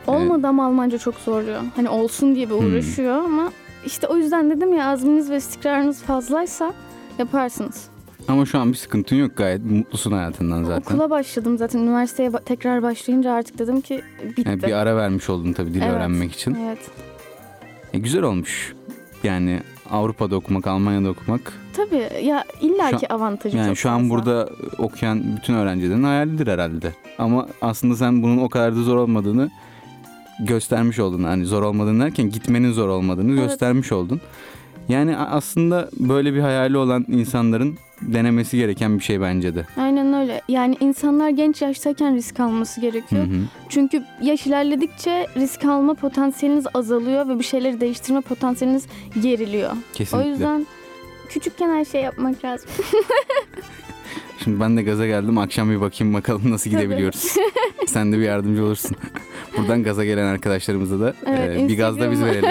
Olmadı 0.06 0.46
ama 0.46 0.66
Almanca 0.66 0.98
çok 0.98 1.14
zorluyor. 1.14 1.60
Hani 1.76 1.88
olsun 1.88 2.34
diye 2.34 2.50
bir 2.50 2.54
Hmm. 2.54 2.66
uğraşıyor 2.72 3.16
ama 3.18 3.52
işte 3.86 4.06
o 4.06 4.16
yüzden 4.16 4.50
dedim 4.50 4.74
ya 4.76 4.86
azminiz 4.88 5.30
ve 5.30 5.36
istikrarınız 5.36 6.02
fazlaysa 6.02 6.72
yaparsınız. 7.18 7.84
Ama 8.28 8.46
şu 8.46 8.58
an 8.58 8.72
bir 8.72 8.76
sıkıntın 8.76 9.16
yok 9.16 9.36
gayet 9.36 9.64
mutlusun 9.64 10.12
hayatından 10.12 10.64
zaten. 10.64 10.94
Okula 10.94 11.10
başladım 11.10 11.58
zaten 11.58 11.78
üniversiteye 11.78 12.30
tekrar 12.44 12.82
başlayınca 12.82 13.32
artık 13.32 13.58
dedim 13.58 13.80
ki 13.80 14.02
bitti. 14.24 14.42
Yani 14.46 14.62
bir 14.62 14.72
ara 14.72 14.96
vermiş 14.96 15.30
oldun 15.30 15.52
tabii 15.52 15.74
dil 15.74 15.82
Evet. 15.82 15.92
öğrenmek 15.94 16.32
için. 16.32 16.56
Evet. 16.66 16.78
E, 17.92 17.98
güzel 17.98 18.22
olmuş. 18.22 18.74
Yani 19.24 19.60
Avrupa'da 19.90 20.36
okumak, 20.36 20.66
Almanya'da 20.66 21.10
okumak. 21.10 21.52
Tabii 21.76 22.24
ya 22.26 22.44
illaki 22.60 23.12
avantajı 23.12 23.56
Yani 23.56 23.66
çok 23.68 23.78
şu 23.78 23.90
an 23.90 23.98
fazla. 23.98 24.10
burada 24.10 24.48
okuyan 24.78 25.36
bütün 25.36 25.54
öğrencilerin 25.54 26.02
hayalidir 26.04 26.46
herhalde. 26.46 26.92
Ama 27.18 27.46
aslında 27.62 27.96
sen 27.96 28.22
bunun 28.22 28.38
o 28.38 28.48
kadar 28.48 28.76
da 28.76 28.82
zor 28.82 28.96
olmadığını 28.96 29.50
göstermiş 30.40 30.98
oldun. 30.98 31.24
Hani 31.24 31.44
zor 31.46 31.62
olmadığını 31.62 32.04
derken 32.04 32.30
gitmenin 32.30 32.72
zor 32.72 32.88
olmadığını 32.88 33.32
Evet. 33.40 33.48
göstermiş 33.48 33.92
oldun. 33.92 34.20
Yani 34.88 35.16
aslında 35.16 35.88
böyle 35.98 36.34
bir 36.34 36.40
hayali 36.40 36.76
olan 36.76 37.04
insanların 37.08 37.78
denemesi 38.02 38.56
gereken 38.56 38.98
bir 38.98 39.04
şey 39.04 39.20
bence 39.20 39.54
de. 39.54 39.66
Aynen 39.76 40.12
öyle. 40.14 40.40
Yani 40.48 40.76
insanlar 40.80 41.28
genç 41.28 41.62
yaştayken 41.62 42.14
risk 42.14 42.40
alması 42.40 42.76
Hı 42.76 42.80
gerekiyor. 42.80 43.24
hı. 43.26 43.30
Çünkü 43.68 44.04
yaş 44.22 44.46
ilerledikçe 44.46 45.26
risk 45.36 45.64
alma 45.64 45.94
potansiyeliniz 45.94 46.66
azalıyor 46.74 47.28
ve 47.28 47.38
bir 47.38 47.44
şeyleri 47.44 47.80
değiştirme 47.80 48.20
potansiyeliniz 48.20 48.86
geriliyor. 49.22 49.70
Kesinlikle. 49.94 50.28
O 50.28 50.32
yüzden 50.32 50.66
küçükken 51.26 51.68
her 51.70 51.84
şey 51.84 52.02
yapmak 52.02 52.44
lazım. 52.44 52.70
Şimdi 54.44 54.60
ben 54.60 54.76
de 54.76 54.82
gaza 54.82 55.06
geldim. 55.06 55.38
Akşam 55.38 55.70
bir 55.70 55.80
bakayım 55.80 56.14
bakalım 56.14 56.50
nasıl 56.50 56.70
gidebiliyoruz. 56.70 57.34
Sen 57.86 58.12
de 58.12 58.18
bir 58.18 58.22
yardımcı 58.22 58.64
olursun. 58.64 58.96
Buradan 59.56 59.82
gaza 59.82 60.04
gelen 60.04 60.26
arkadaşlarımıza 60.26 61.00
da 61.00 61.14
Evet, 61.26 61.60
e, 61.60 61.68
bir 61.68 61.76
gaz 61.78 62.00
da 62.00 62.10
biz 62.10 62.24
verelim. 62.24 62.50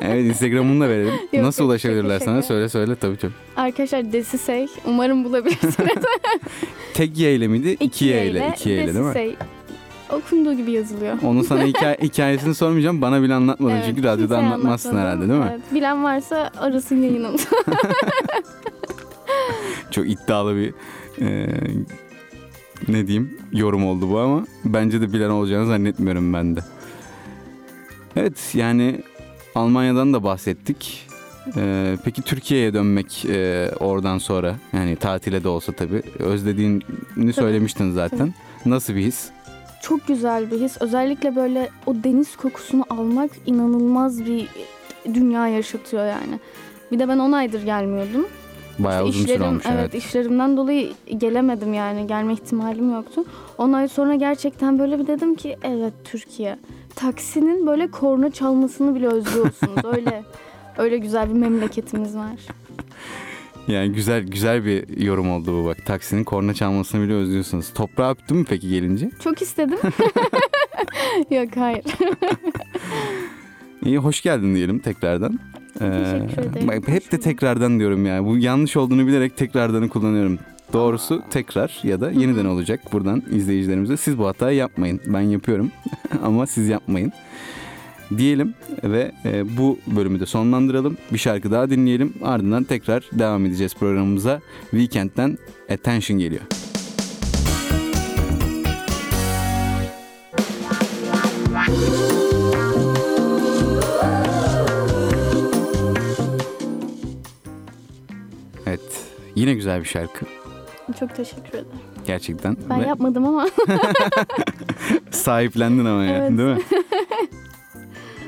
evet 0.00 0.24
Instagram'ını 0.24 0.84
da 0.84 0.88
verelim. 0.88 1.12
Yok, 1.32 1.44
nasıl 1.44 1.62
yok, 1.62 1.70
ulaşabilirler 1.70 2.18
sana? 2.20 2.42
Söyle 2.42 2.68
söyle 2.68 2.96
tabii 2.96 3.16
tabii. 3.16 3.32
Arkadaşlar 3.56 4.12
Desisey 4.12 4.66
umarım 4.86 5.24
bulabilirsiniz. 5.24 5.74
Tek 6.94 7.18
Y 7.18 7.34
ile 7.34 7.48
miydi? 7.48 7.76
İki 7.80 8.04
Y 8.04 8.26
ile. 8.26 8.52
İki 8.56 8.70
Y 8.70 8.84
ile 8.84 8.94
değil 8.94 9.04
mi? 9.04 9.36
Okunduğu 10.14 10.52
gibi 10.54 10.72
yazılıyor. 10.72 11.18
Onu 11.22 11.44
sana 11.44 11.62
hikaye, 11.64 11.96
hikayesini 12.02 12.54
sormayacağım. 12.54 13.00
Bana 13.02 13.22
bile 13.22 13.34
anlatmadın. 13.34 13.74
Evet, 13.74 13.84
Çünkü 13.88 14.02
radyoda 14.02 14.38
anlatmazsın 14.38 14.88
anlatmadım. 14.88 15.10
herhalde 15.10 15.28
değil 15.28 15.40
mi? 15.40 15.48
Evet, 15.50 15.74
bilen 15.74 16.04
varsa 16.04 16.50
arasın 16.58 17.02
yayınımıza. 17.02 17.48
Çok 19.90 20.10
iddialı 20.10 20.56
bir 20.56 20.74
e, 21.20 21.46
ne 22.88 23.06
diyeyim 23.06 23.38
yorum 23.52 23.86
oldu 23.86 24.10
bu 24.10 24.18
ama 24.18 24.46
bence 24.64 25.00
de 25.00 25.12
bilen 25.12 25.30
olacağını 25.30 25.66
zannetmiyorum 25.66 26.32
ben 26.32 26.56
de. 26.56 26.60
Evet 28.16 28.50
yani 28.54 29.02
Almanya'dan 29.54 30.12
da 30.14 30.24
bahsettik. 30.24 31.06
E, 31.56 31.96
peki 32.04 32.22
Türkiye'ye 32.22 32.74
dönmek 32.74 33.24
e, 33.24 33.70
oradan 33.80 34.18
sonra 34.18 34.56
yani 34.72 34.96
tatile 34.96 35.44
de 35.44 35.48
olsa 35.48 35.72
tabii 35.72 36.02
özlediğini 36.18 37.32
söylemiştin 37.32 37.92
zaten. 37.92 38.34
Nasıl 38.66 38.94
bir 38.94 39.00
his? 39.02 39.28
Çok 39.84 40.06
güzel 40.06 40.50
bir 40.50 40.60
his. 40.60 40.76
Özellikle 40.82 41.36
böyle 41.36 41.68
o 41.86 41.94
deniz 41.94 42.36
kokusunu 42.36 42.84
almak 42.90 43.30
inanılmaz 43.46 44.26
bir 44.26 44.48
dünya 45.14 45.48
yaşatıyor 45.48 46.06
yani. 46.06 46.40
Bir 46.92 46.98
de 46.98 47.08
ben 47.08 47.18
10 47.18 47.32
aydır 47.32 47.62
gelmiyordum. 47.62 48.26
Bayağı 48.78 49.08
İşte 49.08 49.08
uzun 49.08 49.26
süre 49.26 49.34
işlerim- 49.34 49.48
olmuş 49.48 49.64
evet. 49.66 49.76
evet. 49.80 49.94
işlerimden 49.94 50.56
dolayı 50.56 50.92
gelemedim 51.18 51.74
yani 51.74 52.06
gelme 52.06 52.32
ihtimalim 52.32 52.92
yoktu. 52.92 53.24
10 53.58 53.72
ay 53.72 53.88
sonra 53.88 54.14
gerçekten 54.14 54.78
böyle 54.78 54.98
bir 54.98 55.06
dedim 55.06 55.34
ki 55.34 55.56
evet 55.62 55.92
Türkiye. 56.04 56.58
Taksinin 56.96 57.66
böyle 57.66 57.90
korna 57.90 58.30
çalmasını 58.30 58.94
bile 58.94 59.06
özlüyorsunuz 59.06 59.84
öyle. 59.96 60.22
Öyle 60.78 60.98
güzel 60.98 61.28
bir 61.28 61.34
memleketimiz 61.38 62.16
var. 62.16 62.40
Yani 63.68 63.92
güzel 63.92 64.22
güzel 64.26 64.64
bir 64.64 65.00
yorum 65.02 65.30
oldu 65.30 65.62
bu 65.62 65.66
bak. 65.66 65.86
Taksinin 65.86 66.24
korna 66.24 66.54
çalmasını 66.54 67.02
bile 67.04 67.14
özlüyorsunuz. 67.14 67.72
Toprağı 67.74 68.12
öptün 68.12 68.36
mü 68.36 68.44
peki 68.48 68.68
gelince? 68.68 69.10
Çok 69.24 69.42
istedim. 69.42 69.78
Yok 71.30 71.48
hayır. 71.56 71.84
İyi 73.84 73.98
hoş 73.98 74.20
geldin 74.22 74.54
diyelim 74.54 74.78
tekrardan. 74.78 75.38
Hoş 75.78 76.88
hep 76.88 77.12
de 77.12 77.20
tekrardan 77.20 77.78
diyorum 77.78 78.06
yani. 78.06 78.26
Bu 78.26 78.38
yanlış 78.38 78.76
olduğunu 78.76 79.06
bilerek 79.06 79.36
tekrardanı 79.36 79.88
kullanıyorum. 79.88 80.38
Doğrusu 80.72 81.22
tekrar 81.30 81.80
ya 81.82 82.00
da 82.00 82.10
yeniden 82.10 82.44
olacak 82.44 82.80
buradan 82.92 83.22
izleyicilerimize. 83.30 83.96
Siz 83.96 84.18
bu 84.18 84.26
hatayı 84.26 84.56
yapmayın. 84.56 85.00
Ben 85.06 85.20
yapıyorum 85.20 85.70
ama 86.24 86.46
siz 86.46 86.68
yapmayın. 86.68 87.12
Diyelim 88.18 88.54
ve 88.84 89.12
e, 89.24 89.56
bu 89.56 89.78
bölümü 89.86 90.20
de 90.20 90.26
sonlandıralım. 90.26 90.96
Bir 91.12 91.18
şarkı 91.18 91.50
daha 91.50 91.70
dinleyelim. 91.70 92.14
Ardından 92.22 92.64
tekrar 92.64 93.04
devam 93.12 93.46
edeceğiz 93.46 93.74
programımıza. 93.74 94.40
Weekend'den 94.70 95.38
Attention 95.70 96.18
geliyor. 96.18 96.42
Evet. 108.66 108.80
Yine 109.34 109.54
güzel 109.54 109.80
bir 109.80 109.84
şarkı. 109.84 110.26
Çok 111.00 111.14
teşekkür 111.14 111.48
ederim. 111.48 111.66
Gerçekten. 112.06 112.56
Ben 112.70 112.80
Ve 112.80 112.86
yapmadım 112.86 113.26
ama 113.26 113.48
sahiplendin 115.10 115.84
ama 115.84 116.04
ya. 116.04 116.16
Evet. 116.16 116.38
Değil 116.38 116.48
mi? 116.48 116.58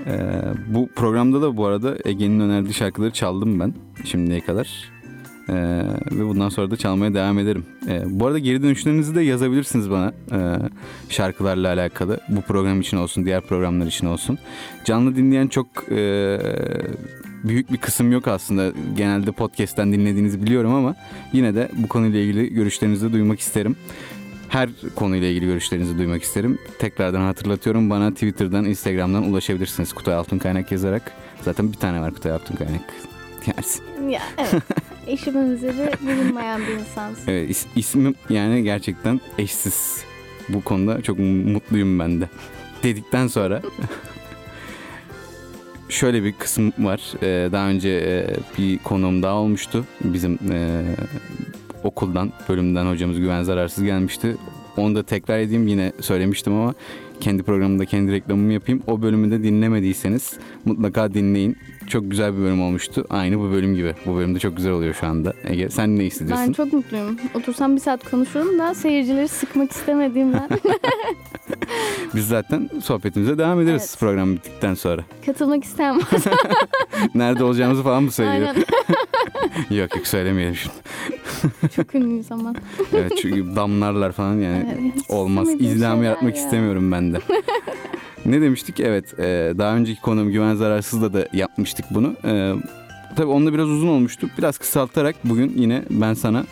Ee, 0.06 0.42
bu 0.68 0.88
programda 0.96 1.42
da 1.42 1.56
bu 1.56 1.66
arada 1.66 1.96
Ege'nin 2.04 2.40
önerdiği 2.40 2.74
şarkıları 2.74 3.10
çaldım 3.10 3.60
ben 3.60 3.74
şimdiye 4.04 4.40
kadar. 4.40 4.96
Ee, 5.48 5.54
ve 6.12 6.28
bundan 6.28 6.48
sonra 6.48 6.70
da 6.70 6.76
çalmaya 6.76 7.14
devam 7.14 7.38
ederim. 7.38 7.64
Ee, 7.88 8.02
bu 8.06 8.26
arada 8.26 8.38
geri 8.38 8.62
dönüşlerinizi 8.62 9.14
de 9.14 9.22
yazabilirsiniz 9.22 9.90
bana 9.90 10.12
ee, 10.32 10.56
şarkılarla 11.08 11.68
alakalı. 11.68 12.20
Bu 12.28 12.40
program 12.40 12.80
için 12.80 12.96
olsun, 12.96 13.24
diğer 13.24 13.40
programlar 13.40 13.86
için 13.86 14.06
olsun. 14.06 14.38
Canlı 14.84 15.16
dinleyen 15.16 15.48
çok 15.48 15.66
ee, 15.90 16.38
büyük 17.44 17.72
bir 17.72 17.76
kısım 17.76 18.12
yok 18.12 18.28
aslında. 18.28 18.72
Genelde 18.96 19.32
podcast'ten 19.32 19.92
dinlediğinizi 19.92 20.42
biliyorum 20.42 20.74
ama 20.74 20.94
yine 21.32 21.54
de 21.54 21.68
bu 21.76 21.88
konuyla 21.88 22.20
ilgili 22.20 22.52
görüşlerinizi 22.54 23.12
duymak 23.12 23.40
isterim. 23.40 23.76
Her 24.56 24.68
konuyla 24.94 25.28
ilgili 25.28 25.46
görüşlerinizi 25.46 25.98
duymak 25.98 26.22
isterim. 26.22 26.58
Tekrardan 26.78 27.20
hatırlatıyorum 27.20 27.90
bana 27.90 28.10
Twitter'dan, 28.10 28.64
Instagram'dan 28.64 29.22
ulaşabilirsiniz 29.22 29.92
Kutay 29.92 30.14
Altın 30.14 30.38
Kaynak 30.38 30.72
yazarak. 30.72 31.12
Zaten 31.42 31.72
bir 31.72 31.76
tane 31.76 32.00
var 32.00 32.14
Kutay 32.14 32.32
Altın 32.32 32.56
Kaynak. 32.56 32.80
Yani, 33.46 34.12
ya 34.12 34.22
evet. 34.38 34.62
Eşi 35.06 35.34
benzeri 35.34 35.90
bulunmayan 36.02 36.60
bir 36.60 36.72
insansın. 36.72 37.30
evet, 37.30 37.50
is- 37.50 37.66
ismim 37.76 38.14
yani 38.30 38.62
gerçekten 38.62 39.20
eşsiz. 39.38 40.04
Bu 40.48 40.64
konuda 40.64 41.02
çok 41.02 41.18
mutluyum 41.18 41.98
ben 41.98 42.20
de. 42.20 42.28
Dedikten 42.82 43.26
sonra 43.26 43.62
şöyle 45.88 46.24
bir 46.24 46.32
kısım 46.32 46.72
var. 46.78 47.00
Ee, 47.22 47.52
daha 47.52 47.68
önce 47.68 47.88
e, 47.90 48.36
bir 48.58 48.78
konuğum 48.78 49.22
daha 49.22 49.34
olmuştu. 49.34 49.84
Bizim 50.04 50.38
e, 50.52 50.82
okuldan, 51.86 52.32
bölümden 52.48 52.86
hocamız 52.86 53.18
Güven 53.20 53.42
Zararsız 53.42 53.84
gelmişti. 53.84 54.36
Onu 54.76 54.94
da 54.94 55.02
tekrar 55.02 55.38
edeyim 55.38 55.66
yine 55.68 55.92
söylemiştim 56.00 56.52
ama 56.52 56.74
kendi 57.20 57.42
programımda 57.42 57.84
kendi 57.84 58.12
reklamımı 58.12 58.52
yapayım. 58.52 58.82
O 58.86 59.02
bölümü 59.02 59.30
de 59.30 59.42
dinlemediyseniz 59.42 60.32
mutlaka 60.64 61.14
dinleyin. 61.14 61.56
Çok 61.88 62.10
güzel 62.10 62.36
bir 62.36 62.42
bölüm 62.42 62.62
olmuştu. 62.62 63.06
Aynı 63.10 63.38
bu 63.38 63.50
bölüm 63.52 63.74
gibi. 63.74 63.94
Bu 64.06 64.16
bölümde 64.16 64.38
çok 64.38 64.56
güzel 64.56 64.72
oluyor 64.72 64.94
şu 64.94 65.06
anda. 65.06 65.34
Ege 65.44 65.70
sen 65.70 65.98
ne 65.98 66.04
hissediyorsun? 66.04 66.46
Ben 66.48 66.52
çok 66.52 66.72
mutluyum. 66.72 67.16
Otursam 67.34 67.76
bir 67.76 67.80
saat 67.80 68.10
konuşurum 68.10 68.58
da 68.58 68.74
seyircileri 68.74 69.28
sıkmak 69.28 69.70
istemediğimden 69.72 70.48
Biz 72.14 72.28
zaten 72.28 72.70
sohbetimize 72.82 73.38
devam 73.38 73.60
ederiz 73.60 73.82
Evet. 73.90 73.96
program 74.00 74.34
bittikten 74.34 74.74
sonra. 74.74 75.02
katılmak 75.26 75.64
isteyen 75.64 75.96
var. 75.98 76.04
Nerede 77.14 77.44
olacağımızı 77.44 77.82
falan 77.82 78.02
mı 78.02 78.10
söylüyor? 78.12 78.48
Aynen. 78.48 78.64
yok 79.82 79.96
yok 79.96 80.06
söylemeyelim 80.06 80.54
şimdi. 80.56 80.74
Çok 81.76 81.94
ünlüyüz 81.94 82.32
ama. 82.32 82.54
Evet 82.94 83.12
çünkü 83.22 83.56
damlarlar 83.56 84.12
falan 84.12 84.34
yani 84.34 84.76
Evet, 84.82 84.92
olmaz. 85.10 85.48
istemediğim 85.48 85.80
şeyler 85.80 86.02
yaratmak 86.02 86.36
ya. 86.36 86.42
istemiyorum 86.44 86.92
ben 86.92 87.12
de. 87.12 87.18
Ne 88.26 88.40
demiştik? 88.40 88.80
Evet 88.80 89.18
e, 89.18 89.54
daha 89.58 89.76
önceki 89.76 90.00
konuğum 90.00 90.30
Güven 90.32 90.54
Zararsız'da 90.54 91.12
da 91.12 91.28
yapmıştık 91.32 91.86
bunu. 91.90 92.16
E, 92.24 92.52
tabii 93.16 93.26
onda 93.30 93.52
biraz 93.52 93.68
uzun 93.68 93.88
olmuştu. 93.88 94.30
Biraz 94.38 94.58
kısaltarak 94.58 95.16
bugün 95.24 95.52
yine 95.56 95.82
ben 95.90 96.14
sana 96.14 96.44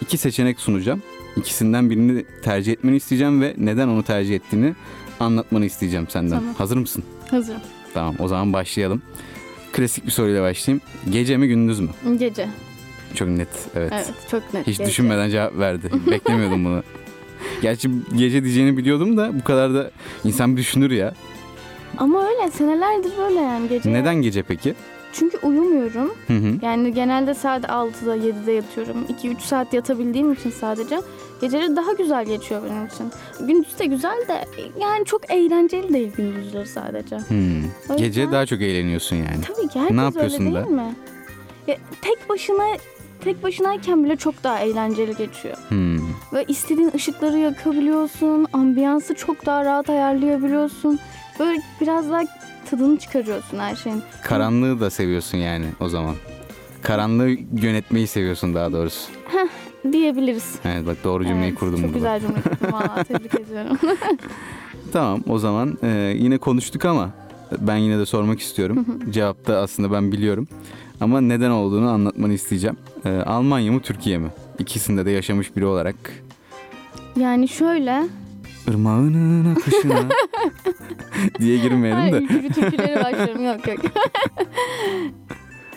iki 0.00 0.18
seçenek 0.18 0.60
sunacağım. 0.60 1.02
İkisinden 1.36 1.90
birini 1.90 2.24
tercih 2.42 2.72
etmeni 2.72 2.96
isteyeceğim 2.96 3.40
ve 3.42 3.54
neden 3.58 3.88
onu 3.88 4.02
tercih 4.02 4.34
ettiğini 4.36 4.74
anlatmanı 5.20 5.64
isteyeceğim 5.64 6.06
senden. 6.08 6.38
Tamam. 6.38 6.54
Hazır 6.54 6.76
mısın? 6.76 7.04
Hazırım. 7.30 7.60
Tamam 7.94 8.14
o 8.18 8.28
zaman 8.28 8.52
başlayalım. 8.52 9.02
Klasik 9.72 10.06
bir 10.06 10.10
soruyla 10.10 10.42
başlayayım. 10.42 10.82
Gece 11.10 11.36
mi 11.36 11.48
gündüz 11.48 11.80
mü? 11.80 11.88
Gece. 12.18 12.48
Çok 13.14 13.28
net 13.28 13.48
evet. 13.74 13.92
Evet 13.94 14.12
çok 14.30 14.54
net. 14.54 14.66
Hiç 14.66 14.78
gece. 14.78 14.90
düşünmeden 14.90 15.30
cevap 15.30 15.58
verdi. 15.58 15.90
Beklemiyordum 16.10 16.64
bunu. 16.64 16.82
Gerçi 17.62 17.90
gece 18.16 18.44
diyeceğini 18.44 18.76
biliyordum 18.76 19.16
da 19.16 19.38
bu 19.40 19.44
kadar 19.44 19.74
da 19.74 19.90
insan 20.24 20.56
bir 20.56 20.60
düşünür 20.60 20.90
ya. 20.90 21.14
Ama 21.98 22.28
öyle 22.28 22.50
senelerdir 22.50 23.12
böyle 23.18 23.40
yani 23.40 23.68
gece. 23.68 23.92
Neden 23.92 24.14
gece 24.14 24.42
peki? 24.42 24.74
Çünkü 25.12 25.38
uyumuyorum. 25.42 26.12
Hı 26.26 26.32
hı. 26.32 26.54
Yani 26.62 26.94
genelde 26.94 27.34
saat 27.34 27.64
6'da 27.64 28.16
7'de 28.16 28.52
yatıyorum. 28.52 28.96
2-3 29.22 29.40
saat 29.40 29.74
yatabildiğim 29.74 30.32
için 30.32 30.50
sadece 30.50 31.00
geceleri 31.40 31.76
daha 31.76 31.92
güzel 31.92 32.24
geçiyor 32.26 32.62
benim 32.70 32.86
için. 32.86 33.06
Gündüz 33.46 33.78
de 33.78 33.86
güzel 33.86 34.24
de 34.28 34.44
yani 34.80 35.04
çok 35.04 35.30
eğlenceli 35.30 35.94
değil 35.94 36.12
gündüzleri 36.16 36.66
sadece. 36.66 37.16
Hmm. 37.18 37.96
Gece 37.96 38.30
daha 38.32 38.46
çok 38.46 38.60
eğleniyorsun 38.62 39.16
yani. 39.16 39.40
Tabii 39.46 39.68
ki 39.68 39.80
herkes 39.80 39.96
Ne 39.96 40.02
yapıyorsun 40.02 40.46
öyle 40.46 40.54
da? 40.54 40.64
değil 40.64 40.76
mi? 40.76 40.94
Ya, 41.66 41.76
tek 42.02 42.28
başına 42.28 42.64
tek 43.24 43.42
başınayken 43.42 44.04
bile 44.04 44.16
çok 44.16 44.44
daha 44.44 44.58
eğlenceli 44.58 45.16
geçiyor. 45.16 45.56
Hmm. 45.68 46.01
Ve 46.32 46.44
istediğin 46.48 46.90
ışıkları 46.94 47.38
yakabiliyorsun. 47.38 48.46
Ambiyansı 48.52 49.14
çok 49.14 49.46
daha 49.46 49.64
rahat 49.64 49.90
ayarlayabiliyorsun. 49.90 50.98
Böyle 51.38 51.62
biraz 51.80 52.10
daha 52.10 52.22
tadını 52.70 52.98
çıkarıyorsun 52.98 53.58
her 53.58 53.76
şeyin. 53.76 54.02
Karanlığı 54.22 54.80
da 54.80 54.90
seviyorsun 54.90 55.38
yani 55.38 55.66
o 55.80 55.88
zaman. 55.88 56.14
Karanlığı 56.82 57.28
yönetmeyi 57.62 58.06
seviyorsun 58.06 58.54
daha 58.54 58.72
doğrusu. 58.72 59.10
Diyebiliriz. 59.92 60.54
Evet 60.64 60.86
bak 60.86 60.96
doğru 61.04 61.24
cümleyi 61.24 61.48
Evet, 61.50 61.58
kurdum 61.58 61.74
Çok 61.80 61.84
burada. 61.84 61.98
güzel 61.98 62.20
cümle 62.20 62.40
kurdum 62.42 62.72
valla 62.72 63.04
tebrik 63.08 63.34
ediyorum. 63.34 63.78
Tamam 64.92 65.20
o 65.28 65.38
zaman 65.38 65.78
e, 65.82 66.14
yine 66.16 66.38
konuştuk 66.38 66.84
ama 66.84 67.10
ben 67.58 67.76
yine 67.76 67.98
de 67.98 68.06
sormak 68.06 68.40
istiyorum. 68.40 68.86
Cevapta 69.10 69.56
aslında 69.56 69.92
ben 69.92 70.12
biliyorum. 70.12 70.48
Ama 71.00 71.20
neden 71.20 71.50
olduğunu 71.50 71.90
anlatmanı 71.90 72.32
isteyeceğim. 72.32 72.76
E, 73.04 73.10
Almanya 73.10 73.72
mı 73.72 73.80
Türkiye 73.80 74.18
mi? 74.18 74.28
İkisinde 74.62 75.06
de 75.06 75.10
yaşamış 75.10 75.56
biri 75.56 75.66
olarak. 75.66 75.96
Yani 77.16 77.48
şöyle. 77.48 78.02
Irmağının 78.68 79.54
akışına 79.54 79.94
diye 81.38 81.58
girmeyelim 81.58 82.12
de. 82.12 82.16
ülkücü 82.16 82.48
türküleri 82.48 83.04
başlıyorum 83.04 83.44
yok 83.46 83.68
yok. 83.68 83.78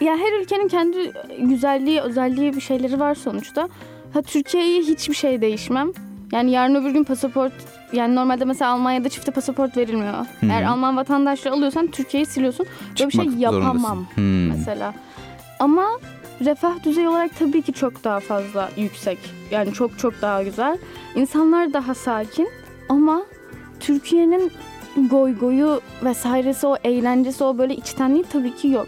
ya 0.02 0.18
her 0.18 0.42
ülkenin 0.42 0.68
kendi 0.68 1.12
güzelliği, 1.40 2.02
özelliği 2.02 2.56
bir 2.56 2.62
şeyleri 2.62 3.00
var 3.00 3.16
sonuçta. 3.16 3.70
Ha 4.14 4.22
Türkiye'ye 4.22 4.82
hiçbir 4.82 5.16
şey 5.16 5.42
değişmem. 5.42 5.92
Yani 6.32 6.52
yarın 6.52 6.76
öbür 6.76 6.90
gün 6.92 7.04
pasaport 7.04 7.54
yani 7.94 8.16
normalde 8.16 8.46
mesela 8.46 8.72
Almanya'da 8.72 9.10
çifte 9.10 9.32
pasaport 9.32 9.78
verilmiyor. 9.78 10.14
Hı. 10.14 10.26
Eğer 10.46 10.64
Alman 10.64 10.98
vatandaşlığı 10.98 11.52
alıyorsan 11.52 11.88
Türkiye'yi 11.88 12.26
siliyorsun. 12.26 12.66
Böyle 13.00 13.10
bir 13.10 13.14
şey 13.14 13.26
yapamam. 13.40 14.06
Hmm. 14.16 14.48
mesela. 14.50 14.94
Ama 15.60 15.86
refah 16.42 16.84
düzeyi 16.84 17.10
olarak 17.10 17.40
tabii 17.40 17.62
ki 17.62 17.74
çok 17.74 18.04
daha 18.04 18.20
fazla 18.20 18.70
yüksek. 18.78 19.18
Yani 19.52 19.74
çok 19.74 20.00
çok 20.00 20.22
daha 20.22 20.44
güzel. 20.44 20.78
İnsanlar 21.16 21.74
daha 21.74 21.94
sakin 21.94 22.50
ama 22.90 23.22
Türkiye'nin 23.80 24.52
goy 25.10 25.38
goyu 25.38 25.82
vesairesi 26.04 26.68
o 26.68 26.76
eğlencesi 26.84 27.44
o 27.44 27.58
böyle 27.58 27.76
içtenliği 27.76 28.24
tabii 28.24 28.56
ki 28.56 28.68
yok. 28.68 28.88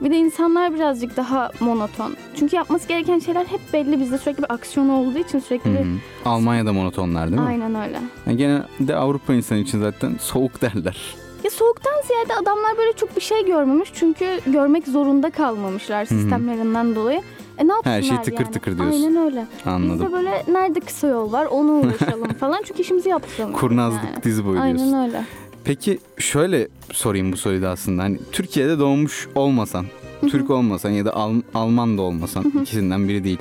Bir 0.00 0.10
de 0.10 0.16
insanlar 0.16 0.74
birazcık 0.74 1.16
daha 1.16 1.50
monoton. 1.60 2.16
Çünkü 2.36 2.56
yapması 2.56 2.88
gereken 2.88 3.18
şeyler 3.18 3.44
hep 3.44 3.60
belli. 3.72 4.00
Bizde 4.00 4.18
sürekli 4.18 4.42
bir 4.42 4.52
aksiyon 4.52 4.88
olduğu 4.88 5.18
için 5.18 5.38
sürekli 5.38 5.70
Hı 5.70 5.74
bir... 5.74 5.86
Almanya'da 6.24 6.72
monotonlar 6.72 7.28
değil 7.28 7.40
mi? 7.40 7.46
Aynen 7.46 7.74
öyle. 7.74 8.00
Yani 8.26 8.36
genelde 8.36 8.96
Avrupa 8.96 9.34
insanı 9.34 9.58
için 9.58 9.80
zaten 9.80 10.16
soğuk 10.20 10.62
derler. 10.62 11.14
Ya 11.44 11.50
soğuktan 11.50 11.92
ziyade 12.06 12.34
adamlar 12.42 12.78
böyle 12.78 12.92
çok 12.92 13.16
bir 13.16 13.20
şey 13.20 13.46
görmemiş. 13.46 13.90
Çünkü 13.94 14.40
görmek 14.46 14.88
zorunda 14.88 15.30
kalmamışlar 15.30 16.04
sistemlerinden 16.04 16.94
dolayı. 16.94 17.20
E 17.58 17.68
ne 17.68 17.72
yapsınlar 17.72 17.96
Her 17.96 18.02
şey 18.02 18.16
tıkır 18.16 18.44
yani? 18.44 18.52
tıkır 18.52 18.78
diyorsun. 18.78 19.02
Aynen 19.02 19.16
öyle. 19.26 19.46
Biz 19.58 19.72
Anladım. 19.72 20.06
de 20.08 20.12
böyle 20.12 20.42
nerede 20.48 20.80
kısa 20.80 21.06
yol 21.06 21.32
var 21.32 21.46
onu 21.46 21.70
uğraşalım 21.72 22.32
falan. 22.40 22.62
Çünkü 22.64 22.82
işimizi 22.82 23.08
yaptıramıyoruz 23.08 23.60
Kurnazlık 23.60 24.04
yani. 24.04 24.22
dizi 24.22 24.44
boyu 24.44 24.62
diyorsun. 24.62 24.84
Aynen 24.92 25.06
öyle. 25.08 25.24
Peki 25.64 25.98
şöyle 26.18 26.68
sorayım 26.92 27.32
bu 27.32 27.36
soruyu 27.36 27.62
da 27.62 27.70
aslında. 27.70 28.02
Hani 28.02 28.18
Türkiye'de 28.32 28.78
doğmuş 28.78 29.28
olmasan, 29.34 29.86
Türk 30.30 30.50
olmasan 30.50 30.90
ya 30.90 31.04
da 31.04 31.14
Al- 31.14 31.42
Alman 31.54 31.98
da 31.98 32.02
olmasan 32.02 32.52
ikisinden 32.62 33.08
biri 33.08 33.24
değil. 33.24 33.38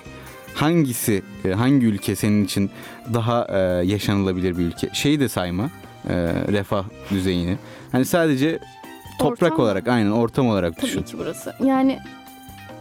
Hangisi, 0.55 1.21
e, 1.45 1.51
hangi 1.51 1.85
ülke 1.85 2.15
senin 2.15 2.45
için 2.45 2.69
daha 3.13 3.47
e, 3.49 3.57
yaşanılabilir 3.85 4.57
bir 4.57 4.63
ülke? 4.65 4.89
Şeyi 4.93 5.19
de 5.19 5.29
sayma, 5.29 5.63
e, 6.09 6.15
refah 6.51 6.83
düzeyini. 7.11 7.57
Hani 7.93 8.05
sadece 8.05 8.59
toprak 9.19 9.51
Ortam 9.51 9.59
olarak, 9.65 9.87
aynen 9.87 10.11
ortam 10.11 10.47
olarak 10.47 10.81
düşün. 10.81 10.95
Tabii 11.01 11.11
ki 11.11 11.17
burası. 11.17 11.53
Yani 11.63 11.99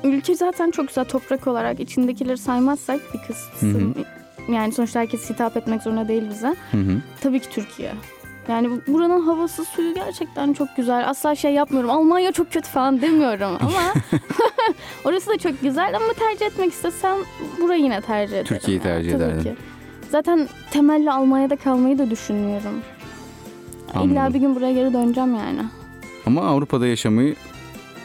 ülke 0.04 0.34
zaten 0.34 0.70
çok 0.70 0.88
güzel 0.88 1.04
toprak 1.04 1.46
olarak 1.46 1.80
içindekileri 1.80 2.38
saymazsak 2.38 3.00
bir 3.14 3.18
kısım 3.18 3.94
yani 4.48 4.72
sonuçta 4.72 5.00
herkes 5.00 5.30
hitap 5.30 5.56
etmek 5.56 5.82
zorunda 5.82 6.08
değil 6.08 6.22
bize. 6.30 6.56
Hı 6.70 6.78
hı. 6.78 6.96
Tabii 7.20 7.40
ki 7.40 7.50
Türkiye. 7.50 7.92
Yani 8.48 8.70
bu- 8.70 8.92
buranın 8.92 9.20
havası 9.26 9.64
suyu 9.64 9.94
gerçekten 9.94 10.52
çok 10.52 10.68
güzel. 10.76 11.08
Asla 11.08 11.34
şey 11.34 11.52
yapmıyorum. 11.52 11.90
Almanya 11.90 12.32
çok 12.32 12.52
kötü 12.52 12.68
falan 12.68 13.02
demiyorum 13.02 13.56
ama 13.60 13.94
orası 15.04 15.30
da 15.30 15.38
çok 15.38 15.60
güzel 15.60 15.96
ama 15.96 16.12
tercih 16.12 16.46
etmek 16.46 16.72
istesem 16.72 17.16
burayı 17.60 17.82
yine 17.82 18.00
tercih 18.00 18.32
ederim. 18.34 18.46
Türkiye'yi 18.46 18.80
yani, 18.86 18.94
tercih 18.96 19.12
tabii 19.12 19.22
ederdin. 19.22 19.42
ki. 19.42 19.54
Zaten 20.10 20.48
temelli 20.70 21.10
Almanya'da 21.10 21.56
kalmayı 21.56 21.98
da 21.98 22.10
düşünmüyorum. 22.10 22.82
İlla 23.94 24.00
Anladım. 24.00 24.34
bir 24.34 24.40
gün 24.40 24.54
buraya 24.56 24.72
geri 24.72 24.92
döneceğim 24.92 25.34
yani. 25.34 25.62
Ama 26.26 26.42
Avrupa'da 26.42 26.86
yaşamayı 26.86 27.34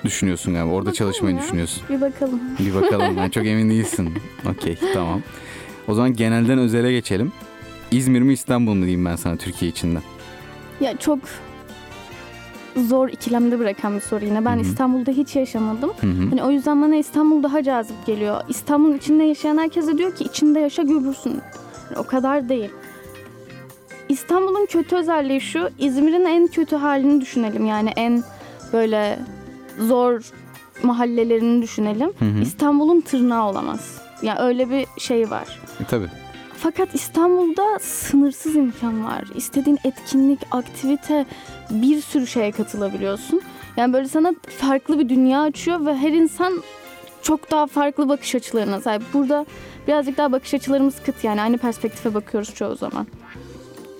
düşünüyorsun 0.05 0.53
galiba. 0.53 0.69
Orada 0.73 0.89
Bakalım 0.89 0.93
çalışmayı 1.11 1.35
ya. 1.35 1.41
düşünüyorsun. 1.41 1.83
Bir 1.89 2.01
bakalım. 2.01 2.39
Bir 2.59 2.73
bakalım. 2.75 3.17
Ben 3.17 3.29
çok 3.29 3.45
emin 3.45 3.69
değilsin. 3.69 4.09
Okey 4.51 4.77
tamam. 4.93 5.21
O 5.87 5.93
zaman 5.93 6.13
genelden 6.13 6.57
özele 6.57 6.91
geçelim. 6.91 7.31
İzmir 7.91 8.21
mi 8.21 8.33
İstanbul 8.33 8.73
mu 8.73 8.81
diyeyim 8.81 9.05
ben 9.05 9.15
sana 9.15 9.35
Türkiye 9.37 9.71
içinden. 9.71 10.01
Ya 10.81 10.97
çok 10.97 11.19
zor 12.75 13.09
ikilemde 13.09 13.59
bırakan 13.59 13.95
bir 13.95 14.01
soru 14.01 14.25
yine. 14.25 14.45
Ben 14.45 14.55
Hı 14.55 14.59
hı. 14.59 14.61
İstanbul'da 14.61 15.11
hiç 15.11 15.35
yaşamadım. 15.35 15.91
Hı 16.01 16.07
hı. 16.07 16.29
Hani 16.29 16.43
o 16.43 16.51
yüzden 16.51 16.81
bana 16.81 16.95
İstanbul 16.95 17.43
daha 17.43 17.63
cazip 17.63 18.05
geliyor. 18.05 18.41
İstanbul'un 18.49 18.97
içinde 18.97 19.23
yaşayan 19.23 19.57
herkes 19.57 19.87
de 19.87 19.97
diyor 19.97 20.15
ki 20.15 20.23
içinde 20.23 20.59
yaşa 20.59 20.83
görürsün. 20.83 21.29
Yani 21.89 21.97
o 21.97 22.03
kadar 22.03 22.49
değil. 22.49 22.69
İstanbul'un 24.09 24.65
kötü 24.65 24.95
özelliği 24.95 25.41
şu. 25.41 25.69
İzmir'in 25.79 26.25
en 26.25 26.47
kötü 26.47 26.75
halini 26.75 27.21
düşünelim. 27.21 27.65
Yani 27.65 27.89
en 27.95 28.23
böyle 28.73 29.19
zor 29.79 30.21
mahallelerini 30.83 31.61
düşünelim. 31.61 32.11
Hı 32.19 32.25
hı. 32.25 32.41
İstanbul'un 32.41 33.01
tırnağı 33.01 33.49
olamaz. 33.49 34.01
Yani 34.21 34.39
öyle 34.39 34.69
bir 34.69 34.85
şey 34.97 35.29
var. 35.29 35.59
E, 35.79 35.83
tabii. 35.83 36.07
Fakat 36.57 36.95
İstanbul'da 36.95 37.79
sınırsız 37.79 38.55
imkan 38.55 39.05
var. 39.05 39.23
İstediğin 39.35 39.79
etkinlik, 39.83 40.39
aktivite, 40.51 41.25
bir 41.69 42.01
sürü 42.01 42.27
şeye 42.27 42.51
katılabiliyorsun. 42.51 43.41
Yani 43.77 43.93
böyle 43.93 44.07
sana 44.07 44.33
farklı 44.57 44.99
bir 44.99 45.09
dünya 45.09 45.41
açıyor 45.41 45.85
ve 45.85 45.97
her 45.97 46.11
insan 46.11 46.63
çok 47.21 47.51
daha 47.51 47.67
farklı 47.67 48.09
bakış 48.09 48.35
açılarına 48.35 48.81
sahip. 48.81 49.01
Burada 49.13 49.45
birazcık 49.87 50.17
daha 50.17 50.31
bakış 50.31 50.53
açılarımız 50.53 50.95
kıt 51.05 51.23
yani 51.23 51.41
aynı 51.41 51.57
perspektife 51.57 52.13
bakıyoruz 52.13 52.55
çoğu 52.55 52.75
zaman. 52.75 53.07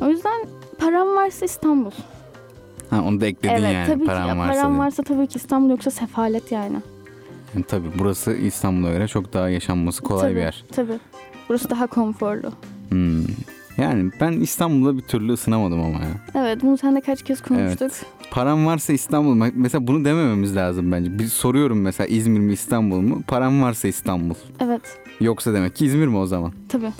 O 0.01 0.09
yüzden 0.09 0.47
param 0.79 1.15
varsa 1.15 1.45
İstanbul. 1.45 1.91
Ha, 2.89 3.01
onu 3.01 3.21
da 3.21 3.25
ekledin 3.25 3.53
evet 3.53 3.73
yani 3.73 3.87
tabii 3.87 4.05
paran 4.05 4.31
ki 4.31 4.37
varsa. 4.37 4.53
param 4.53 4.71
diye. 4.71 4.79
varsa 4.79 5.03
tabii 5.03 5.27
ki 5.27 5.37
İstanbul 5.37 5.69
yoksa 5.69 5.91
sefalet 5.91 6.51
yani. 6.51 6.77
Yani 7.55 7.65
tabii 7.67 7.87
burası 7.99 8.33
İstanbul'a 8.33 8.91
göre 8.91 9.07
çok 9.07 9.33
daha 9.33 9.49
yaşanması 9.49 10.01
kolay 10.03 10.21
tabii, 10.21 10.35
bir 10.35 10.41
yer. 10.41 10.65
Tabii. 10.71 10.99
Burası 11.49 11.69
daha 11.69 11.87
konforlu. 11.87 12.51
Hmm. 12.89 13.23
Yani 13.77 14.11
ben 14.21 14.31
İstanbul'da 14.31 14.97
bir 14.97 15.01
türlü 15.01 15.31
ısınamadım 15.31 15.79
ama 15.79 15.99
ya. 15.99 16.11
Evet 16.35 16.61
bunu 16.61 16.77
sen 16.77 16.95
de 16.95 17.01
kaç 17.01 17.23
kez 17.23 17.41
konuştuk. 17.41 17.91
Param 18.31 18.65
varsa 18.65 18.93
İstanbul. 18.93 19.51
Mesela 19.55 19.87
bunu 19.87 20.05
demememiz 20.05 20.55
lazım 20.55 20.91
bence. 20.91 21.19
Bir 21.19 21.27
soruyorum 21.27 21.81
mesela 21.81 22.07
İzmir 22.07 22.39
mi 22.39 22.53
İstanbul 22.53 23.01
mu? 23.01 23.21
Param 23.27 23.61
varsa 23.61 23.87
İstanbul. 23.87 24.35
Evet 24.59 24.81
Yoksa 25.19 25.53
demek 25.53 25.75
ki 25.75 25.85
İzmir 25.85 26.07
mi 26.07 26.17
o 26.17 26.25
zaman? 26.25 26.51
tabii. 26.69 26.91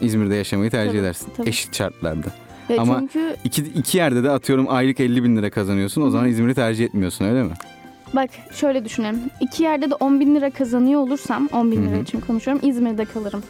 İzmir'de 0.00 0.34
yaşamayı 0.34 0.70
tercih 0.70 0.90
Tabii, 0.90 0.98
edersin. 1.00 1.28
tabii. 1.36 1.48
Eşit 1.48 1.76
şartlarda. 1.76 2.26
Ya 2.68 2.80
Ama- 2.82 2.98
çünkü 3.00 3.36
İki, 3.44 3.62
iki 3.62 3.98
yerde 3.98 4.22
de 4.24 4.30
atıyorum 4.30 4.66
aylık 4.68 5.00
50 5.00 5.24
bin 5.24 5.36
lira 5.36 5.50
kazanıyorsun. 5.50 6.02
O 6.02 6.10
zaman 6.10 6.28
İzmir'i 6.28 6.54
tercih 6.54 6.84
etmiyorsun 6.84 7.24
öyle 7.24 7.42
mi? 7.42 7.52
Bak 8.14 8.30
şöyle 8.52 8.84
düşünelim. 8.84 9.20
İki 9.40 9.62
yerde 9.62 9.90
de 9.90 9.94
10 9.94 10.20
bin 10.20 10.34
lira 10.34 10.50
kazanıyor 10.50 11.00
olursam 11.00 11.48
10 11.52 11.72
bin 11.72 11.86
lira 11.88 11.96
için 11.96 12.20
konuşuyorum 12.20 12.68
İzmir'de 12.68 13.04
kalırım. 13.04 13.42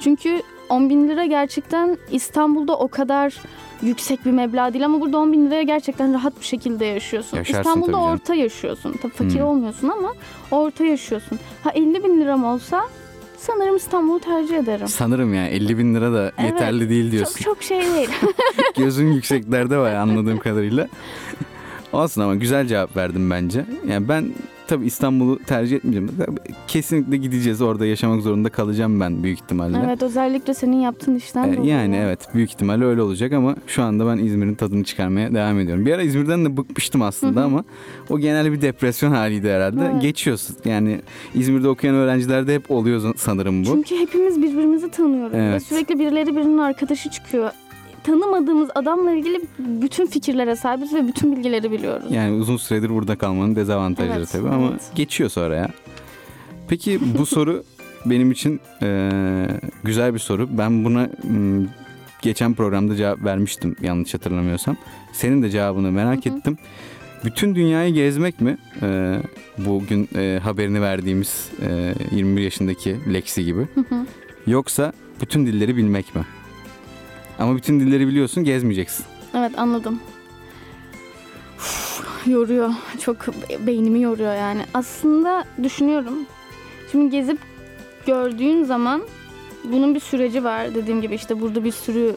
Çünkü 0.00 0.40
10 0.68 0.90
bin 0.90 1.08
lira 1.08 1.24
gerçekten 1.24 1.98
İstanbul'da 2.10 2.78
o 2.78 2.88
kadar 2.88 3.34
yüksek 3.82 4.24
bir 4.26 4.30
meblağ 4.30 4.72
değil 4.72 4.84
ama 4.84 5.00
burada 5.00 5.18
10 5.18 5.32
bin 5.32 5.46
liraya 5.46 5.62
gerçekten 5.62 6.14
rahat 6.14 6.40
bir 6.40 6.44
şekilde 6.44 6.84
yaşıyorsun. 6.84 7.36
Yaşarsın 7.36 7.60
İstanbul'da 7.60 7.96
orta 8.00 8.34
yaşıyorsun. 8.34 8.94
Tabii 9.02 9.12
fakir 9.12 9.40
Hı. 9.40 9.44
olmuyorsun 9.46 9.88
ama 9.88 10.12
orta 10.50 10.84
yaşıyorsun. 10.84 11.38
Ha 11.64 11.70
50 11.74 12.04
bin 12.04 12.20
liram 12.20 12.44
olsa 12.44 12.82
sanırım 13.38 13.76
İstanbul'u 13.76 14.20
tercih 14.20 14.56
ederim. 14.58 14.88
Sanırım 14.88 15.34
yani 15.34 15.48
50 15.48 15.78
bin 15.78 15.94
lira 15.94 16.12
da 16.12 16.32
Evet, 16.38 16.52
yeterli 16.52 16.90
değil 16.90 17.12
diyorsun. 17.12 17.34
Çok 17.34 17.42
çok 17.44 17.62
şey 17.62 17.80
değil. 17.80 18.08
Gözün 18.76 19.12
yükseklerde 19.12 19.76
var 19.78 19.94
anladığım 19.94 20.38
kadarıyla. 20.38 20.88
Olsun 21.92 22.22
ama 22.22 22.34
güzel 22.34 22.66
cevap 22.66 22.96
verdim 22.96 23.30
bence. 23.30 23.64
Yani 23.88 24.08
ben 24.08 24.32
tabii 24.68 24.86
İstanbul'u 24.86 25.38
tercih 25.38 25.76
etmeyeceğim. 25.76 26.10
Kesinlikle 26.68 27.16
gideceğiz 27.16 27.62
orada 27.62 27.86
yaşamak 27.86 28.22
zorunda 28.22 28.48
kalacağım 28.48 29.00
ben 29.00 29.22
büyük 29.22 29.38
ihtimalle. 29.38 29.82
Evet 29.86 30.02
özellikle 30.02 30.54
senin 30.54 30.76
yaptığın 30.80 31.14
işten 31.14 31.48
Ee, 31.48 31.56
dolayı. 31.56 31.70
yani 31.70 31.96
evet 31.96 32.20
büyük 32.34 32.50
ihtimalle 32.50 32.84
öyle 32.84 33.02
olacak 33.02 33.32
ama 33.32 33.56
şu 33.66 33.82
anda 33.82 34.06
ben 34.06 34.24
İzmir'in 34.24 34.54
tadını 34.54 34.84
çıkarmaya 34.84 35.34
devam 35.34 35.58
ediyorum. 35.60 35.86
Bir 35.86 35.92
ara 35.92 36.02
İzmir'den 36.02 36.44
de 36.44 36.56
bıkmıştım 36.56 37.02
aslında 37.02 37.44
ama 37.44 37.64
o 38.10 38.18
genel 38.18 38.52
bir 38.52 38.60
depresyon 38.60 39.10
haliydi 39.12 39.48
herhalde. 39.50 39.90
Evet. 39.92 40.02
Geçiyorsun. 40.02 40.56
Yani 40.64 41.00
İzmir'de 41.34 41.68
okuyan 41.68 41.96
öğrencilerde 41.96 42.54
hep 42.54 42.70
oluyor 42.70 43.14
sanırım 43.16 43.60
bu. 43.64 43.66
Çünkü 43.66 43.96
hepimiz 43.98 44.42
birbirimizi 44.42 44.90
tanıyoruz 44.90 45.32
ve 45.32 45.38
Evet. 45.38 45.62
sürekli 45.62 45.98
birileri 45.98 46.36
birinin 46.36 46.58
arkadaşı 46.58 47.10
çıkıyor. 47.10 47.50
Tanımadığımız 48.06 48.70
adamla 48.74 49.12
ilgili 49.12 49.40
bütün 49.58 50.06
fikirlere 50.06 50.56
sahibiz 50.56 50.94
ve 50.94 51.08
bütün 51.08 51.36
bilgileri 51.36 51.72
biliyoruz. 51.72 52.06
Yani 52.10 52.36
uzun 52.36 52.56
süredir 52.56 52.90
burada 52.90 53.16
kalmanın 53.16 53.56
dezavantajları 53.56 54.18
Evet, 54.18 54.28
tabii 54.32 54.48
ama 54.48 54.68
evet. 54.70 54.90
geçiyor 54.94 55.30
sonra 55.30 55.56
ya. 55.56 55.68
Peki 56.68 57.00
bu 57.18 57.26
soru 57.26 57.64
benim 58.06 58.30
için 58.30 58.60
e, 58.82 59.10
güzel 59.84 60.14
bir 60.14 60.18
soru. 60.18 60.48
Ben 60.58 60.84
buna 60.84 61.08
m, 61.24 61.66
geçen 62.22 62.54
programda 62.54 62.96
cevap 62.96 63.24
vermiştim 63.24 63.76
yanlış 63.80 64.14
hatırlamıyorsam. 64.14 64.76
Senin 65.12 65.42
de 65.42 65.50
cevabını 65.50 65.92
merak 65.92 66.26
Hı 66.26 66.30
hı. 66.30 66.38
ettim. 66.38 66.58
Bütün 67.24 67.54
dünyayı 67.54 67.94
gezmek 67.94 68.40
mi? 68.40 68.58
E, 68.82 69.18
bugün 69.58 70.08
e, 70.16 70.40
haberini 70.42 70.82
verdiğimiz 70.82 71.48
e, 71.68 71.94
21 72.16 72.42
yaşındaki 72.42 72.96
Lexi 73.12 73.44
gibi. 73.44 73.60
Hı 73.74 73.80
hı. 73.80 74.06
Yoksa 74.46 74.92
bütün 75.20 75.46
dilleri 75.46 75.76
bilmek 75.76 76.14
mi? 76.14 76.22
Ama 77.38 77.56
bütün 77.56 77.80
dilleri 77.80 78.08
biliyorsun 78.08 78.44
gezmeyeceksin. 78.44 79.04
evet 79.34 79.58
anladım. 79.58 80.00
Uf, 81.58 82.26
yoruyor. 82.26 82.70
Çok 83.00 83.16
beynimi 83.66 84.00
yoruyor 84.02 84.34
yani. 84.34 84.62
Aslında 84.74 85.44
düşünüyorum. 85.62 86.14
Şimdi 86.92 87.10
gezip 87.10 87.38
gördüğün 88.06 88.64
zaman 88.64 89.02
bunun 89.64 89.94
bir 89.94 90.00
süreci 90.00 90.44
var. 90.44 90.74
Dediğim 90.74 91.00
gibi 91.00 91.14
işte 91.14 91.40
burada 91.40 91.64
bir 91.64 91.72
sürü 91.72 92.16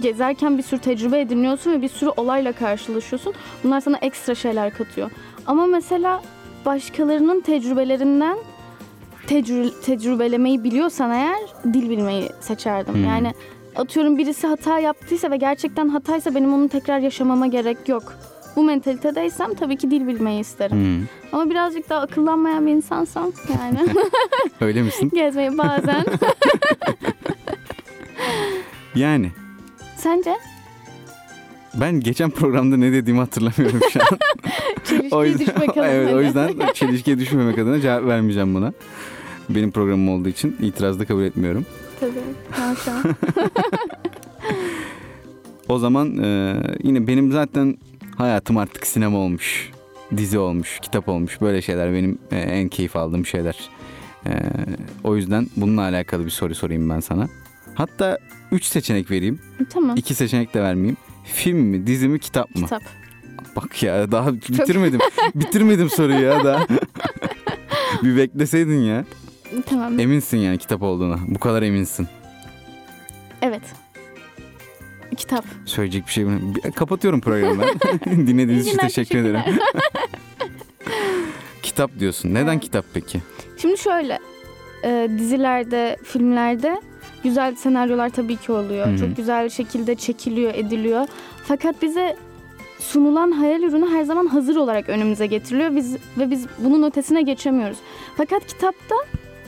gezerken 0.00 0.58
bir 0.58 0.62
sürü 0.62 0.80
tecrübe 0.80 1.20
ediniyorsun 1.20 1.72
ve 1.72 1.82
bir 1.82 1.88
sürü 1.88 2.10
olayla 2.16 2.52
karşılaşıyorsun. 2.52 3.34
Bunlar 3.64 3.80
sana 3.80 3.96
ekstra 3.96 4.34
şeyler 4.34 4.74
katıyor. 4.74 5.10
Ama 5.46 5.66
mesela 5.66 6.22
başkalarının 6.66 7.40
tecrübelerinden 7.40 8.36
tecrü- 9.26 9.80
tecrübelemeyi 9.82 10.64
biliyorsan 10.64 11.10
eğer 11.10 11.36
dil 11.72 11.90
bilmeyi 11.90 12.28
seçerdim. 12.40 12.94
Hmm. 12.94 13.04
Yani 13.04 13.32
atıyorum 13.76 14.18
birisi 14.18 14.46
hata 14.46 14.78
yaptıysa 14.78 15.30
ve 15.30 15.36
gerçekten 15.36 15.88
hataysa 15.88 16.34
benim 16.34 16.54
onu 16.54 16.68
tekrar 16.68 16.98
yaşamama 16.98 17.46
gerek 17.46 17.88
yok. 17.88 18.14
Bu 18.56 18.64
mentalitedeysem 18.64 19.54
tabii 19.54 19.76
ki 19.76 19.90
dil 19.90 20.06
bilmeyi 20.06 20.40
isterim. 20.40 20.76
Hmm. 20.76 21.06
Ama 21.32 21.50
birazcık 21.50 21.88
daha 21.90 22.00
akıllanmayan 22.00 22.66
bir 22.66 22.72
insansam 22.72 23.32
yani 23.48 23.78
Öyle 24.60 24.82
misin? 24.82 25.10
gezmeyi 25.14 25.58
bazen. 25.58 26.04
Yani 28.94 29.30
Sence? 29.96 30.34
ben 31.74 32.00
geçen 32.00 32.30
programda 32.30 32.76
ne 32.76 32.92
dediğimi 32.92 33.20
hatırlamıyorum 33.20 33.80
şu 33.92 34.00
an. 34.00 34.18
Çelişkiye 34.84 35.38
düşmek 35.38 35.70
adına. 35.70 35.86
evet, 35.86 36.14
o 36.14 36.22
yüzden 36.22 36.50
çelişkiye 36.74 37.18
düşmemek 37.18 37.58
adına 37.58 37.80
cevap 37.80 38.04
vermeyeceğim 38.04 38.54
buna. 38.54 38.72
Benim 39.48 39.70
programım 39.70 40.08
olduğu 40.08 40.28
için 40.28 40.56
itiraz 40.60 40.98
da 41.00 41.04
kabul 41.04 41.22
etmiyorum. 41.22 41.66
Tabii. 42.00 42.68
Maşallah. 42.68 43.04
O 45.68 45.78
zaman 45.78 46.18
e, 46.18 46.56
yine 46.82 47.06
benim 47.06 47.32
zaten 47.32 47.78
hayatım 48.16 48.56
artık 48.56 48.86
sinema 48.86 49.18
olmuş, 49.18 49.70
dizi 50.16 50.38
olmuş, 50.38 50.78
kitap 50.82 51.08
olmuş. 51.08 51.40
Böyle 51.40 51.62
şeyler 51.62 51.92
benim 51.92 52.18
e, 52.30 52.38
en 52.38 52.68
keyif 52.68 52.96
aldığım 52.96 53.26
şeyler. 53.26 53.56
E, 54.26 54.30
o 55.04 55.16
yüzden 55.16 55.46
bununla 55.56 55.82
alakalı 55.82 56.24
bir 56.24 56.30
soru 56.30 56.54
sorayım 56.54 56.90
ben 56.90 57.00
sana. 57.00 57.28
Hatta 57.74 58.18
üç 58.52 58.64
seçenek 58.64 59.10
vereyim. 59.10 59.40
tamam. 59.70 59.96
İki 59.96 60.14
seçenek 60.14 60.54
de 60.54 60.62
vermeyeyim. 60.62 60.96
Film 61.24 61.58
mi, 61.58 61.86
dizi 61.86 62.08
mi, 62.08 62.18
kitap 62.18 62.56
mı? 62.56 62.62
Kitap. 62.62 62.82
Bak 63.56 63.82
ya 63.82 64.12
daha 64.12 64.34
bitirmedim. 64.34 65.00
bitirmedim 65.34 65.90
soruyu 65.90 66.20
ya 66.20 66.44
daha. 66.44 66.66
bir 68.02 68.16
bekleseydin 68.16 68.80
ya. 68.80 69.04
Tamam. 69.66 69.98
Eminsin 69.98 70.38
yani 70.38 70.58
kitap 70.58 70.82
olduğuna. 70.82 71.18
Bu 71.26 71.38
kadar 71.38 71.62
eminsin. 71.62 72.08
Evet. 73.42 73.62
Kitap. 75.16 75.44
Söyleyecek 75.64 76.06
bir 76.06 76.12
şey 76.12 76.24
mi? 76.24 76.40
Kapatıyorum 76.74 77.20
programı 77.20 77.62
ben. 77.62 78.26
Dinlediğiniz 78.26 78.66
için 78.66 78.78
teşekkür 78.78 79.18
ederim. 79.18 79.40
Kitap 81.62 81.90
diyorsun. 81.98 82.34
Neden 82.34 82.52
Evet. 82.52 82.62
kitap 82.62 82.84
peki? 82.94 83.20
Şimdi 83.58 83.78
şöyle. 83.78 84.18
e, 84.84 85.08
dizilerde, 85.18 85.96
filmlerde 86.04 86.80
güzel 87.24 87.54
senaryolar 87.54 88.08
tabii 88.08 88.36
ki 88.36 88.52
oluyor. 88.52 88.86
Hı 88.86 88.90
hı. 88.90 88.98
Çok 88.98 89.16
güzel 89.16 89.48
şekilde 89.48 89.94
çekiliyor, 89.94 90.54
ediliyor. 90.54 91.06
Fakat 91.44 91.82
bize 91.82 92.16
sunulan 92.78 93.30
hayal 93.32 93.62
ürünü 93.62 93.88
her 93.90 94.02
zaman 94.04 94.26
hazır 94.26 94.56
olarak 94.56 94.88
önümüze 94.88 95.26
getiriliyor 95.26 95.76
biz 95.76 95.96
ve 96.18 96.30
biz 96.30 96.46
bunun 96.58 96.82
ötesine 96.82 97.22
geçemiyoruz. 97.22 97.78
Fakat 98.16 98.46
kitapta 98.46 98.94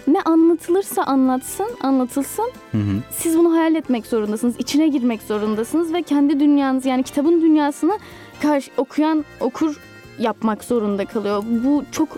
ne 0.08 0.20
anlatılırsa 0.22 1.02
anlatsın, 1.02 1.68
anlatılsın 1.80 2.50
Hı 2.72 2.78
hı. 2.78 3.02
siz 3.10 3.38
bunu 3.38 3.52
hayal 3.54 3.74
etmek 3.74 4.06
zorundasınız. 4.06 4.54
içine 4.58 4.88
girmek 4.88 5.22
zorundasınız 5.22 5.92
ve 5.92 6.02
kendi 6.02 6.40
dünyanız 6.40 6.86
yani 6.86 7.02
kitabın 7.02 7.42
dünyasını 7.42 7.98
karşı 8.42 8.70
okuyan 8.76 9.24
okur 9.40 9.80
yapmak 10.18 10.64
zorunda 10.64 11.04
kalıyor. 11.04 11.44
Bu 11.64 11.84
çok 11.92 12.08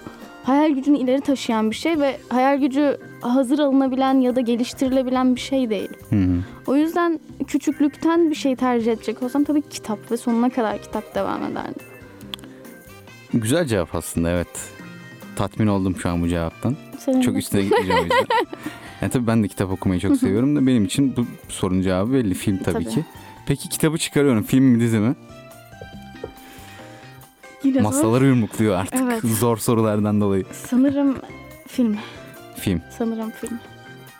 hayal 0.44 0.70
gücünü 0.70 0.98
ileri 0.98 1.20
taşıyan 1.20 1.70
bir 1.70 1.76
şey 1.76 2.00
ve 2.00 2.16
hayal 2.28 2.60
gücü 2.60 2.96
hazır 3.20 3.58
alınabilen 3.58 4.20
ya 4.20 4.36
da 4.36 4.40
geliştirilebilen 4.40 5.34
bir 5.34 5.40
şey 5.40 5.70
değil. 5.70 5.90
Hı 6.10 6.16
hı. 6.16 6.36
O 6.66 6.76
yüzden 6.76 7.20
küçüklükten 7.46 8.30
bir 8.30 8.34
şey 8.34 8.56
tercih 8.56 8.92
edecek 8.92 9.22
olsam 9.22 9.44
tabii 9.44 9.62
ki 9.62 9.68
kitap 9.68 10.10
ve 10.10 10.16
sonuna 10.16 10.50
kadar 10.50 10.82
kitap 10.82 11.14
devam 11.14 11.42
ederdim. 11.44 11.82
Güzel 13.34 13.64
cevap 13.66 13.94
aslında 13.94 14.30
evet. 14.30 14.48
Tatmin 15.40 15.66
oldum 15.66 15.96
şu 15.96 16.08
an 16.10 16.22
bu 16.22 16.28
cevaptan. 16.28 16.76
Senin 16.98 17.20
Çok 17.20 17.36
üstüne 17.36 17.62
gitmeyeceğim 17.62 18.00
o 18.00 18.02
yüzden. 18.02 18.26
Yani 19.02 19.12
tabii 19.12 19.26
ben 19.26 19.42
de 19.42 19.48
kitap 19.48 19.70
okumayı 19.70 20.00
çok 20.00 20.16
seviyorum 20.16 20.56
da 20.56 20.66
benim 20.66 20.84
için 20.84 21.16
bu 21.16 21.26
sorunun 21.48 21.82
cevabı 21.82 22.12
belli. 22.12 22.34
Film 22.34 22.58
tabii, 22.58 22.72
Tabii. 22.72 22.94
ki. 22.94 23.04
Peki 23.46 23.68
kitabı 23.68 23.98
çıkarıyorum. 23.98 24.42
Film 24.42 24.64
mi 24.64 24.80
dizi 24.80 24.98
mi? 24.98 25.14
Yine 27.64 27.74
zor. 27.74 27.82
Masaları 27.82 28.26
yumrukluyor 28.26 28.74
artık. 28.74 29.00
Evet. 29.00 29.22
Zor 29.24 29.56
sorulardan 29.56 30.20
dolayı. 30.20 30.44
Sanırım 30.52 31.16
film. 31.68 31.96
Film. 32.56 32.82
Sanırım 32.98 33.30
film. 33.30 33.58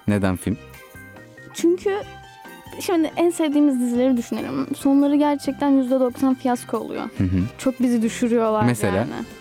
Neden 0.08 0.36
film? 0.36 0.56
Çünkü 1.54 1.96
şimdi 2.80 3.12
en 3.16 3.30
sevdiğimiz 3.30 3.80
dizileri 3.80 4.16
düşünelim. 4.16 4.66
Sonları 4.76 5.16
gerçekten 5.16 5.72
%90 5.72 6.34
fiyasko 6.34 6.78
oluyor. 6.78 7.02
Hı 7.18 7.24
hı. 7.24 7.40
Çok 7.58 7.80
bizi 7.80 8.02
düşürüyorlar 8.02 8.64
Mesela? 8.64 8.96
yani. 8.96 9.06
Mesela 9.10 9.39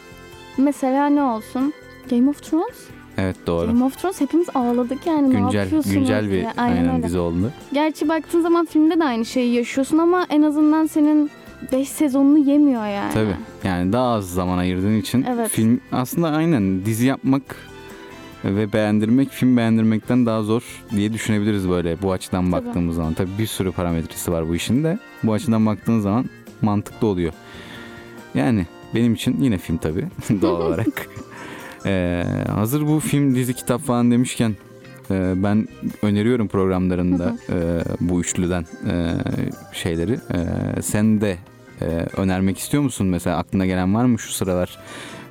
ne 1.15 1.23
olsun? 1.23 1.73
Game 2.09 2.29
of 2.29 2.43
Thrones? 2.43 2.87
Evet 3.17 3.35
doğru. 3.47 3.67
Game 3.67 3.83
of 3.83 4.01
Thrones 4.01 4.21
hepimiz 4.21 4.47
ağladık 4.55 5.07
yani 5.07 5.29
ne 5.33 5.39
Güncel 5.39 5.59
yapıyorsunuz 5.59 5.95
güncel 5.95 6.25
bir 6.25 6.31
diye. 6.31 6.53
aynen, 6.57 6.93
öyle. 6.93 7.03
dizi 7.03 7.19
oldu. 7.19 7.51
Gerçi 7.73 8.09
baktığın 8.09 8.41
zaman 8.41 8.65
filmde 8.65 8.99
de 8.99 9.03
aynı 9.03 9.25
şeyi 9.25 9.53
yaşıyorsun 9.55 9.97
ama 9.97 10.25
en 10.29 10.41
azından 10.41 10.85
senin 10.85 11.31
5 11.71 11.89
sezonunu 11.89 12.37
yemiyor 12.37 12.85
yani. 12.87 13.13
Tabii. 13.13 13.35
Yani 13.63 13.93
daha 13.93 14.13
az 14.13 14.33
zaman 14.33 14.57
ayırdığın 14.57 14.99
için 14.99 15.25
Evet. 15.29 15.49
film 15.49 15.79
aslında 15.91 16.29
aynen 16.29 16.85
dizi 16.85 17.05
yapmak 17.05 17.55
ve 18.45 18.73
beğendirmek 18.73 19.29
film 19.29 19.57
beğendirmekten 19.57 20.25
daha 20.25 20.43
zor 20.43 20.63
diye 20.95 21.13
düşünebiliriz 21.13 21.69
böyle 21.69 22.01
bu 22.01 22.11
açıdan 22.11 22.51
Tabii. 22.51 22.65
baktığımız 22.65 22.95
zaman. 22.95 23.13
Tabii 23.13 23.29
bir 23.39 23.47
sürü 23.47 23.71
parametresi 23.71 24.31
var 24.31 24.49
bu 24.49 24.55
işin 24.55 24.83
de. 24.83 24.99
Bu 25.23 25.33
açıdan 25.33 25.65
baktığın 25.65 25.99
zaman 25.99 26.25
mantıklı 26.61 27.07
oluyor. 27.07 27.33
Yani 28.35 28.65
benim 28.95 29.13
için 29.13 29.41
yine 29.41 29.57
film 29.57 29.77
tabii 29.77 30.07
doğal 30.41 30.61
olarak. 30.61 31.07
Ee, 31.85 32.23
hazır 32.49 32.87
bu 32.87 32.99
film, 32.99 33.35
dizi, 33.35 33.53
kitap 33.53 33.81
falan 33.81 34.11
demişken 34.11 34.55
e, 35.11 35.33
ben 35.35 35.67
öneriyorum 36.01 36.47
programlarında 36.47 37.37
e, 37.49 37.55
bu 37.99 38.21
üçlüden 38.21 38.65
e, 38.87 39.13
şeyleri. 39.73 40.13
E, 40.13 40.81
sen 40.81 41.21
de 41.21 41.37
e, 41.81 41.85
önermek 42.17 42.57
istiyor 42.57 42.83
musun? 42.83 43.07
Mesela 43.07 43.37
aklına 43.37 43.65
gelen 43.65 43.95
var 43.95 44.05
mı 44.05 44.19
şu 44.19 44.31
sıralar? 44.31 44.77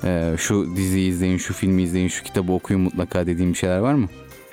E, 0.03 0.35
şu 0.37 0.75
diziyi 0.75 1.09
izleyin, 1.09 1.37
şu 1.37 1.53
filmi 1.53 1.83
izleyin, 1.83 2.07
şu 2.07 2.23
kitabı 2.23 2.51
okuyun 2.51 2.81
mutlaka 2.81 3.27
dediğim 3.27 3.51
bir 3.51 3.57
şeyler 3.57 3.79
var 3.79 3.93
mı? 3.93 4.07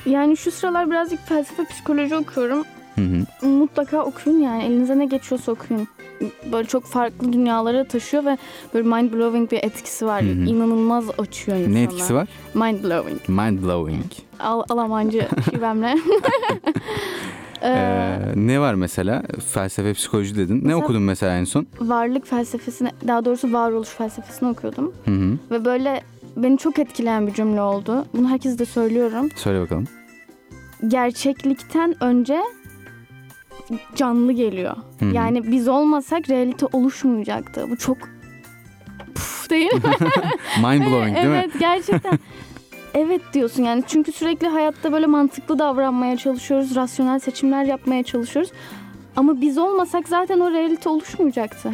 Yani 0.07 0.37
şu 0.37 0.51
sıralar 0.51 0.91
birazcık 0.91 1.29
felsefe 1.29 1.65
psikoloji 1.65 2.17
okuyorum. 2.17 2.65
Hı 2.97 3.03
hı. 3.03 3.47
Mutlaka 3.47 4.03
okuyun 4.05 4.39
yani 4.41 4.63
elinize 4.65 4.99
ne 4.99 5.07
geçiyorsa 5.07 5.53
okuyun. 5.53 5.89
Böyle 6.53 6.69
çok 6.69 6.85
farklı 6.85 7.33
dünyalara 7.33 7.85
taşıyor 7.85 8.25
ve 8.25 8.39
böyle 8.75 8.89
mind 8.89 9.13
blowing 9.13 9.51
bir 9.53 9.57
etkisi 9.65 10.07
var. 10.07 10.23
Hı 10.23 10.27
hı. 10.27 10.33
İnanılmaz 10.33 11.05
açıyor 11.19 11.59
insanı. 11.59 11.75
Ne 11.75 11.83
etkisi 11.83 12.15
var? 12.15 12.29
Mind 12.55 12.85
blowing. 12.85 13.29
Mind 13.29 13.63
blowing. 13.63 14.05
Al 14.41 14.63
Almancı 14.69 15.29
şivemle. 15.51 15.95
Ee, 17.63 17.69
Ee, 17.69 18.19
ne 18.37 18.61
var 18.61 18.75
mesela? 18.75 19.23
Felsefe, 19.53 19.93
psikoloji 19.93 20.37
dedin. 20.37 20.55
Ne 20.55 20.61
Mesela- 20.63 20.77
okudun 20.85 21.03
mesela 21.03 21.37
en 21.39 21.45
son? 21.45 21.67
varlık 21.81 22.27
felsefesini, 22.27 22.91
daha 23.07 23.25
doğrusu 23.25 23.53
varoluş 23.53 23.89
felsefesini 23.89 24.49
okuyordum. 24.49 24.93
Hı 25.05 25.11
hı. 25.11 25.39
Ve 25.51 25.65
böyle 25.65 26.03
beni 26.37 26.59
çok 26.59 26.79
etkileyen 26.79 27.27
bir 27.27 27.35
cümle 27.35 27.61
oldu. 27.61 28.07
Bunu 28.17 28.29
herkese 28.29 28.59
de 28.59 28.65
söylüyorum. 28.65 29.29
Söyle 29.37 29.61
bakalım. 29.61 29.85
Gerçeklikten 30.89 32.05
önce 32.05 32.41
canlı 33.95 34.33
geliyor. 34.33 34.77
Hı 35.01 35.05
hı. 35.05 35.15
Yani 35.15 35.53
biz 35.53 35.69
olmasak 35.69 36.31
realite 36.31 36.67
oluşmayacaktı. 36.73 37.67
Bu 37.71 37.77
çok 37.77 37.97
Puf 39.15 39.51
değil 39.51 39.73
mi? 39.75 39.81
Mind 40.57 40.87
blowing 40.87 41.17
değil 41.17 41.29
mi? 41.29 41.43
evet 41.45 41.61
gerçekten. 41.61 42.19
evet 42.95 43.21
diyorsun 43.33 43.63
yani 43.63 43.85
çünkü 43.87 44.13
sürekli 44.13 44.49
hayatta 44.49 44.93
böyle 44.93 45.07
mantıklı 45.07 45.59
davranmaya 45.59 46.17
çalışıyoruz, 46.17 46.77
rasyonel 46.77 47.19
seçimler 47.19 47.65
yapmaya 47.65 48.03
çalışıyoruz. 48.03 48.53
Ama 49.17 49.41
biz 49.41 49.59
olmasak 49.59 50.09
zaten 50.09 50.41
o 50.41 50.51
realite 50.51 50.89
oluşmayacaktı. 50.89 51.73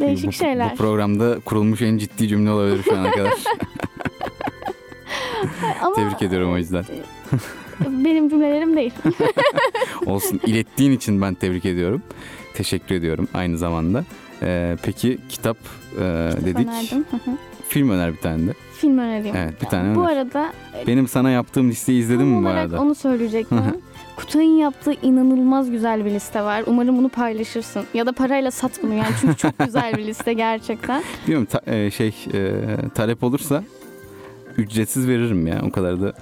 Değişik 0.00 0.28
bu, 0.28 0.32
şeyler. 0.32 0.72
Bu 0.72 0.76
programda 0.76 1.40
kurulmuş 1.40 1.82
en 1.82 1.98
ciddi 1.98 2.28
cümle 2.28 2.50
olabilir 2.50 2.82
şu 2.82 2.98
ana 2.98 3.10
kadar. 3.10 3.32
Ama 5.82 5.94
Tebrik 5.94 6.22
ediyorum 6.22 6.52
o 6.52 6.56
yüzden. 6.56 6.84
Benim 7.80 8.28
cümlelerim 8.28 8.76
değil. 8.76 8.92
Olsun. 10.06 10.40
İlettiğin 10.46 10.92
için 10.92 11.22
ben 11.22 11.34
tebrik 11.34 11.64
ediyorum. 11.64 12.02
Teşekkür 12.54 12.94
ediyorum 12.94 13.28
aynı 13.34 13.58
zamanda. 13.58 14.04
Ee, 14.42 14.76
peki 14.82 15.18
kitap 15.28 15.56
e, 15.96 16.00
dedik. 16.44 16.56
Önerdim. 16.68 17.04
Hı 17.10 17.16
hı. 17.30 17.36
Film 17.68 17.90
öner 17.90 18.12
bir 18.12 18.18
tane 18.18 18.46
de. 18.48 18.52
Film 18.74 18.98
önereyim. 18.98 19.36
Evet 19.36 19.62
bir 19.62 19.66
tane 19.66 19.94
Bu 19.96 20.00
öner. 20.00 20.16
arada 20.16 20.52
Benim 20.86 21.08
sana 21.08 21.30
yaptığım 21.30 21.70
listeyi 21.70 22.00
izledin 22.00 22.26
mi 22.26 22.44
bu 22.44 22.48
arada? 22.48 22.80
onu 22.80 22.94
söyleyecektim. 22.94 23.58
Kutay'ın 24.16 24.56
yaptığı 24.58 24.92
inanılmaz 25.02 25.70
güzel 25.70 26.04
bir 26.04 26.10
liste 26.10 26.42
var. 26.42 26.62
Umarım 26.66 26.98
bunu 26.98 27.08
paylaşırsın. 27.08 27.84
Ya 27.94 28.06
da 28.06 28.12
parayla 28.12 28.50
sat 28.50 28.82
bunu 28.82 28.94
yani 28.94 29.14
çünkü 29.20 29.36
çok 29.36 29.58
güzel 29.58 29.92
bir 29.96 30.06
liste 30.06 30.32
gerçekten. 30.32 31.02
Bilmiyorum 31.22 31.48
ta- 31.50 31.72
e, 31.74 31.90
şey 31.90 32.14
e, 32.34 32.52
talep 32.94 33.22
olursa 33.24 33.64
ücretsiz 34.56 35.08
veririm 35.08 35.46
ya. 35.46 35.62
O 35.66 35.70
kadar 35.70 36.00
da 36.00 36.12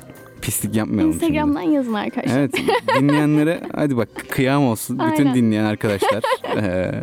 pislik 0.47 0.77
yapmayalım 0.77 1.13
şimdi. 1.13 1.25
Instagram'dan 1.25 1.61
yazın 1.61 1.95
arkadaşlar. 1.95 2.39
Evet 2.39 2.55
dinleyenlere 3.01 3.61
hadi 3.75 3.97
bak 3.97 4.09
kıyam 4.29 4.67
olsun. 4.67 4.99
Bütün 4.99 5.25
Aynen. 5.25 5.35
dinleyen 5.35 5.65
arkadaşlar. 5.65 6.23
e, 6.57 6.95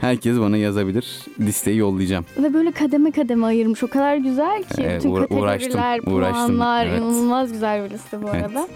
herkes 0.00 0.38
bana 0.38 0.56
yazabilir. 0.56 1.26
Listeyi 1.40 1.76
yollayacağım. 1.78 2.24
Ve 2.38 2.54
böyle 2.54 2.72
kademe 2.72 3.10
kademe 3.10 3.46
ayırmış. 3.46 3.82
O 3.82 3.88
kadar 3.88 4.16
güzel 4.16 4.62
ki. 4.62 4.82
Evet, 4.82 4.98
Bütün 4.98 5.10
uğra- 5.10 5.20
kategoriler, 5.20 5.42
uğraştım, 5.98 6.14
uğraştım. 6.14 6.46
puanlar. 6.46 6.86
Evet. 6.86 6.98
inanılmaz 6.98 7.52
güzel 7.52 7.84
bir 7.84 7.90
liste 7.90 8.22
bu 8.22 8.26
Evet. 8.34 8.44
arada. 8.44 8.68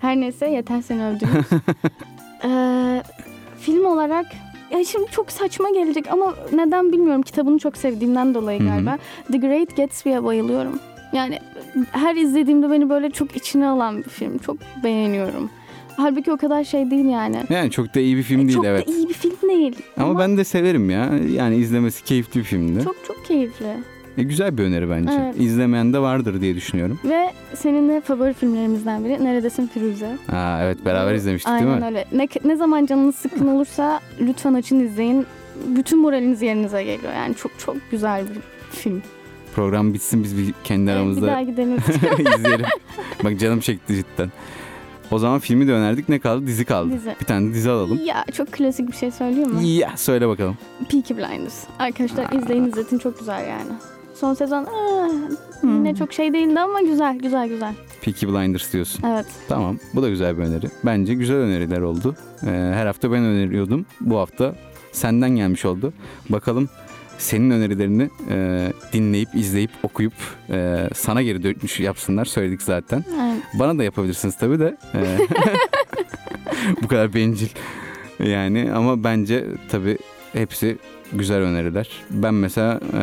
Her 0.00 0.16
neyse 0.16 0.50
yeter 0.50 0.82
seni 0.82 1.04
övdüm. 1.04 1.28
ee, 2.44 3.02
film 3.60 3.84
olarak 3.84 4.26
ya 4.70 4.84
şimdi 4.84 5.10
çok 5.10 5.32
saçma 5.32 5.70
gelecek 5.70 6.04
ama 6.10 6.34
neden 6.52 6.92
bilmiyorum. 6.92 7.22
Kitabını 7.22 7.58
çok 7.58 7.76
sevdiğimden 7.76 8.34
dolayı 8.34 8.60
galiba. 8.68 8.98
The 9.32 9.38
Great 9.38 9.76
Gatsby'ye 9.76 10.24
bayılıyorum. 10.24 10.78
Yani 11.12 11.38
her 11.90 12.16
izlediğimde 12.16 12.70
beni 12.70 12.90
böyle 12.90 13.10
çok 13.10 13.36
içine 13.36 13.66
alan 13.66 13.98
bir 13.98 14.10
film. 14.10 14.38
Çok 14.38 14.56
beğeniyorum. 14.84 15.50
Halbuki 15.96 16.32
o 16.32 16.36
kadar 16.36 16.64
şey 16.64 16.90
değil 16.90 17.04
yani. 17.04 17.36
Yani 17.50 17.70
çok 17.70 17.94
da 17.94 18.00
iyi 18.00 18.16
bir 18.16 18.22
film 18.22 18.40
değil 18.40 18.54
çok 18.54 18.64
evet. 18.64 18.88
da 18.88 18.92
iyi 18.92 19.08
bir 19.08 19.14
film 19.14 19.48
değil. 19.48 19.76
Ama, 19.96 20.18
ben 20.18 20.36
de 20.36 20.44
severim 20.44 20.90
ya. 20.90 21.10
Yani 21.36 21.56
izlemesi 21.56 22.04
keyifli 22.04 22.40
bir 22.40 22.44
filmdi. 22.44 22.84
çok 22.84 22.96
çok 23.06 23.24
keyifli. 23.24 23.76
E, 24.18 24.22
güzel 24.22 24.58
bir 24.58 24.62
öneri 24.62 24.90
bence. 24.90 25.12
Evet. 25.22 25.34
İzlemeyen 25.40 25.92
de 25.92 25.98
vardır 25.98 26.40
diye 26.40 26.54
düşünüyorum. 26.54 26.98
Ve 27.04 27.30
senin 27.54 27.88
de 27.88 28.00
favori 28.00 28.32
filmlerimizden 28.32 29.04
biri 29.04 29.24
Neredesin 29.24 29.66
Firuze? 29.66 30.16
Aa, 30.32 30.62
evet 30.62 30.84
beraber 30.84 31.14
izlemiştik 31.14 31.52
Aynen 31.52 31.66
değil 31.66 31.78
mi? 31.78 31.86
öyle. 31.86 32.04
Ne, 32.12 32.28
ne 32.44 32.56
zaman 32.56 32.86
canınız 32.86 33.16
sıkkın 33.16 33.46
olursa 33.56 34.00
lütfen 34.20 34.54
açın 34.54 34.80
izleyin. 34.80 35.26
Bütün 35.66 35.98
moraliniz 35.98 36.42
yerinize 36.42 36.84
geliyor. 36.84 37.12
Yani 37.12 37.34
çok 37.34 37.52
çok 37.58 37.76
güzel 37.90 38.22
bir 38.22 38.40
film. 38.70 39.02
Program 39.54 39.94
bitsin 39.94 40.24
biz 40.24 40.38
bir 40.38 40.54
kendi 40.64 40.82
Evet, 40.90 40.98
bir 40.98 41.02
aramızda 41.02 41.26
daha 41.26 41.42
gidelim. 41.42 41.76
izleyelim. 42.38 42.66
Bak 43.24 43.40
canım 43.40 43.60
çekti 43.60 43.94
cidden. 43.96 44.32
O 45.10 45.18
zaman 45.18 45.38
filmi 45.38 45.68
de 45.68 45.72
önerdik. 45.72 46.08
Ne 46.08 46.18
kaldı? 46.18 46.46
Dizi 46.46 46.64
kaldı. 46.64 46.92
Dizi. 46.92 47.14
Bir 47.20 47.26
tane 47.26 47.50
de 47.50 47.54
dizi 47.54 47.70
alalım. 47.70 48.00
ya 48.04 48.24
çok 48.34 48.52
klasik 48.52 48.88
bir 48.88 48.96
şey 48.96 49.10
söyleyeyim 49.10 49.50
mi? 49.54 49.68
Ya 49.68 49.92
söyle 49.96 50.28
bakalım. 50.28 50.56
Peaky 50.90 51.14
Blinders. 51.14 51.64
Arkadaşlar 51.78 52.24
Aa. 52.24 52.38
izleyin 52.38 52.64
izletin 52.64 52.98
çok 52.98 53.18
güzel 53.18 53.48
yani. 53.48 53.70
Son 54.14 54.34
sezon 54.34 54.64
aa, 54.64 55.08
Hmm. 55.60 55.74
yine 55.76 55.94
çok 55.94 56.12
şey 56.12 56.32
değildi 56.32 56.60
ama 56.60 56.80
güzel 56.80 57.18
güzel 57.18 57.48
güzel. 57.48 57.74
Peaky 58.02 58.26
Blinders 58.26 58.72
diyorsun. 58.72 59.04
Evet. 59.06 59.26
Tamam. 59.48 59.78
Bu 59.94 60.02
da 60.02 60.08
güzel 60.08 60.38
bir 60.38 60.42
öneri. 60.42 60.66
Bence 60.84 61.14
güzel 61.14 61.36
öneriler 61.36 61.80
oldu. 61.80 62.16
Ee, 62.46 62.46
her 62.50 62.86
hafta 62.86 63.12
ben 63.12 63.22
öneriyordum. 63.24 63.86
Bu 64.00 64.18
hafta 64.18 64.54
senden 64.92 65.30
gelmiş 65.30 65.64
oldu. 65.64 65.92
Bakalım 66.28 66.68
senin 67.22 67.50
önerilerini 67.50 68.10
e, 68.30 68.68
dinleyip, 68.92 69.28
izleyip, 69.34 69.70
okuyup 69.82 70.12
e, 70.50 70.88
sana 70.94 71.22
geri 71.22 71.42
dönüş 71.42 71.80
yapsınlar. 71.80 72.24
Söyledik 72.24 72.62
zaten. 72.62 73.04
Aynen. 73.20 73.42
Bana 73.54 73.78
da 73.78 73.84
yapabilirsiniz 73.84 74.38
tabii 74.38 74.58
de. 74.58 74.76
e, 74.94 75.18
bu 76.82 76.88
kadar 76.88 77.14
bencil. 77.14 77.48
Yani 78.18 78.70
ama 78.74 79.04
bence 79.04 79.44
tabii 79.70 79.98
hepsi 80.32 80.78
güzel 81.12 81.38
öneriler. 81.38 81.88
Ben 82.10 82.34
mesela 82.34 82.80
e, 83.00 83.02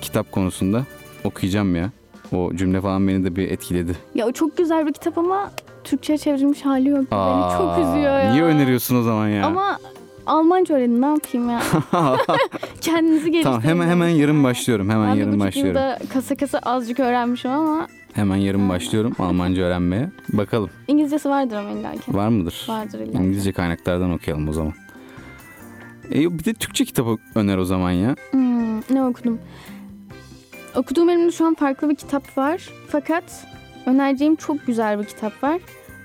kitap 0.00 0.32
konusunda 0.32 0.84
okuyacağım 1.24 1.76
ya. 1.76 1.90
O 2.32 2.50
cümle 2.54 2.80
falan 2.80 3.08
beni 3.08 3.24
de 3.24 3.36
bir 3.36 3.50
etkiledi. 3.50 3.92
Ya 4.14 4.26
o 4.26 4.32
çok 4.32 4.56
güzel 4.56 4.86
bir 4.86 4.92
kitap 4.92 5.18
ama 5.18 5.50
Türkçe'ye 5.84 6.18
çevrilmiş 6.18 6.64
hali 6.64 6.88
yok. 6.88 6.98
Beni 6.98 7.52
çok 7.58 7.68
Aa, 7.68 7.80
üzüyor 7.80 8.18
ya. 8.18 8.30
Niye 8.32 8.42
öneriyorsun 8.42 8.96
o 8.96 9.02
zaman 9.02 9.28
ya? 9.28 9.46
Ama 9.46 9.78
Almanca 10.26 10.74
öğrenin 10.74 11.02
ne 11.02 11.06
yapayım 11.06 11.50
ya. 11.50 11.62
Kendinizi 12.80 13.24
geliştirin. 13.30 13.42
tamam 13.42 13.62
hemen 13.62 13.88
hemen 13.88 14.08
yarın 14.08 14.44
başlıyorum. 14.44 14.90
Hemen 14.90 15.10
Ben 15.10 15.14
yarın 15.14 15.40
başlıyorum. 15.40 15.68
yılda 15.74 15.98
kasa 16.12 16.34
kasa 16.36 16.58
azıcık 16.58 17.00
öğrenmişim 17.00 17.50
ama 17.50 17.86
Hemen 18.12 18.36
yarın 18.36 18.68
başlıyorum 18.68 19.12
Almanca 19.18 19.62
öğrenmeye. 19.62 20.10
Bakalım 20.32 20.70
İngilizcesi 20.88 21.28
vardır 21.28 21.56
ama 21.56 21.70
illaki. 21.70 22.14
var 22.14 22.28
mıdır? 22.28 22.64
Vardır 22.68 23.00
illaki. 23.00 23.18
İngilizce 23.18 23.52
kaynaklardan 23.52 24.12
okuyalım 24.12 24.48
o 24.48 24.52
zaman. 24.52 24.72
E, 26.14 26.38
bir 26.38 26.44
de 26.44 26.54
Türkçe 26.54 26.84
kitap 26.84 27.06
öner 27.34 27.56
o 27.58 27.64
zaman 27.64 27.90
ya. 27.90 28.16
Hmm, 28.30 28.78
ne 28.80 29.04
okudum? 29.04 29.38
Okuduğum 30.76 31.08
elimde 31.08 31.32
şu 31.32 31.46
an 31.46 31.54
farklı 31.54 31.88
bir 31.90 31.94
kitap 31.94 32.38
var. 32.38 32.68
Fakat 32.88 33.46
önereceğim 33.86 34.36
çok 34.36 34.66
güzel 34.66 34.98
bir 34.98 35.04
kitap 35.04 35.42
var. 35.42 35.60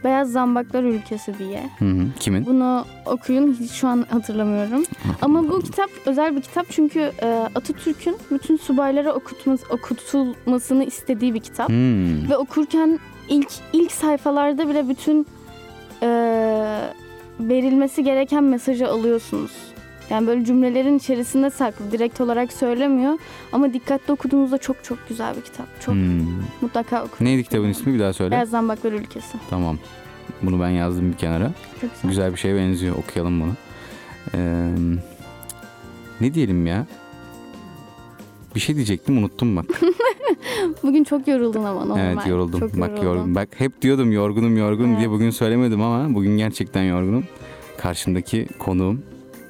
Beyaz 0.06 0.32
Zambaklar 0.32 0.84
Ülkesi 0.84 1.40
diye. 1.40 1.70
Hı 1.80 1.86
hı. 1.86 2.06
Kimin? 2.20 2.46
Bunu 2.46 2.86
okuyun. 3.06 3.58
Hiç 3.60 3.72
şu 3.72 3.88
an 3.88 4.06
hatırlamıyorum. 4.10 4.84
Ama 5.22 5.50
bu 5.50 5.60
kitap 5.60 5.90
özel 6.06 6.36
bir 6.36 6.42
kitap 6.42 6.66
çünkü 6.70 7.12
e, 7.22 7.28
Atatürk'ün 7.56 8.18
bütün 8.32 8.58
subaylara 8.58 9.14
okutması, 9.14 9.66
okutulmasını 9.70 10.84
istediği 10.84 11.34
bir 11.34 11.40
kitap. 11.40 11.70
Hmm. 11.70 12.30
Ve 12.30 12.38
okurken 12.38 13.00
ilk 13.30 13.50
ilk 13.74 13.92
sayfalarda 13.92 14.70
bile 14.70 14.90
bütün 14.90 15.26
e, 16.02 16.08
verilmesi 17.40 18.04
gereken 18.04 18.44
mesajı 18.44 18.88
alıyorsunuz. 18.88 19.52
Yani 20.10 20.28
böyle 20.28 20.46
cümlelerin 20.46 20.98
içerisinde 20.98 21.50
saklı. 21.50 21.92
Direkt 21.92 22.22
olarak 22.22 22.54
söylemiyor. 22.54 23.14
Ama 23.52 23.74
dikkatli 23.74 24.14
okuduğunuzda 24.14 24.58
çok 24.58 24.84
çok 24.84 24.98
güzel 25.10 25.36
bir 25.36 25.42
kitap. 25.42 25.66
Çok 25.82 25.94
Hmm. 25.96 26.20
mutlaka 26.62 27.04
okuyun. 27.04 27.32
Neydi 27.32 27.44
kitabın 27.44 27.70
ismi 27.70 27.94
bir 27.94 28.00
daha 28.00 28.14
söyle. 28.14 28.32
Beyaz 28.32 28.50
Zambaklar 28.50 28.92
Ülkesi. 28.92 29.38
Tamam. 29.50 29.78
Bunu 30.42 30.62
ben 30.62 30.70
yazdım 30.70 31.12
bir 31.12 31.18
kenara. 31.18 31.52
Çok 31.82 31.90
güzel. 31.94 32.10
Güzel 32.10 32.32
bir 32.32 32.38
şeye 32.38 32.56
benziyor. 32.56 32.96
Okuyalım 32.96 33.42
bunu. 33.42 33.52
Ee, 34.36 34.70
ne 36.22 36.34
diyelim 36.34 36.68
ya? 36.68 36.86
Bir 38.56 38.60
şey 38.60 38.76
diyecektim 38.76 39.18
unuttum 39.18 39.56
bak. 39.56 39.66
Bugün 40.84 41.04
çok 41.04 41.28
yoruldun 41.28 41.64
ama 41.64 41.86
normal. 41.86 42.06
evet 42.06 42.28
yoruldum. 42.28 42.60
Çok 42.60 42.74
bak 42.80 42.90
yoruldun. 42.90 43.06
yorgun. 43.06 43.36
Bak 43.36 43.50
hep 43.58 43.82
diyordum 43.82 44.12
yorgunum 44.12 44.58
yorgun 44.58 44.88
Evet. 44.90 44.98
diye 45.00 45.10
bugün 45.10 45.30
söylemedim 45.30 45.82
ama 45.82 46.16
bugün 46.16 46.38
gerçekten 46.38 46.84
yorgunum. 46.84 47.24
Karşımdaki 47.78 48.48
konuğum 48.60 49.02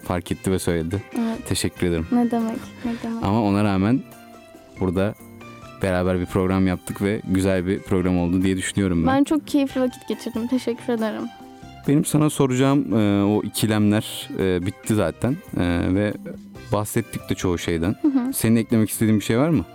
fark 0.05 0.31
etti 0.31 0.51
ve 0.51 0.59
söyledi. 0.59 1.03
Evet. 1.19 1.47
Teşekkür 1.47 1.87
ederim. 1.87 2.07
Ne 2.11 2.31
demek? 2.31 2.57
Ne 2.85 2.91
demek? 3.03 3.23
Ama 3.23 3.43
ona 3.43 3.63
rağmen 3.63 3.99
burada 4.79 5.13
beraber 5.81 6.19
bir 6.19 6.25
program 6.25 6.67
yaptık 6.67 7.01
ve 7.01 7.21
güzel 7.27 7.67
bir 7.67 7.79
program 7.79 8.19
oldu 8.19 8.41
diye 8.43 8.57
düşünüyorum 8.57 9.07
ben. 9.07 9.15
Ben 9.17 9.23
çok 9.23 9.47
keyifli 9.47 9.81
vakit 9.81 10.07
geçirdim. 10.07 10.47
Teşekkür 10.47 10.93
ederim. 10.93 11.23
Benim 11.87 12.05
sana 12.05 12.29
soracağım 12.29 12.93
e, 12.99 13.23
o 13.23 13.43
ikilemler 13.43 14.29
e, 14.39 14.65
bitti 14.65 14.95
zaten 14.95 15.31
E, 15.57 15.95
ve 15.95 16.13
bahsettik 16.71 17.29
de 17.29 17.35
çoğu 17.35 17.57
şeyden. 17.57 17.95
Hı 18.01 18.07
hı. 18.07 18.33
Senin 18.33 18.55
eklemek 18.55 18.89
istediğin 18.89 19.19
bir 19.19 19.23
şey 19.25 19.37
var 19.39 19.49
mı? 19.49 19.65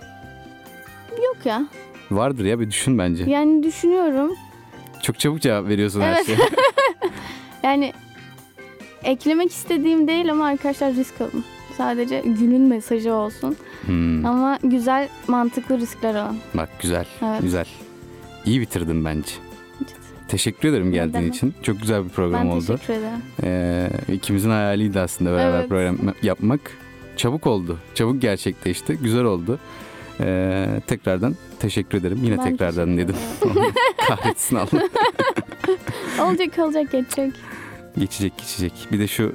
Yok 1.25 1.37
ya. 1.45 1.67
Vardır 2.11 2.45
ya 2.45 2.61
bir 2.61 2.71
düşün 2.71 2.99
bence. 2.99 3.25
Yani 3.25 3.63
düşünüyorum. 3.63 4.33
Çok 5.03 5.19
çabuk 5.19 5.41
cevap 5.41 5.69
veriyorsun 5.69 6.01
her 6.01 6.13
Evet. 6.15 6.27
şeye. 6.27 6.39
Yani 7.63 7.93
eklemek 9.05 9.51
istediğim 9.51 10.09
değil 10.09 10.31
ama 10.33 10.47
arkadaşlar 10.47 10.95
risk 10.95 11.21
alın. 11.21 11.45
Sadece 11.77 12.21
günün 12.25 12.61
mesajı 12.63 13.15
olsun. 13.15 13.57
Hmm, 13.87 14.27
Ama 14.27 14.59
güzel, 14.63 15.09
mantıklı 15.29 15.79
riskler 15.79 16.15
alın. 16.15 16.39
Bak 16.55 16.69
güzel, 16.83 17.07
Evet. 17.25 17.43
güzel. 17.43 17.67
İyi 18.47 18.61
bitirdin 18.61 19.05
bence. 19.05 19.31
Teşekkür 20.29 20.69
ederim 20.69 20.93
geldiğin 20.93 21.13
demek. 21.23 21.35
için. 21.35 21.55
Çok 21.63 21.81
güzel 21.81 22.05
bir 22.05 22.09
program 22.09 22.45
ben 22.45 22.51
oldu. 22.51 22.67
teşekkür 22.67 22.95
ederim. 22.95 23.23
Ee, 23.45 23.91
ikimizin 24.13 24.51
hayaliydi 24.51 25.01
aslında 25.01 25.33
beraber 25.33 25.59
Evet. 25.59 25.69
program 25.69 25.97
yapmak. 26.23 26.61
Çabuk 27.17 27.47
oldu. 27.47 27.79
Çabuk 27.95 28.23
gerçekleşti. 28.23 28.99
Güzel 29.03 29.25
oldu. 29.25 29.59
Ee, 30.21 30.67
tekrardan 30.87 31.37
teşekkür 31.59 31.99
ederim. 31.99 32.19
Yine 32.25 32.39
Ben 32.39 32.45
tekrardan 32.45 32.97
dedim. 32.99 33.17
Kahretsin 34.09 34.57
Allah. 34.57 34.89
Olacak 36.29 36.59
olacak 36.59 36.93
geçecek. 36.93 37.33
Geçecek 37.99 38.33
geçecek. 38.39 38.73
Bir 38.93 38.99
de 38.99 39.07
şu 39.09 39.33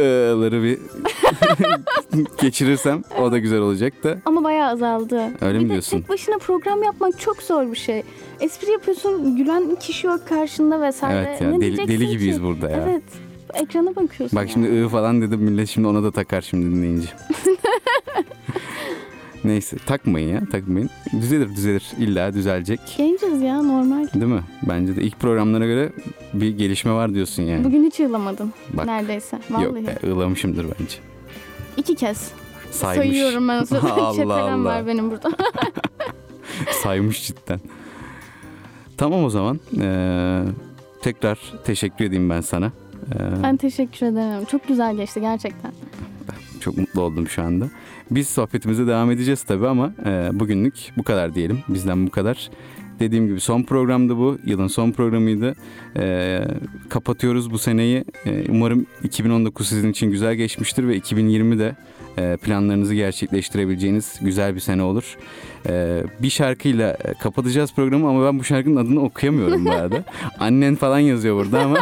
ı'ları 0.00 0.62
bir 0.62 0.78
geçirirsem 2.40 3.02
o 3.20 3.32
da 3.32 3.38
güzel 3.38 3.58
olacak 3.60 4.04
da. 4.04 4.18
Ama 4.24 4.44
bayağı 4.44 4.70
azaldı. 4.70 5.22
Öyle 5.40 5.58
bir 5.58 5.64
mi 5.64 5.70
diyorsun? 5.70 5.98
tek 6.00 6.08
başına 6.08 6.38
program 6.38 6.82
yapmak 6.82 7.18
çok 7.20 7.42
zor 7.42 7.72
bir 7.72 7.76
şey. 7.76 8.02
Espri 8.40 8.70
yapıyorsun, 8.72 9.36
gülen 9.36 9.76
kişi 9.80 10.06
yok 10.06 10.28
karşında 10.28 10.80
vesaire. 10.80 11.28
Evet 11.28 11.40
ya 11.40 11.50
Ne 11.50 11.60
deli, 11.60 11.76
deli 11.88 11.98
ki? 11.98 12.08
gibiyiz 12.08 12.42
burada 12.42 12.70
ya. 12.70 12.84
Evet. 12.88 13.02
Ekrana 13.54 13.96
bakıyorsun. 13.96 14.36
Bak 14.38 14.46
ya. 14.46 14.52
şimdi 14.52 14.84
ı 14.84 14.88
falan 14.88 15.22
dedim 15.22 15.40
millet 15.40 15.68
şimdi 15.68 15.88
ona 15.88 16.02
da 16.02 16.10
takar 16.10 16.40
şimdi 16.40 16.66
dinleyince. 16.76 17.08
Neyse 19.44 19.76
takmayın 19.86 20.34
ya 20.34 20.42
takmayın. 20.52 20.90
Düzelir 21.12 21.56
düzelir 21.56 21.84
illa 21.98 22.34
düzelecek. 22.34 22.80
Genciz 22.98 23.42
ya 23.42 23.62
normal. 23.62 24.08
Değil 24.14 24.32
mi? 24.32 24.42
Bence 24.62 24.96
de 24.96 25.02
ilk 25.02 25.20
programlara 25.20 25.66
göre 25.66 25.92
bir 26.34 26.48
gelişme 26.58 26.92
var 26.92 27.14
diyorsun 27.14 27.42
yani. 27.42 27.64
Bugün 27.64 27.84
hiç 27.84 28.00
yığılamadım 28.00 28.52
Bak. 28.72 28.86
neredeyse. 28.86 29.38
Vallahi. 29.50 29.64
Yok 29.64 29.76
e, 30.04 30.10
ığlamışımdır 30.10 30.64
bence. 30.64 30.96
İki 31.76 31.94
kez. 31.94 32.30
Saymış. 32.70 33.06
Sayıyorum 33.06 33.48
ben. 33.48 33.66
Allah 33.82 34.42
Allah. 34.42 34.64
var 34.64 34.86
benim 34.86 35.10
burada. 35.10 35.30
Saymış 36.82 37.26
cidden. 37.26 37.60
Tamam 38.96 39.24
o 39.24 39.30
zaman. 39.30 39.60
Ee, 39.80 40.42
tekrar 41.02 41.38
teşekkür 41.64 42.04
edeyim 42.04 42.30
ben 42.30 42.40
sana. 42.40 42.66
Ee, 42.66 43.42
ben 43.42 43.56
teşekkür 43.56 44.06
ederim. 44.06 44.44
Çok 44.44 44.68
güzel 44.68 44.96
geçti 44.96 45.20
gerçekten. 45.20 45.72
Çok 46.60 46.78
mutlu 46.78 47.00
oldum 47.00 47.28
şu 47.28 47.42
anda. 47.42 47.68
Biz 48.10 48.28
sohbetimize 48.28 48.86
devam 48.86 49.10
edeceğiz 49.10 49.42
tabii 49.42 49.66
ama 49.66 49.92
e, 50.06 50.30
bugünlük 50.32 50.74
bu 50.96 51.02
kadar 51.02 51.34
diyelim. 51.34 51.58
Bizden 51.68 52.06
bu 52.06 52.10
kadar. 52.10 52.50
Dediğim 53.00 53.26
gibi 53.26 53.40
son 53.40 53.62
programdı 53.62 54.16
bu. 54.16 54.38
Yılın 54.44 54.66
son 54.66 54.92
programıydı. 54.92 55.54
E, 55.96 56.40
kapatıyoruz 56.88 57.50
bu 57.50 57.58
seneyi. 57.58 58.04
E, 58.26 58.44
umarım 58.48 58.86
2019 59.04 59.68
sizin 59.68 59.90
için 59.90 60.10
güzel 60.10 60.34
geçmiştir 60.34 60.88
ve 60.88 60.96
2020 60.96 61.58
de 61.58 61.76
e, 62.18 62.36
planlarınızı 62.36 62.94
gerçekleştirebileceğiniz 62.94 64.18
güzel 64.20 64.54
bir 64.54 64.60
sene 64.60 64.82
olur. 64.82 65.16
E, 65.68 66.02
bir 66.22 66.30
şarkıyla 66.30 66.90
e, 67.04 67.14
kapatacağız 67.14 67.74
programı 67.74 68.08
ama 68.08 68.26
ben 68.26 68.38
bu 68.38 68.44
şarkının 68.44 68.76
adını 68.76 69.02
okuyamıyorum 69.02 69.64
bu 69.64 69.70
arada. 69.70 70.04
Annen 70.38 70.76
falan 70.76 70.98
yazıyor 70.98 71.36
burada 71.36 71.60
ama. 71.60 71.78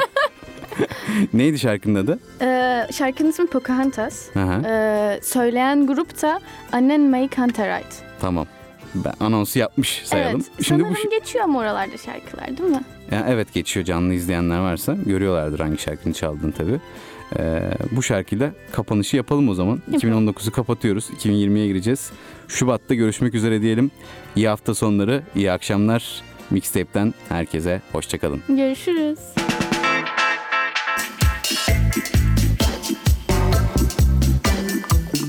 Neydi 1.33 1.59
şarkının 1.59 2.05
adı? 2.05 2.19
Ee, 2.41 2.87
şarkının 2.93 3.31
ismi 3.31 3.47
Pocahontas. 3.47 4.37
Aha. 4.37 4.63
Ee, 4.67 5.21
söyleyen 5.23 5.87
grup 5.87 6.23
da 6.23 6.41
Annen 6.73 7.01
May 7.01 7.29
Canterite. 7.37 7.97
Tamam. 8.21 8.47
Ben 8.95 9.13
anonsu 9.21 9.59
yapmış 9.59 10.03
sayalım. 10.05 10.35
Evet. 10.37 10.67
Şimdi 10.67 10.83
Sanırım 10.83 10.97
bu 11.07 11.11
geçiyor 11.11 11.45
mu 11.45 11.59
oralarda 11.59 11.97
şarkılar 11.97 12.59
değil 12.59 12.71
mi? 12.71 12.83
yani 13.11 13.25
evet 13.29 13.55
geçiyor 13.55 13.87
canlı 13.87 14.15
izleyenler 14.15 14.59
varsa 14.59 14.97
görüyorlardır 15.07 15.61
hangi 15.61 15.79
şarkını 15.79 16.13
çaldığını 16.13 16.53
tabii. 16.53 16.81
Ee, 17.39 17.63
bu 17.91 18.03
şarkıyla 18.03 18.51
kapanışı 18.73 19.17
yapalım 19.17 19.49
o 19.49 19.55
zaman. 19.55 19.83
Yapalım. 19.93 20.29
2019'u 20.29 20.53
kapatıyoruz. 20.53 21.11
2020'ye 21.11 21.67
gireceğiz. 21.67 22.11
Şubat'ta 22.49 22.95
görüşmek 22.95 23.35
üzere 23.35 23.63
diyelim. 23.63 23.91
İyi 24.37 24.49
hafta 24.49 24.75
sonları, 24.75 25.23
iyi 25.37 25.53
akşamlar. 25.53 26.23
Mixtape'ten 26.51 27.15
herkese 27.29 27.83
hoşçakalın. 27.93 28.43
Görüşürüz. 28.49 29.19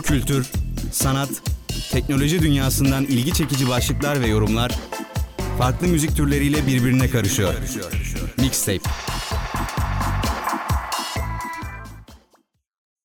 Kültür, 0.09 0.47
sanat, 0.91 1.29
teknoloji 1.91 2.41
dünyasından 2.41 3.05
ilgi 3.05 3.33
çekici 3.33 3.69
başlıklar 3.69 4.21
ve 4.21 4.27
yorumlar 4.27 4.71
farklı 5.57 5.87
müzik 5.87 6.15
türleriyle 6.15 6.67
birbirine 6.67 7.09
karışıyor. 7.09 7.53
Mixtape. 8.37 8.89